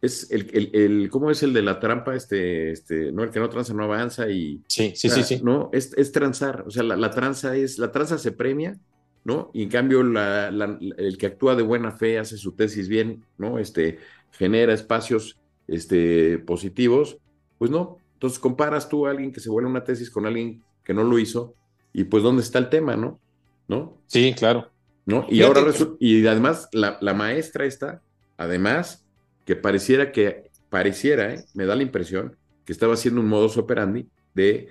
es 0.00 0.30
el, 0.30 0.48
el, 0.52 0.70
el, 0.72 1.10
¿cómo 1.10 1.30
es 1.32 1.42
el 1.42 1.52
de 1.52 1.62
la 1.62 1.80
trampa? 1.80 2.14
Este, 2.14 2.70
este, 2.70 3.10
no, 3.10 3.24
el 3.24 3.30
que 3.30 3.40
no 3.40 3.48
tranza 3.48 3.74
no 3.74 3.82
avanza 3.82 4.30
y. 4.30 4.62
Sí, 4.68 4.92
sí, 4.94 5.08
sí, 5.08 5.24
sí. 5.24 5.40
No, 5.42 5.70
es, 5.72 5.92
es 5.96 6.12
transar. 6.12 6.62
O 6.66 6.70
sea, 6.70 6.84
la, 6.84 6.94
la, 6.96 7.10
tranza 7.10 7.56
es, 7.56 7.80
la 7.80 7.90
tranza 7.90 8.18
se 8.18 8.30
premia, 8.30 8.78
¿no? 9.24 9.50
Y 9.52 9.64
en 9.64 9.68
cambio, 9.68 10.04
la, 10.04 10.48
el 10.96 11.18
que 11.18 11.26
actúa 11.26 11.56
de 11.56 11.62
buena 11.62 11.90
fe, 11.90 12.18
hace 12.18 12.36
su 12.36 12.52
tesis 12.52 12.88
bien, 12.88 13.24
¿no? 13.38 13.58
Este, 13.58 13.98
genera 14.30 14.72
espacios 14.72 15.36
este, 15.66 16.38
positivos, 16.38 17.18
pues 17.58 17.70
no. 17.70 17.98
Entonces 18.14 18.38
comparas 18.38 18.88
tú 18.88 19.06
a 19.06 19.10
alguien 19.10 19.32
que 19.32 19.40
se 19.40 19.50
vuelve 19.50 19.70
una 19.70 19.84
tesis 19.84 20.10
con 20.10 20.26
alguien 20.26 20.62
que 20.84 20.94
no 20.94 21.04
lo 21.04 21.18
hizo, 21.18 21.54
y 21.92 22.04
pues 22.04 22.22
dónde 22.22 22.42
está 22.42 22.58
el 22.58 22.68
tema, 22.68 22.96
¿no? 22.96 23.20
¿no? 23.68 23.98
Sí, 24.06 24.34
claro. 24.36 24.70
¿No? 25.06 25.26
Y 25.28 25.42
ahora 25.42 25.62
y 26.00 26.26
además 26.26 26.68
la, 26.72 27.14
maestra 27.14 27.66
está, 27.66 28.02
además, 28.36 29.04
que 29.44 29.54
pareciera 29.54 30.12
que, 30.12 30.50
pareciera, 30.70 31.34
¿eh? 31.34 31.44
me 31.54 31.66
da 31.66 31.76
la 31.76 31.82
impresión, 31.82 32.36
que 32.64 32.72
estaba 32.72 32.94
haciendo 32.94 33.20
un 33.20 33.28
modus 33.28 33.58
operandi 33.58 34.08
de 34.34 34.70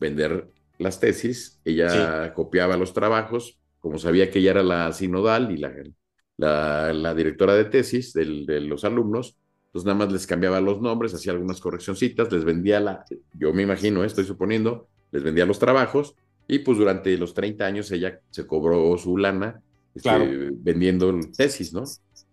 vender 0.00 0.48
las 0.78 0.98
tesis, 0.98 1.60
ella 1.64 2.34
copiaba 2.34 2.76
los 2.76 2.92
trabajos, 2.92 3.58
como 3.78 3.98
sabía 3.98 4.30
que 4.30 4.40
ella 4.40 4.52
era 4.52 4.62
la 4.62 4.92
sinodal 4.92 5.52
y 5.52 5.58
la, 5.58 6.92
la, 6.92 7.14
directora 7.14 7.54
de 7.54 7.66
tesis 7.66 8.12
de 8.12 8.60
los 8.60 8.84
alumnos, 8.84 9.36
entonces 9.70 9.86
nada 9.86 9.98
más 9.98 10.12
les 10.12 10.26
cambiaba 10.26 10.60
los 10.60 10.80
nombres, 10.80 11.14
hacía 11.14 11.30
algunas 11.30 11.60
correccioncitas, 11.60 12.32
les 12.32 12.44
vendía 12.44 12.80
la, 12.80 13.04
yo 13.38 13.52
me 13.52 13.62
imagino, 13.62 14.02
¿eh? 14.02 14.06
estoy 14.06 14.24
suponiendo, 14.24 14.88
les 15.12 15.22
vendía 15.22 15.46
los 15.46 15.60
trabajos 15.60 16.16
y 16.48 16.58
pues 16.58 16.76
durante 16.76 17.16
los 17.16 17.34
30 17.34 17.64
años 17.64 17.92
ella 17.92 18.18
se 18.30 18.48
cobró 18.48 18.98
su 18.98 19.16
lana 19.16 19.62
este, 19.94 20.50
vendiendo 20.54 21.16
tesis, 21.36 21.72
¿no? 21.72 21.84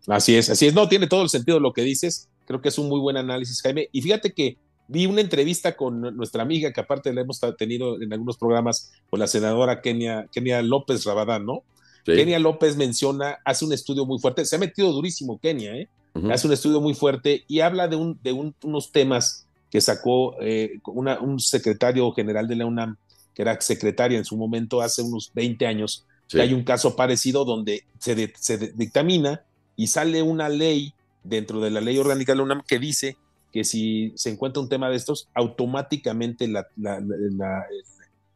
Así 0.08 0.36
es, 0.36 0.50
así 0.50 0.66
es. 0.66 0.74
No, 0.74 0.90
tiene 0.90 1.06
todo 1.06 1.22
el 1.22 1.30
sentido 1.30 1.60
lo 1.60 1.74
que 1.74 1.84
dices. 1.84 2.28
Creo 2.46 2.60
que 2.60 2.70
es 2.70 2.80
un 2.80 2.88
muy 2.88 3.00
buen 3.00 3.18
análisis, 3.18 3.62
Jaime. 3.62 3.90
Y 3.92 4.02
fíjate 4.02 4.34
que 4.34 4.58
vi 4.88 5.06
una 5.06 5.22
entrevista 5.22 5.76
con 5.76 6.02
nuestra 6.16 6.42
amiga, 6.42 6.74
que 6.74 6.82
aparte 6.82 7.14
la 7.14 7.22
hemos 7.22 7.40
tenido 7.58 8.02
en 8.02 8.12
algunos 8.12 8.38
programas, 8.38 8.92
con 9.10 9.20
la 9.20 9.28
senadora 9.28 9.82
Kenia, 9.82 10.28
Kenia 10.32 10.64
López 10.64 11.04
Rabadán, 11.04 11.46
¿no? 11.46 11.64
Kenia 12.06 12.40
López 12.40 12.78
menciona, 12.78 13.38
hace 13.44 13.66
un 13.66 13.74
estudio 13.74 14.06
muy 14.06 14.18
fuerte, 14.18 14.46
se 14.46 14.56
ha 14.56 14.60
metido 14.60 14.92
durísimo 14.94 15.40
Kenia, 15.40 15.76
¿eh? 15.76 15.90
Hace 16.32 16.48
un 16.48 16.54
estudio 16.54 16.82
muy 16.82 16.94
fuerte 16.94 17.44
y 17.48 17.60
habla 17.60 17.88
de, 17.88 17.96
un, 17.96 18.20
de 18.24 18.32
unos 18.32 18.92
temas 18.92 19.48
que 19.70 19.82
sacó 19.82 20.36
eh, 20.42 20.80
un 20.86 21.40
secretario 21.40 22.12
general 22.12 22.48
de 22.48 22.56
la 22.56 22.66
UNAM, 22.66 22.98
que 23.34 23.42
era 23.42 23.60
secretaria 23.62 24.18
en 24.18 24.26
su 24.26 24.38
momento 24.38 24.82
hace 24.82 25.02
unos 25.02 25.32
20 25.34 25.68
años, 25.68 26.06
que 26.30 26.42
hay 26.42 26.54
un 26.54 26.64
caso 26.64 26.96
parecido 26.96 27.46
donde 27.46 27.84
se, 28.00 28.34
se 28.38 28.58
dictamina 28.58 29.44
y 29.76 29.88
sale 29.88 30.22
una 30.22 30.50
ley 30.50 30.94
dentro 31.24 31.60
de 31.60 31.72
la 31.72 31.82
ley 31.82 31.98
orgánica 31.98 32.32
de 32.32 32.38
la 32.38 32.44
UNAM 32.44 32.64
que 32.68 32.80
dice 32.80 33.18
que 33.52 33.64
si 33.64 34.14
se 34.16 34.30
encuentra 34.30 34.62
un 34.62 34.70
tema 34.70 34.90
de 34.90 34.98
estos, 34.98 35.30
automáticamente 35.34 36.48
la, 36.48 36.68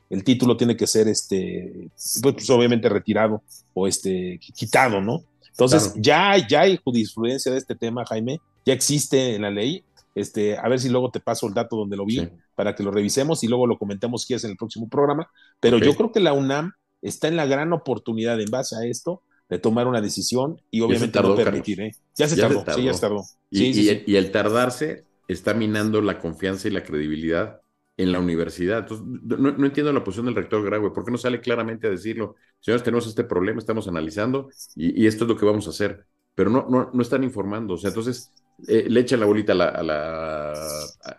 el, 0.10 0.24
título 0.24 0.58
tiene 0.58 0.76
que 0.78 0.88
ser 0.88 1.08
este, 1.08 1.90
pues, 2.22 2.50
obviamente 2.50 2.90
retirado 2.90 3.42
o 3.74 3.88
este, 3.88 4.40
quitado, 4.40 5.02
¿no? 5.02 5.24
Entonces, 5.52 5.94
ya, 5.96 6.36
ya 6.48 6.62
hay 6.62 6.80
jurisprudencia 6.84 7.52
de 7.52 7.58
este 7.58 7.76
tema, 7.76 8.06
Jaime, 8.06 8.40
ya 8.66 8.74
existe 8.74 9.36
en 9.36 9.44
la 9.44 9.52
ley, 9.52 9.84
este, 10.16 10.58
a 10.58 10.68
ver 10.68 10.80
si 10.80 10.90
luego 10.90 11.10
te 11.10 11.20
paso 11.20 11.48
el 11.48 11.54
dato 11.54 11.76
donde 11.76 11.96
lo 11.96 12.06
vi 12.06 12.28
para 12.56 12.76
que 12.76 12.84
lo 12.84 12.92
revisemos 12.92 13.44
y 13.44 13.48
luego 13.48 13.66
lo 13.66 13.78
comentemos 13.78 14.24
si 14.24 14.34
es 14.34 14.44
en 14.44 14.52
el 14.52 14.58
próximo 14.58 14.90
programa. 14.90 15.30
Pero 15.60 15.78
yo 15.78 15.96
creo 15.96 16.12
que 16.12 16.20
la 16.20 16.34
UNAM 16.34 16.74
está 17.02 17.28
en 17.28 17.36
la 17.36 17.46
gran 17.46 17.74
oportunidad 17.74 18.40
en 18.40 18.50
base 18.50 18.76
a 18.76 18.86
esto 18.86 19.22
de 19.50 19.60
tomar 19.60 19.88
una 19.88 20.02
decisión 20.02 20.62
y 20.70 20.82
obviamente 20.82 21.22
no 21.22 21.36
permitir. 21.36 21.82
¿eh? 21.82 21.96
Ya, 22.16 22.28
se, 22.28 22.38
tardó, 22.38 22.64
sí, 22.74 22.84
ya 22.84 22.94
se 22.94 23.02
tardó. 23.02 23.24
Y, 23.50 24.16
el, 24.16 24.32
tardarse 24.32 25.06
está 25.28 25.54
minando 25.54 26.02
la 26.02 26.20
confianza 26.20 26.68
y 26.68 26.72
la 26.72 26.84
credibilidad 26.84 27.61
en 27.98 28.12
la 28.12 28.20
universidad. 28.20 28.80
Entonces, 28.80 29.06
no, 29.06 29.66
entiendo 29.66 29.94
la 29.94 30.04
posición 30.04 30.26
del 30.26 30.36
rector 30.36 30.64
Graue. 30.64 30.92
¿Por 30.94 31.06
qué 31.06 31.12
no 31.12 31.18
sale 31.18 31.42
claramente 31.42 31.88
a 31.88 31.92
decirlo? 31.92 32.36
Señores, 32.60 32.84
tenemos 32.84 33.08
este 33.08 33.24
problema, 33.24 33.60
estamos 33.60 33.88
analizando 33.88 34.50
y, 34.76 35.04
y 35.04 35.08
esto 35.08 35.26
es 35.26 35.30
lo 35.30 35.38
que 35.38 35.46
vamos 35.46 35.68
a 35.68 35.72
hacer. 35.72 36.06
Pero 36.34 36.50
no, 36.50 36.68
no, 36.70 36.90
no 36.94 37.02
están 37.02 37.24
informando. 37.24 37.74
O 37.74 37.78
sea, 37.78 37.90
entonces 37.90 38.32
eh, 38.68 38.86
le 38.90 39.00
echan 39.00 39.20
la 39.20 39.26
bolita 39.26 39.54
a 39.54 39.84
la, 39.84 40.54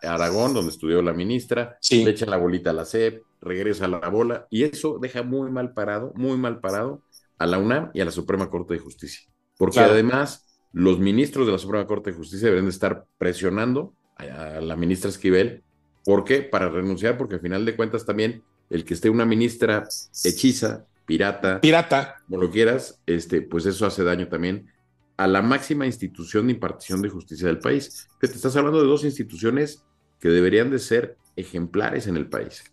Aragón, 0.03 0.55
donde 0.55 0.71
estudió 0.71 1.03
la 1.03 1.13
ministra, 1.13 1.79
le 1.91 2.11
echan 2.11 2.31
la 2.31 2.37
bolita 2.37 2.71
a 2.71 2.73
la 2.73 2.85
CEP, 2.85 3.23
regresa 3.41 3.89
la 3.89 4.09
bola, 4.09 4.47
y 4.51 4.65
eso 4.65 4.99
deja 5.01 5.23
muy 5.23 5.51
mal 5.51 5.73
parado, 5.73 6.13
muy 6.15 6.37
mal 6.39 6.61
parado 6.61 7.03
a 7.39 7.47
la 7.47 7.59
UNAM 7.59 7.91
y 7.95 8.01
a 8.01 8.05
la 8.05 8.11
Suprema 8.11 8.49
Corte 8.49 8.75
de 8.75 8.81
Justicia. 8.81 9.29
Porque 9.59 9.81
además, 9.81 10.47
los 10.73 10.99
ministros 10.99 11.47
de 11.47 11.53
la 11.53 11.59
Suprema 11.59 11.87
Corte 11.87 12.11
de 12.11 12.17
Justicia 12.17 12.49
deben 12.49 12.65
de 12.65 12.71
estar 12.71 13.07
presionando 13.19 13.95
a, 14.17 14.61
la 14.61 14.77
ministra 14.77 15.11
Esquivel. 15.11 15.63
¿Por 16.05 16.25
qué? 16.25 16.43
Para 16.43 16.69
renunciar, 16.69 17.17
porque 17.17 17.37
al 17.37 17.41
final 17.41 17.65
de 17.65 17.77
cuentas 17.77 18.05
también 18.05 18.43
el 18.71 18.85
que 18.85 18.95
esté 18.95 19.11
una 19.11 19.25
ministra 19.25 19.87
hechiza, 20.25 20.87
pirata, 21.05 21.61
pirata, 21.61 22.17
como 22.27 22.43
lo 22.43 22.51
quieras, 22.51 23.01
este, 23.07 23.43
pues 23.43 23.67
eso 23.67 23.87
hace 23.87 24.03
daño 24.03 24.29
también 24.29 24.69
a 25.17 25.27
la 25.27 25.43
máxima 25.43 25.87
institución 25.87 26.47
de 26.47 26.55
impartición 26.55 27.03
de 27.03 27.09
justicia 27.09 27.47
del 27.47 27.59
país. 27.59 28.09
Que 28.21 28.29
te 28.29 28.35
estás 28.35 28.57
hablando 28.57 28.81
de 28.81 28.87
dos 28.87 29.05
instituciones 29.05 29.85
que 30.19 30.29
deberían 30.29 30.71
de 30.71 30.79
ser 30.79 31.17
ejemplares 31.37 32.07
en 32.07 32.17
el 32.17 32.29
país. 32.29 32.65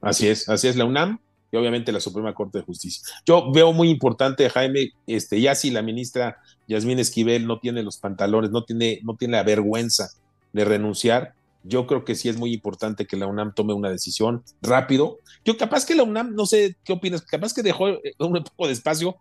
Así 0.00 0.28
es, 0.28 0.48
así 0.48 0.68
es 0.68 0.76
la 0.76 0.84
UNAM 0.84 1.18
y 1.50 1.56
obviamente 1.56 1.92
la 1.92 2.00
Suprema 2.00 2.34
Corte 2.34 2.58
de 2.58 2.64
Justicia. 2.64 3.02
Yo 3.26 3.52
veo 3.52 3.72
muy 3.72 3.88
importante, 3.88 4.48
Jaime, 4.48 4.90
este, 5.06 5.40
ya 5.40 5.54
si 5.54 5.70
la 5.70 5.82
ministra 5.82 6.38
Yasmín 6.66 6.98
Esquivel 6.98 7.46
no 7.46 7.60
tiene 7.60 7.82
los 7.82 7.98
pantalones, 7.98 8.50
no 8.50 8.64
tiene, 8.64 9.00
no 9.04 9.16
tiene 9.16 9.36
la 9.36 9.42
vergüenza 9.42 10.10
de 10.52 10.64
renunciar, 10.64 11.34
yo 11.64 11.86
creo 11.86 12.04
que 12.04 12.14
sí 12.14 12.28
es 12.28 12.36
muy 12.36 12.52
importante 12.52 13.06
que 13.06 13.16
la 13.16 13.26
UNAM 13.26 13.54
tome 13.54 13.72
una 13.72 13.90
decisión 13.90 14.42
rápido. 14.60 15.18
Yo 15.44 15.56
capaz 15.56 15.86
que 15.86 15.94
la 15.94 16.02
UNAM, 16.02 16.34
no 16.34 16.46
sé 16.46 16.76
qué 16.84 16.92
opinas, 16.92 17.22
capaz 17.22 17.54
que 17.54 17.62
dejó 17.62 17.88
eh, 17.88 18.14
un 18.18 18.42
poco 18.44 18.66
de 18.66 18.72
espacio 18.72 19.16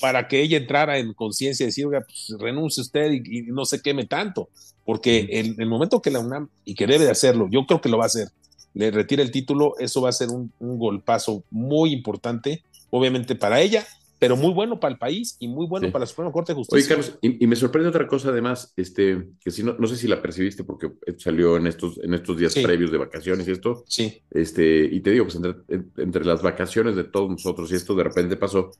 para 0.00 0.28
que 0.28 0.40
ella 0.40 0.56
entrara 0.56 0.98
en 0.98 1.12
conciencia 1.12 1.64
y 1.64 1.66
decir, 1.66 1.86
oiga, 1.86 2.00
pues 2.00 2.34
renuncie 2.38 2.82
usted 2.82 3.12
y, 3.12 3.42
no 3.42 3.64
se 3.64 3.80
queme 3.80 4.06
tanto, 4.06 4.48
porque 4.84 5.28
en 5.30 5.60
el 5.60 5.68
momento 5.68 6.00
que 6.00 6.10
la 6.10 6.20
UNAM, 6.20 6.48
y 6.64 6.74
que 6.74 6.86
debe 6.86 7.04
de 7.04 7.10
hacerlo, 7.10 7.48
yo 7.50 7.66
creo 7.66 7.80
que 7.80 7.88
lo 7.88 7.98
va 7.98 8.04
a 8.04 8.06
hacer, 8.06 8.28
le 8.72 8.90
retire 8.90 9.22
el 9.22 9.30
título, 9.30 9.74
eso 9.78 10.02
va 10.02 10.08
a 10.08 10.12
ser 10.12 10.30
un, 10.30 10.52
golpazo 10.58 11.44
muy 11.50 11.92
importante, 11.92 12.62
obviamente 12.90 13.34
para 13.34 13.60
ella, 13.60 13.86
pero 14.18 14.36
muy 14.36 14.52
bueno 14.52 14.80
para 14.80 14.92
el 14.92 14.98
país 14.98 15.36
y 15.38 15.48
muy 15.48 15.66
bueno 15.66 15.90
para 15.90 16.04
la 16.04 16.06
Suprema 16.06 16.32
Corte 16.32 16.52
de 16.52 16.56
Justicia. 16.56 16.78
Oye, 16.78 16.88
Carlos, 16.88 17.18
y, 17.20 17.46
me 17.46 17.56
sorprende 17.56 17.88
otra 17.88 18.06
cosa 18.06 18.30
además, 18.30 18.72
este, 18.76 19.28
que 19.40 19.50
si 19.50 19.62
no, 19.62 19.74
no 19.78 19.86
sé 19.86 19.96
si 19.96 20.08
la 20.08 20.22
percibiste 20.22 20.64
porque 20.64 20.92
salió 21.18 21.56
en 21.56 21.66
estos, 21.66 21.98
en 22.02 22.14
estos 22.14 22.36
días 22.36 22.54
previos 22.54 22.90
de 22.90 22.98
vacaciones 22.98 23.46
y 23.48 23.50
esto. 23.50 23.84
Sí. 23.86 24.22
Este, 24.30 24.84
y 24.84 25.00
te 25.00 25.10
digo, 25.10 25.26
pues 25.26 25.36
entre, 25.36 25.54
entre 25.96 26.24
las 26.24 26.42
vacaciones 26.42 26.96
de 26.96 27.04
todos 27.04 27.30
nosotros 27.30 27.70
y 27.72 27.74
esto 27.74 27.94
de 27.94 28.04
repente 28.04 28.36
pasó, 28.36 28.70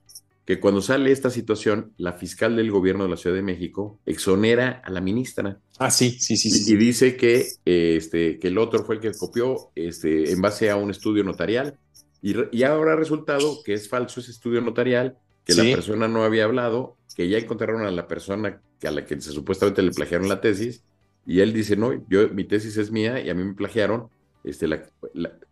que 0.44 0.61
cuando 0.61 0.83
sale 0.83 1.11
esta 1.11 1.31
situación, 1.31 1.92
la 1.97 2.12
fiscal 2.12 2.57
del 2.57 2.70
gobierno 2.70 3.05
de 3.05 3.11
la 3.11 3.16
Ciudad 3.16 3.35
de 3.35 3.42
México 3.42 3.99
exonera 4.05 4.83
a 4.85 4.90
la 4.90 5.01
ministra. 5.01 5.59
Ah, 5.79 5.90
sí, 5.90 6.11
sí, 6.18 6.37
sí. 6.37 6.73
Y, 6.73 6.77
dice 6.77 7.16
que, 7.16 7.47
este, 7.64 8.38
que 8.38 8.49
el 8.49 8.59
otro 8.59 8.85
fue 8.85 8.97
el 8.97 9.01
que 9.01 9.12
copió 9.12 9.70
este, 9.75 10.33
en 10.33 10.42
base 10.42 10.70
a 10.70 10.77
un 10.77 10.90
estudio 10.90 11.25
notarial. 11.25 11.79
Y, 12.20 12.35
y 12.57 12.62
ahora 12.62 12.92
ha 12.92 12.97
resultado 12.97 13.62
que 13.64 13.73
es 13.73 13.88
falso 13.88 14.20
ese 14.20 14.33
estudio 14.33 14.61
notarial, 14.61 15.17
que 15.45 15.55
la 15.55 15.63
persona 15.63 16.09
no 16.09 16.25
había 16.25 16.45
hablado, 16.45 16.97
que 17.15 17.29
ya 17.29 17.38
encontraron 17.38 17.83
a 17.83 17.90
la 17.90 18.09
persona 18.09 18.61
a 18.83 18.90
la 18.90 19.05
que 19.05 19.21
se, 19.21 19.33
supuestamente 19.33 19.83
le 19.83 19.92
plagiaron 19.92 20.29
la 20.29 20.40
tesis, 20.40 20.83
y 21.27 21.40
él 21.40 21.53
dice, 21.53 21.77
no, 21.77 21.92
yo, 22.09 22.29
mi 22.31 22.45
tesis 22.45 22.77
es 22.77 22.90
mía 22.90 23.21
y 23.21 23.31
a 23.31 23.35
mí 23.35 23.45
me 23.45 23.55
plagiaron. 23.55 24.09
Este, 24.42 24.69
la, 24.69 24.83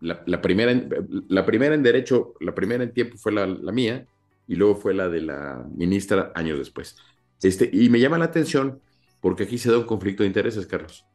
la, 0.01 0.43
primera, 0.43 0.71
en, 0.71 0.91
la 1.29 1.47
primera 1.47 1.75
en 1.75 1.83
derecho, 1.83 2.35
la 2.41 2.55
primera 2.55 2.85
en 2.85 2.93
tiempo 2.93 3.17
fue 3.17 3.33
la, 3.33 3.47
mía, 3.47 4.07
y 4.47 4.57
luego 4.57 4.77
fue 4.77 4.93
la 4.93 5.09
de 5.09 5.23
la 5.23 5.67
ministra 5.75 6.31
años 6.35 6.59
después. 6.59 6.97
Este, 7.43 7.71
y 7.73 7.89
me 7.89 8.01
llama 8.01 8.19
la 8.19 8.27
atención 8.27 8.81
porque 9.21 9.45
aquí 9.45 9.57
se 9.57 9.71
da 9.71 9.79
un 9.79 9.85
conflicto 9.85 10.25
de 10.25 10.27
intereses, 10.27 10.67
Carlos. 10.67 11.07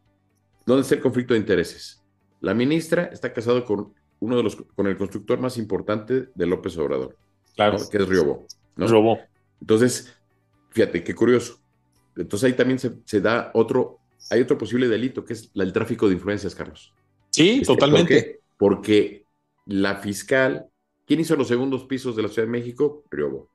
¿Dónde 0.65 0.81
está 0.81 0.95
el 0.95 1.01
conflicto 1.01 1.33
de 1.33 1.39
intereses? 1.39 2.01
La 2.41 2.53
ministra 2.53 3.05
está 3.13 3.31
casada 3.31 3.63
con 3.63 3.93
uno 4.19 4.37
de 4.37 4.43
los, 4.43 4.55
con 4.55 4.87
el 4.87 4.97
constructor 4.97 5.39
más 5.39 5.57
importante 5.57 6.29
de 6.33 6.45
López 6.45 6.77
Obrador, 6.77 7.15
claro. 7.55 7.77
que 7.89 7.97
es 7.97 8.07
Riobó. 8.07 8.47
¿No? 8.77 8.87
Riobó. 8.87 9.19
Entonces, 9.59 10.13
fíjate, 10.69 11.03
qué 11.03 11.13
curioso. 11.13 11.59
Entonces 12.15 12.47
ahí 12.47 12.53
también 12.53 12.79
se, 12.79 13.21
da 13.21 13.51
otro, 13.53 13.99
hay 14.29 14.41
otro 14.41 14.57
posible 14.57 14.87
delito, 14.87 15.25
que 15.25 15.33
es 15.33 15.51
el 15.53 15.73
tráfico 15.73 16.07
de 16.07 16.13
influencias, 16.13 16.55
Carlos. 16.55 16.93
Sí, 17.29 17.59
este, 17.61 17.65
totalmente. 17.65 18.39
Porque 18.57 19.25
la 19.65 19.97
fiscal 19.97 20.69
¿Quién 21.07 21.21
hizo 21.21 21.37
los 21.37 21.47
segundos 21.47 21.85
pisos 21.85 22.17
de 22.17 22.21
la 22.21 22.27
Ciudad 22.27 22.47
de 22.47 22.51
México? 22.51 23.05
Riobo. 23.09 23.49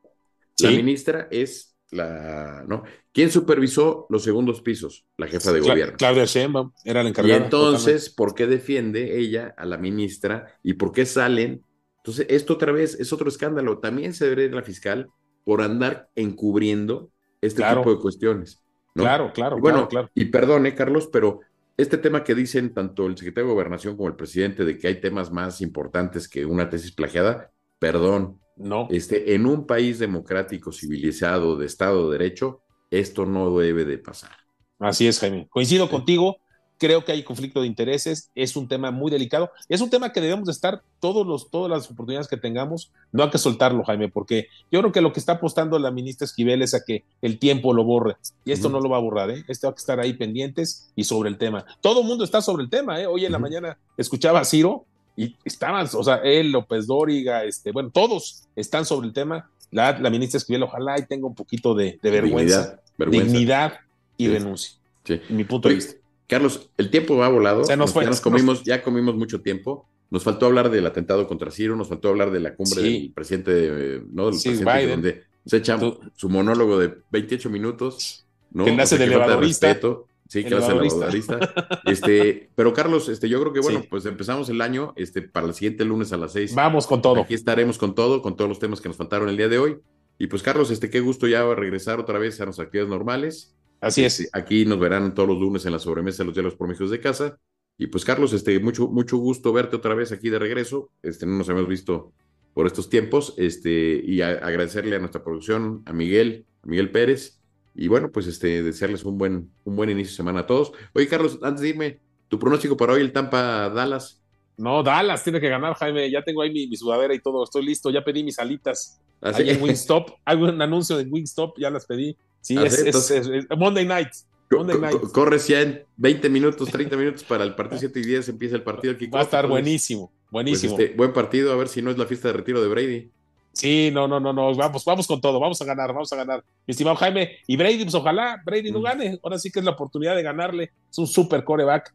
La 0.60 0.70
ministra 0.70 1.28
es 1.30 1.76
la, 1.90 2.64
¿no? 2.66 2.82
¿Quién 3.12 3.30
supervisó 3.30 4.06
los 4.08 4.22
segundos 4.22 4.62
pisos? 4.62 5.04
La 5.18 5.26
jefa 5.26 5.52
de 5.52 5.60
gobierno. 5.60 5.96
Claudia 5.98 6.24
Sheinbaum 6.24 6.72
era 6.82 7.02
la 7.02 7.10
encargada. 7.10 7.38
Y 7.38 7.42
entonces, 7.42 8.08
¿por 8.08 8.34
qué 8.34 8.46
defiende 8.46 9.18
ella 9.18 9.54
a 9.58 9.66
la 9.66 9.76
ministra 9.76 10.58
y 10.62 10.74
por 10.74 10.92
qué 10.92 11.04
salen? 11.04 11.62
Entonces, 12.02 12.26
esto 12.30 12.54
otra 12.54 12.72
vez 12.72 12.98
es 12.98 13.12
otro 13.12 13.28
escándalo. 13.28 13.78
También 13.78 14.12
se 14.12 14.24
debería 14.24 14.46
ir 14.46 14.54
la 14.54 14.62
fiscal 14.62 15.08
por 15.44 15.62
andar 15.62 16.08
encubriendo 16.16 17.10
este 17.40 17.62
tipo 17.62 17.94
de 17.94 18.00
cuestiones. 18.00 18.60
Claro, 18.94 19.32
claro, 19.32 19.58
bueno, 19.58 19.88
claro, 19.88 20.10
Y 20.14 20.26
perdone, 20.26 20.74
Carlos, 20.74 21.08
pero 21.10 21.40
este 21.76 21.98
tema 21.98 22.24
que 22.24 22.34
dicen 22.34 22.74
tanto 22.74 23.06
el 23.06 23.16
secretario 23.16 23.48
de 23.48 23.54
Gobernación 23.54 23.96
como 23.96 24.08
el 24.08 24.16
presidente 24.16 24.64
de 24.64 24.76
que 24.76 24.88
hay 24.88 25.00
temas 25.00 25.30
más 25.30 25.60
importantes 25.60 26.28
que 26.28 26.44
una 26.44 26.68
tesis 26.68 26.92
plagiada, 26.92 27.52
perdón. 27.78 28.40
No. 28.56 28.88
Este, 28.90 29.34
en 29.34 29.46
un 29.46 29.66
país 29.66 29.98
democrático, 29.98 30.72
civilizado, 30.72 31.56
de 31.56 31.66
Estado 31.66 32.10
de 32.10 32.18
Derecho, 32.18 32.60
esto 32.90 33.24
no 33.26 33.56
debe 33.56 33.84
de 33.84 33.98
pasar. 33.98 34.36
Así 34.78 35.06
es, 35.06 35.20
Jaime. 35.20 35.48
Coincido 35.48 35.88
contigo 35.88 36.41
creo 36.82 37.04
que 37.04 37.12
hay 37.12 37.22
conflicto 37.22 37.60
de 37.60 37.68
intereses, 37.68 38.28
es 38.34 38.56
un 38.56 38.66
tema 38.66 38.90
muy 38.90 39.08
delicado, 39.08 39.52
es 39.68 39.80
un 39.80 39.88
tema 39.88 40.12
que 40.12 40.20
debemos 40.20 40.46
de 40.46 40.50
estar 40.50 40.82
todos 40.98 41.24
los, 41.24 41.48
todas 41.48 41.70
las 41.70 41.88
oportunidades 41.88 42.26
que 42.26 42.36
tengamos, 42.36 42.90
no 43.12 43.22
hay 43.22 43.30
que 43.30 43.38
soltarlo, 43.38 43.84
Jaime, 43.84 44.08
porque 44.08 44.48
yo 44.72 44.80
creo 44.80 44.90
que 44.90 45.00
lo 45.00 45.12
que 45.12 45.20
está 45.20 45.34
apostando 45.34 45.78
la 45.78 45.92
ministra 45.92 46.24
Esquivel 46.24 46.60
es 46.60 46.74
a 46.74 46.84
que 46.84 47.04
el 47.20 47.38
tiempo 47.38 47.72
lo 47.72 47.84
borre, 47.84 48.16
y 48.44 48.50
esto 48.50 48.68
no 48.68 48.80
lo 48.80 48.88
va 48.88 48.96
a 48.96 49.00
borrar, 49.00 49.30
¿eh? 49.30 49.44
Esto 49.46 49.68
va 49.68 49.74
a 49.74 49.76
estar 49.76 50.00
ahí 50.00 50.14
pendientes 50.14 50.90
y 50.96 51.04
sobre 51.04 51.30
el 51.30 51.38
tema. 51.38 51.64
Todo 51.80 52.00
el 52.00 52.06
mundo 52.08 52.24
está 52.24 52.42
sobre 52.42 52.64
el 52.64 52.68
tema, 52.68 53.00
¿eh? 53.00 53.06
Hoy 53.06 53.26
en 53.26 53.30
la 53.30 53.38
mañana 53.38 53.78
escuchaba 53.96 54.40
a 54.40 54.44
Ciro 54.44 54.84
y 55.16 55.36
estaban, 55.44 55.88
o 55.94 56.02
sea, 56.02 56.16
él, 56.16 56.50
López 56.50 56.88
Dóriga, 56.88 57.44
este, 57.44 57.70
bueno, 57.70 57.90
todos 57.90 58.48
están 58.56 58.84
sobre 58.86 59.06
el 59.06 59.12
tema. 59.12 59.48
La, 59.70 59.96
la 60.00 60.10
ministra 60.10 60.38
Esquivel, 60.38 60.64
ojalá 60.64 60.98
y 60.98 61.06
tenga 61.06 61.28
un 61.28 61.34
poquito 61.36 61.74
de, 61.74 61.98
vergüenza, 62.02 62.80
dignidad, 62.98 63.74
y 64.18 64.28
renuncie. 64.28 64.78
Sí. 65.04 65.20
Mi 65.30 65.44
punto 65.44 65.68
de 65.68 65.76
vista. 65.76 66.01
Carlos, 66.32 66.70
el 66.78 66.88
tiempo 66.88 67.22
ha 67.22 67.28
volado. 67.28 67.62
ya 67.68 67.76
nos 67.76 67.92
comimos, 68.22 68.64
ya 68.64 68.82
comimos 68.82 69.14
mucho 69.16 69.42
tiempo. 69.42 69.86
Nos 70.08 70.24
faltó 70.24 70.46
hablar 70.46 70.70
del 70.70 70.86
atentado 70.86 71.26
contra 71.28 71.50
Ciro, 71.50 71.76
nos 71.76 71.88
faltó 71.88 72.08
hablar 72.08 72.30
de 72.30 72.40
la 72.40 72.54
cumbre 72.54 72.80
del 72.80 73.12
presidente, 73.14 74.02
¿no? 74.10 74.30
Del 74.30 74.40
presidente 74.40 74.86
donde 74.86 75.22
se 75.44 75.58
echa 75.58 75.78
su 76.14 76.28
monólogo 76.30 76.78
de 76.78 76.94
28 77.10 77.50
minutos, 77.50 78.26
¿no? 78.50 78.64
Que 78.64 78.72
nace 78.72 78.96
de 78.96 79.04
elevadorista. 79.04 79.78
Sí, 80.26 80.44
que 80.44 80.54
hace 80.54 80.72
elevadorista. 80.72 81.38
este, 81.84 82.48
pero 82.54 82.72
Carlos, 82.72 83.10
este, 83.10 83.28
yo 83.28 83.38
creo 83.38 83.52
que 83.52 83.60
bueno, 83.60 83.84
pues 83.90 84.06
empezamos 84.06 84.48
el 84.48 84.62
año, 84.62 84.94
este, 84.96 85.20
para 85.20 85.46
el 85.46 85.52
siguiente 85.52 85.84
lunes 85.84 86.14
a 86.14 86.16
las 86.16 86.32
6. 86.32 86.54
Vamos 86.54 86.86
con 86.86 87.02
todo. 87.02 87.20
Aquí 87.20 87.34
estaremos 87.34 87.76
con 87.76 87.94
todo, 87.94 88.22
con 88.22 88.36
todos 88.36 88.48
los 88.48 88.58
temas 88.58 88.80
que 88.80 88.88
nos 88.88 88.96
faltaron 88.96 89.28
el 89.28 89.36
día 89.36 89.48
de 89.48 89.58
hoy. 89.58 89.76
Y 90.18 90.28
pues 90.28 90.42
Carlos, 90.42 90.70
este, 90.70 90.88
qué 90.88 91.00
gusto 91.00 91.28
ya 91.28 91.44
regresar 91.54 92.00
otra 92.00 92.18
vez 92.18 92.40
a 92.40 92.46
nuestras 92.46 92.66
actividades 92.66 92.88
normales. 92.88 93.54
Así 93.82 94.04
es. 94.04 94.30
Aquí 94.32 94.64
nos 94.64 94.78
verán 94.78 95.12
todos 95.12 95.28
los 95.28 95.40
lunes 95.40 95.66
en 95.66 95.72
la 95.72 95.80
sobremesa 95.80 96.22
de 96.22 96.26
los 96.26 96.34
diálogos 96.34 96.56
por 96.56 96.68
México 96.68 96.88
de 96.88 97.00
casa. 97.00 97.38
Y 97.76 97.88
pues, 97.88 98.04
Carlos, 98.04 98.32
este, 98.32 98.60
mucho, 98.60 98.86
mucho 98.86 99.16
gusto 99.16 99.52
verte 99.52 99.74
otra 99.74 99.94
vez 99.94 100.12
aquí 100.12 100.30
de 100.30 100.38
regreso. 100.38 100.90
Este, 101.02 101.26
no 101.26 101.36
nos 101.36 101.48
hemos 101.48 101.66
visto 101.66 102.12
por 102.54 102.66
estos 102.68 102.88
tiempos. 102.88 103.34
Este, 103.38 104.00
y 104.04 104.22
agradecerle 104.22 104.94
a 104.94 105.00
nuestra 105.00 105.24
producción, 105.24 105.82
a 105.84 105.92
Miguel, 105.92 106.46
a 106.62 106.68
Miguel 106.68 106.92
Pérez. 106.92 107.40
Y 107.74 107.88
bueno, 107.88 108.12
pues 108.12 108.28
este, 108.28 108.62
desearles 108.62 109.04
un 109.04 109.18
buen, 109.18 109.50
un 109.64 109.74
buen 109.74 109.90
inicio 109.90 110.12
de 110.12 110.16
semana 110.16 110.40
a 110.40 110.46
todos. 110.46 110.72
Oye, 110.92 111.08
Carlos, 111.08 111.40
antes 111.42 111.62
de 111.62 111.70
irme, 111.70 111.98
tu 112.28 112.38
pronóstico 112.38 112.76
para 112.76 112.92
hoy, 112.92 113.00
el 113.00 113.12
Tampa 113.12 113.68
Dallas. 113.68 114.22
No, 114.56 114.84
Dallas 114.84 115.24
tiene 115.24 115.40
que 115.40 115.48
ganar, 115.48 115.74
Jaime. 115.74 116.08
Ya 116.08 116.22
tengo 116.22 116.42
ahí 116.42 116.52
mi, 116.52 116.76
sudadera 116.76 117.14
y 117.14 117.18
todo. 117.18 117.42
Estoy 117.42 117.66
listo. 117.66 117.90
Ya 117.90 118.04
pedí 118.04 118.22
mis 118.22 118.38
alitas. 118.38 119.00
Así. 119.20 119.42
Hay 119.42 119.50
en 119.50 119.62
Wingstop. 119.62 120.10
Hay 120.24 120.36
un 120.36 120.62
anuncio 120.62 120.96
de 120.96 121.04
Wingstop. 121.04 121.58
Ya 121.58 121.68
las 121.68 121.84
pedí. 121.84 122.16
Sí, 122.42 122.56
es, 122.58 123.48
Monday 123.56 123.86
Night. 123.86 124.08
Monday 124.50 124.78
Night. 124.78 125.00
Corres 125.12 125.46
ya 125.46 125.62
en 125.62 125.82
20 125.96 126.28
minutos, 126.28 126.68
30 126.68 126.96
minutos 126.96 127.24
para 127.24 127.44
el 127.44 127.54
partido 127.54 127.78
7 127.78 128.00
y 128.00 128.02
10 128.02 128.28
empieza 128.28 128.56
el 128.56 128.62
partido 128.62 128.94
Va 129.14 129.20
a 129.20 129.22
estar 129.22 129.46
buenísimo, 129.46 130.08
pues, 130.08 130.30
buenísimo. 130.30 130.78
este, 130.78 130.94
buen 130.94 131.12
partido, 131.12 131.52
a 131.52 131.56
ver 131.56 131.68
si 131.68 131.80
no 131.80 131.90
es 131.90 131.96
la 131.96 132.04
fiesta 132.04 132.28
de 132.28 132.34
retiro 132.34 132.60
de 132.60 132.68
Brady. 132.68 133.10
Sí, 133.52 133.90
no, 133.92 134.08
no, 134.08 134.18
no, 134.18 134.32
no, 134.32 134.54
vamos, 134.54 134.84
vamos 134.84 135.06
con 135.06 135.20
todo, 135.20 135.38
vamos 135.38 135.60
a 135.60 135.64
ganar, 135.64 135.92
vamos 135.92 136.12
a 136.12 136.16
ganar. 136.16 136.42
Mi 136.66 136.72
estimado 136.72 136.96
Jaime, 136.96 137.38
y 137.46 137.56
Brady, 137.56 137.84
pues 137.84 137.94
ojalá 137.94 138.42
Brady 138.44 138.72
no 138.72 138.80
mm. 138.80 138.82
gane, 138.82 139.20
ahora 139.22 139.38
sí 139.38 139.50
que 139.50 139.60
es 139.60 139.64
la 139.64 139.72
oportunidad 139.72 140.16
de 140.16 140.22
ganarle, 140.22 140.72
es 140.90 140.98
un 140.98 141.06
super 141.06 141.44
coreback, 141.44 141.94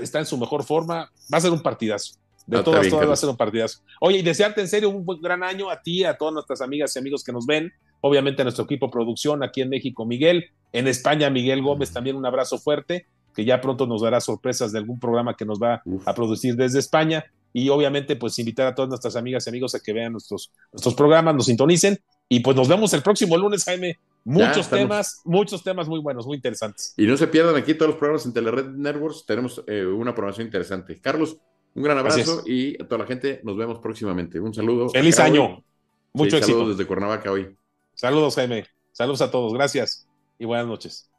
está 0.00 0.18
en 0.18 0.26
su 0.26 0.36
mejor 0.38 0.64
forma, 0.64 1.10
va 1.32 1.38
a 1.38 1.40
ser 1.40 1.50
un 1.50 1.62
partidazo. 1.62 2.14
De 2.46 2.62
todas, 2.62 2.86
todas 2.88 3.08
va 3.08 3.14
a 3.14 3.16
ser 3.16 3.30
un 3.30 3.38
partidazo. 3.38 3.78
Oye, 4.00 4.18
y 4.18 4.22
desearte 4.22 4.60
en 4.60 4.68
serio 4.68 4.90
un 4.90 5.06
gran 5.20 5.42
año 5.42 5.70
a 5.70 5.80
ti, 5.80 6.04
a 6.04 6.14
todas 6.14 6.34
nuestras 6.34 6.60
amigas 6.60 6.94
y 6.94 6.98
amigos 6.98 7.24
que 7.24 7.32
nos 7.32 7.46
ven, 7.46 7.72
obviamente 8.06 8.42
a 8.42 8.44
nuestro 8.44 8.64
equipo 8.64 8.90
producción 8.90 9.42
aquí 9.42 9.62
en 9.62 9.70
México, 9.70 10.04
Miguel, 10.04 10.50
en 10.72 10.88
España, 10.88 11.30
Miguel 11.30 11.62
Gómez, 11.62 11.90
también 11.90 12.16
un 12.16 12.26
abrazo 12.26 12.58
fuerte, 12.58 13.06
que 13.34 13.46
ya 13.46 13.62
pronto 13.62 13.86
nos 13.86 14.02
dará 14.02 14.20
sorpresas 14.20 14.72
de 14.72 14.78
algún 14.78 15.00
programa 15.00 15.34
que 15.34 15.46
nos 15.46 15.58
va 15.58 15.82
a 16.04 16.14
producir 16.14 16.54
desde 16.54 16.80
España. 16.80 17.24
Y 17.54 17.70
obviamente, 17.70 18.16
pues 18.16 18.38
invitar 18.38 18.66
a 18.66 18.74
todas 18.74 18.90
nuestras 18.90 19.16
amigas 19.16 19.46
y 19.46 19.48
amigos 19.48 19.74
a 19.74 19.80
que 19.80 19.94
vean 19.94 20.12
nuestros, 20.12 20.52
nuestros 20.70 20.94
programas, 20.94 21.34
nos 21.34 21.46
sintonicen. 21.46 21.98
Y 22.28 22.40
pues 22.40 22.54
nos 22.54 22.68
vemos 22.68 22.92
el 22.92 23.02
próximo 23.02 23.38
lunes, 23.38 23.64
Jaime. 23.64 23.98
Muchos 24.22 24.68
temas, 24.68 25.22
muchos 25.24 25.62
temas 25.62 25.88
muy 25.88 26.00
buenos, 26.00 26.26
muy 26.26 26.36
interesantes. 26.36 26.92
Y 26.98 27.06
no 27.06 27.16
se 27.16 27.26
pierdan 27.26 27.56
aquí 27.56 27.72
todos 27.72 27.92
los 27.92 27.98
programas 27.98 28.26
en 28.26 28.34
Telered 28.34 28.66
Networks. 28.66 29.24
Tenemos 29.24 29.64
eh, 29.66 29.86
una 29.86 30.14
programación 30.14 30.46
interesante. 30.46 31.00
Carlos, 31.00 31.38
un 31.74 31.82
gran 31.82 31.96
abrazo 31.96 32.42
y 32.44 32.74
a 32.82 32.86
toda 32.86 32.98
la 32.98 33.06
gente 33.06 33.40
nos 33.44 33.56
vemos 33.56 33.78
próximamente. 33.78 34.38
Un 34.40 34.52
saludo. 34.52 34.90
Feliz 34.90 35.18
año. 35.20 35.64
Mucho 36.12 36.36
éxito. 36.36 36.58
Saludos 36.58 36.76
desde 36.76 36.86
Cuernavaca 36.86 37.32
hoy. 37.32 37.56
Saludos, 37.94 38.34
Jaime. 38.34 38.66
Saludos 38.92 39.22
a 39.22 39.30
todos. 39.30 39.52
Gracias 39.52 40.08
y 40.38 40.44
buenas 40.44 40.66
noches. 40.66 41.13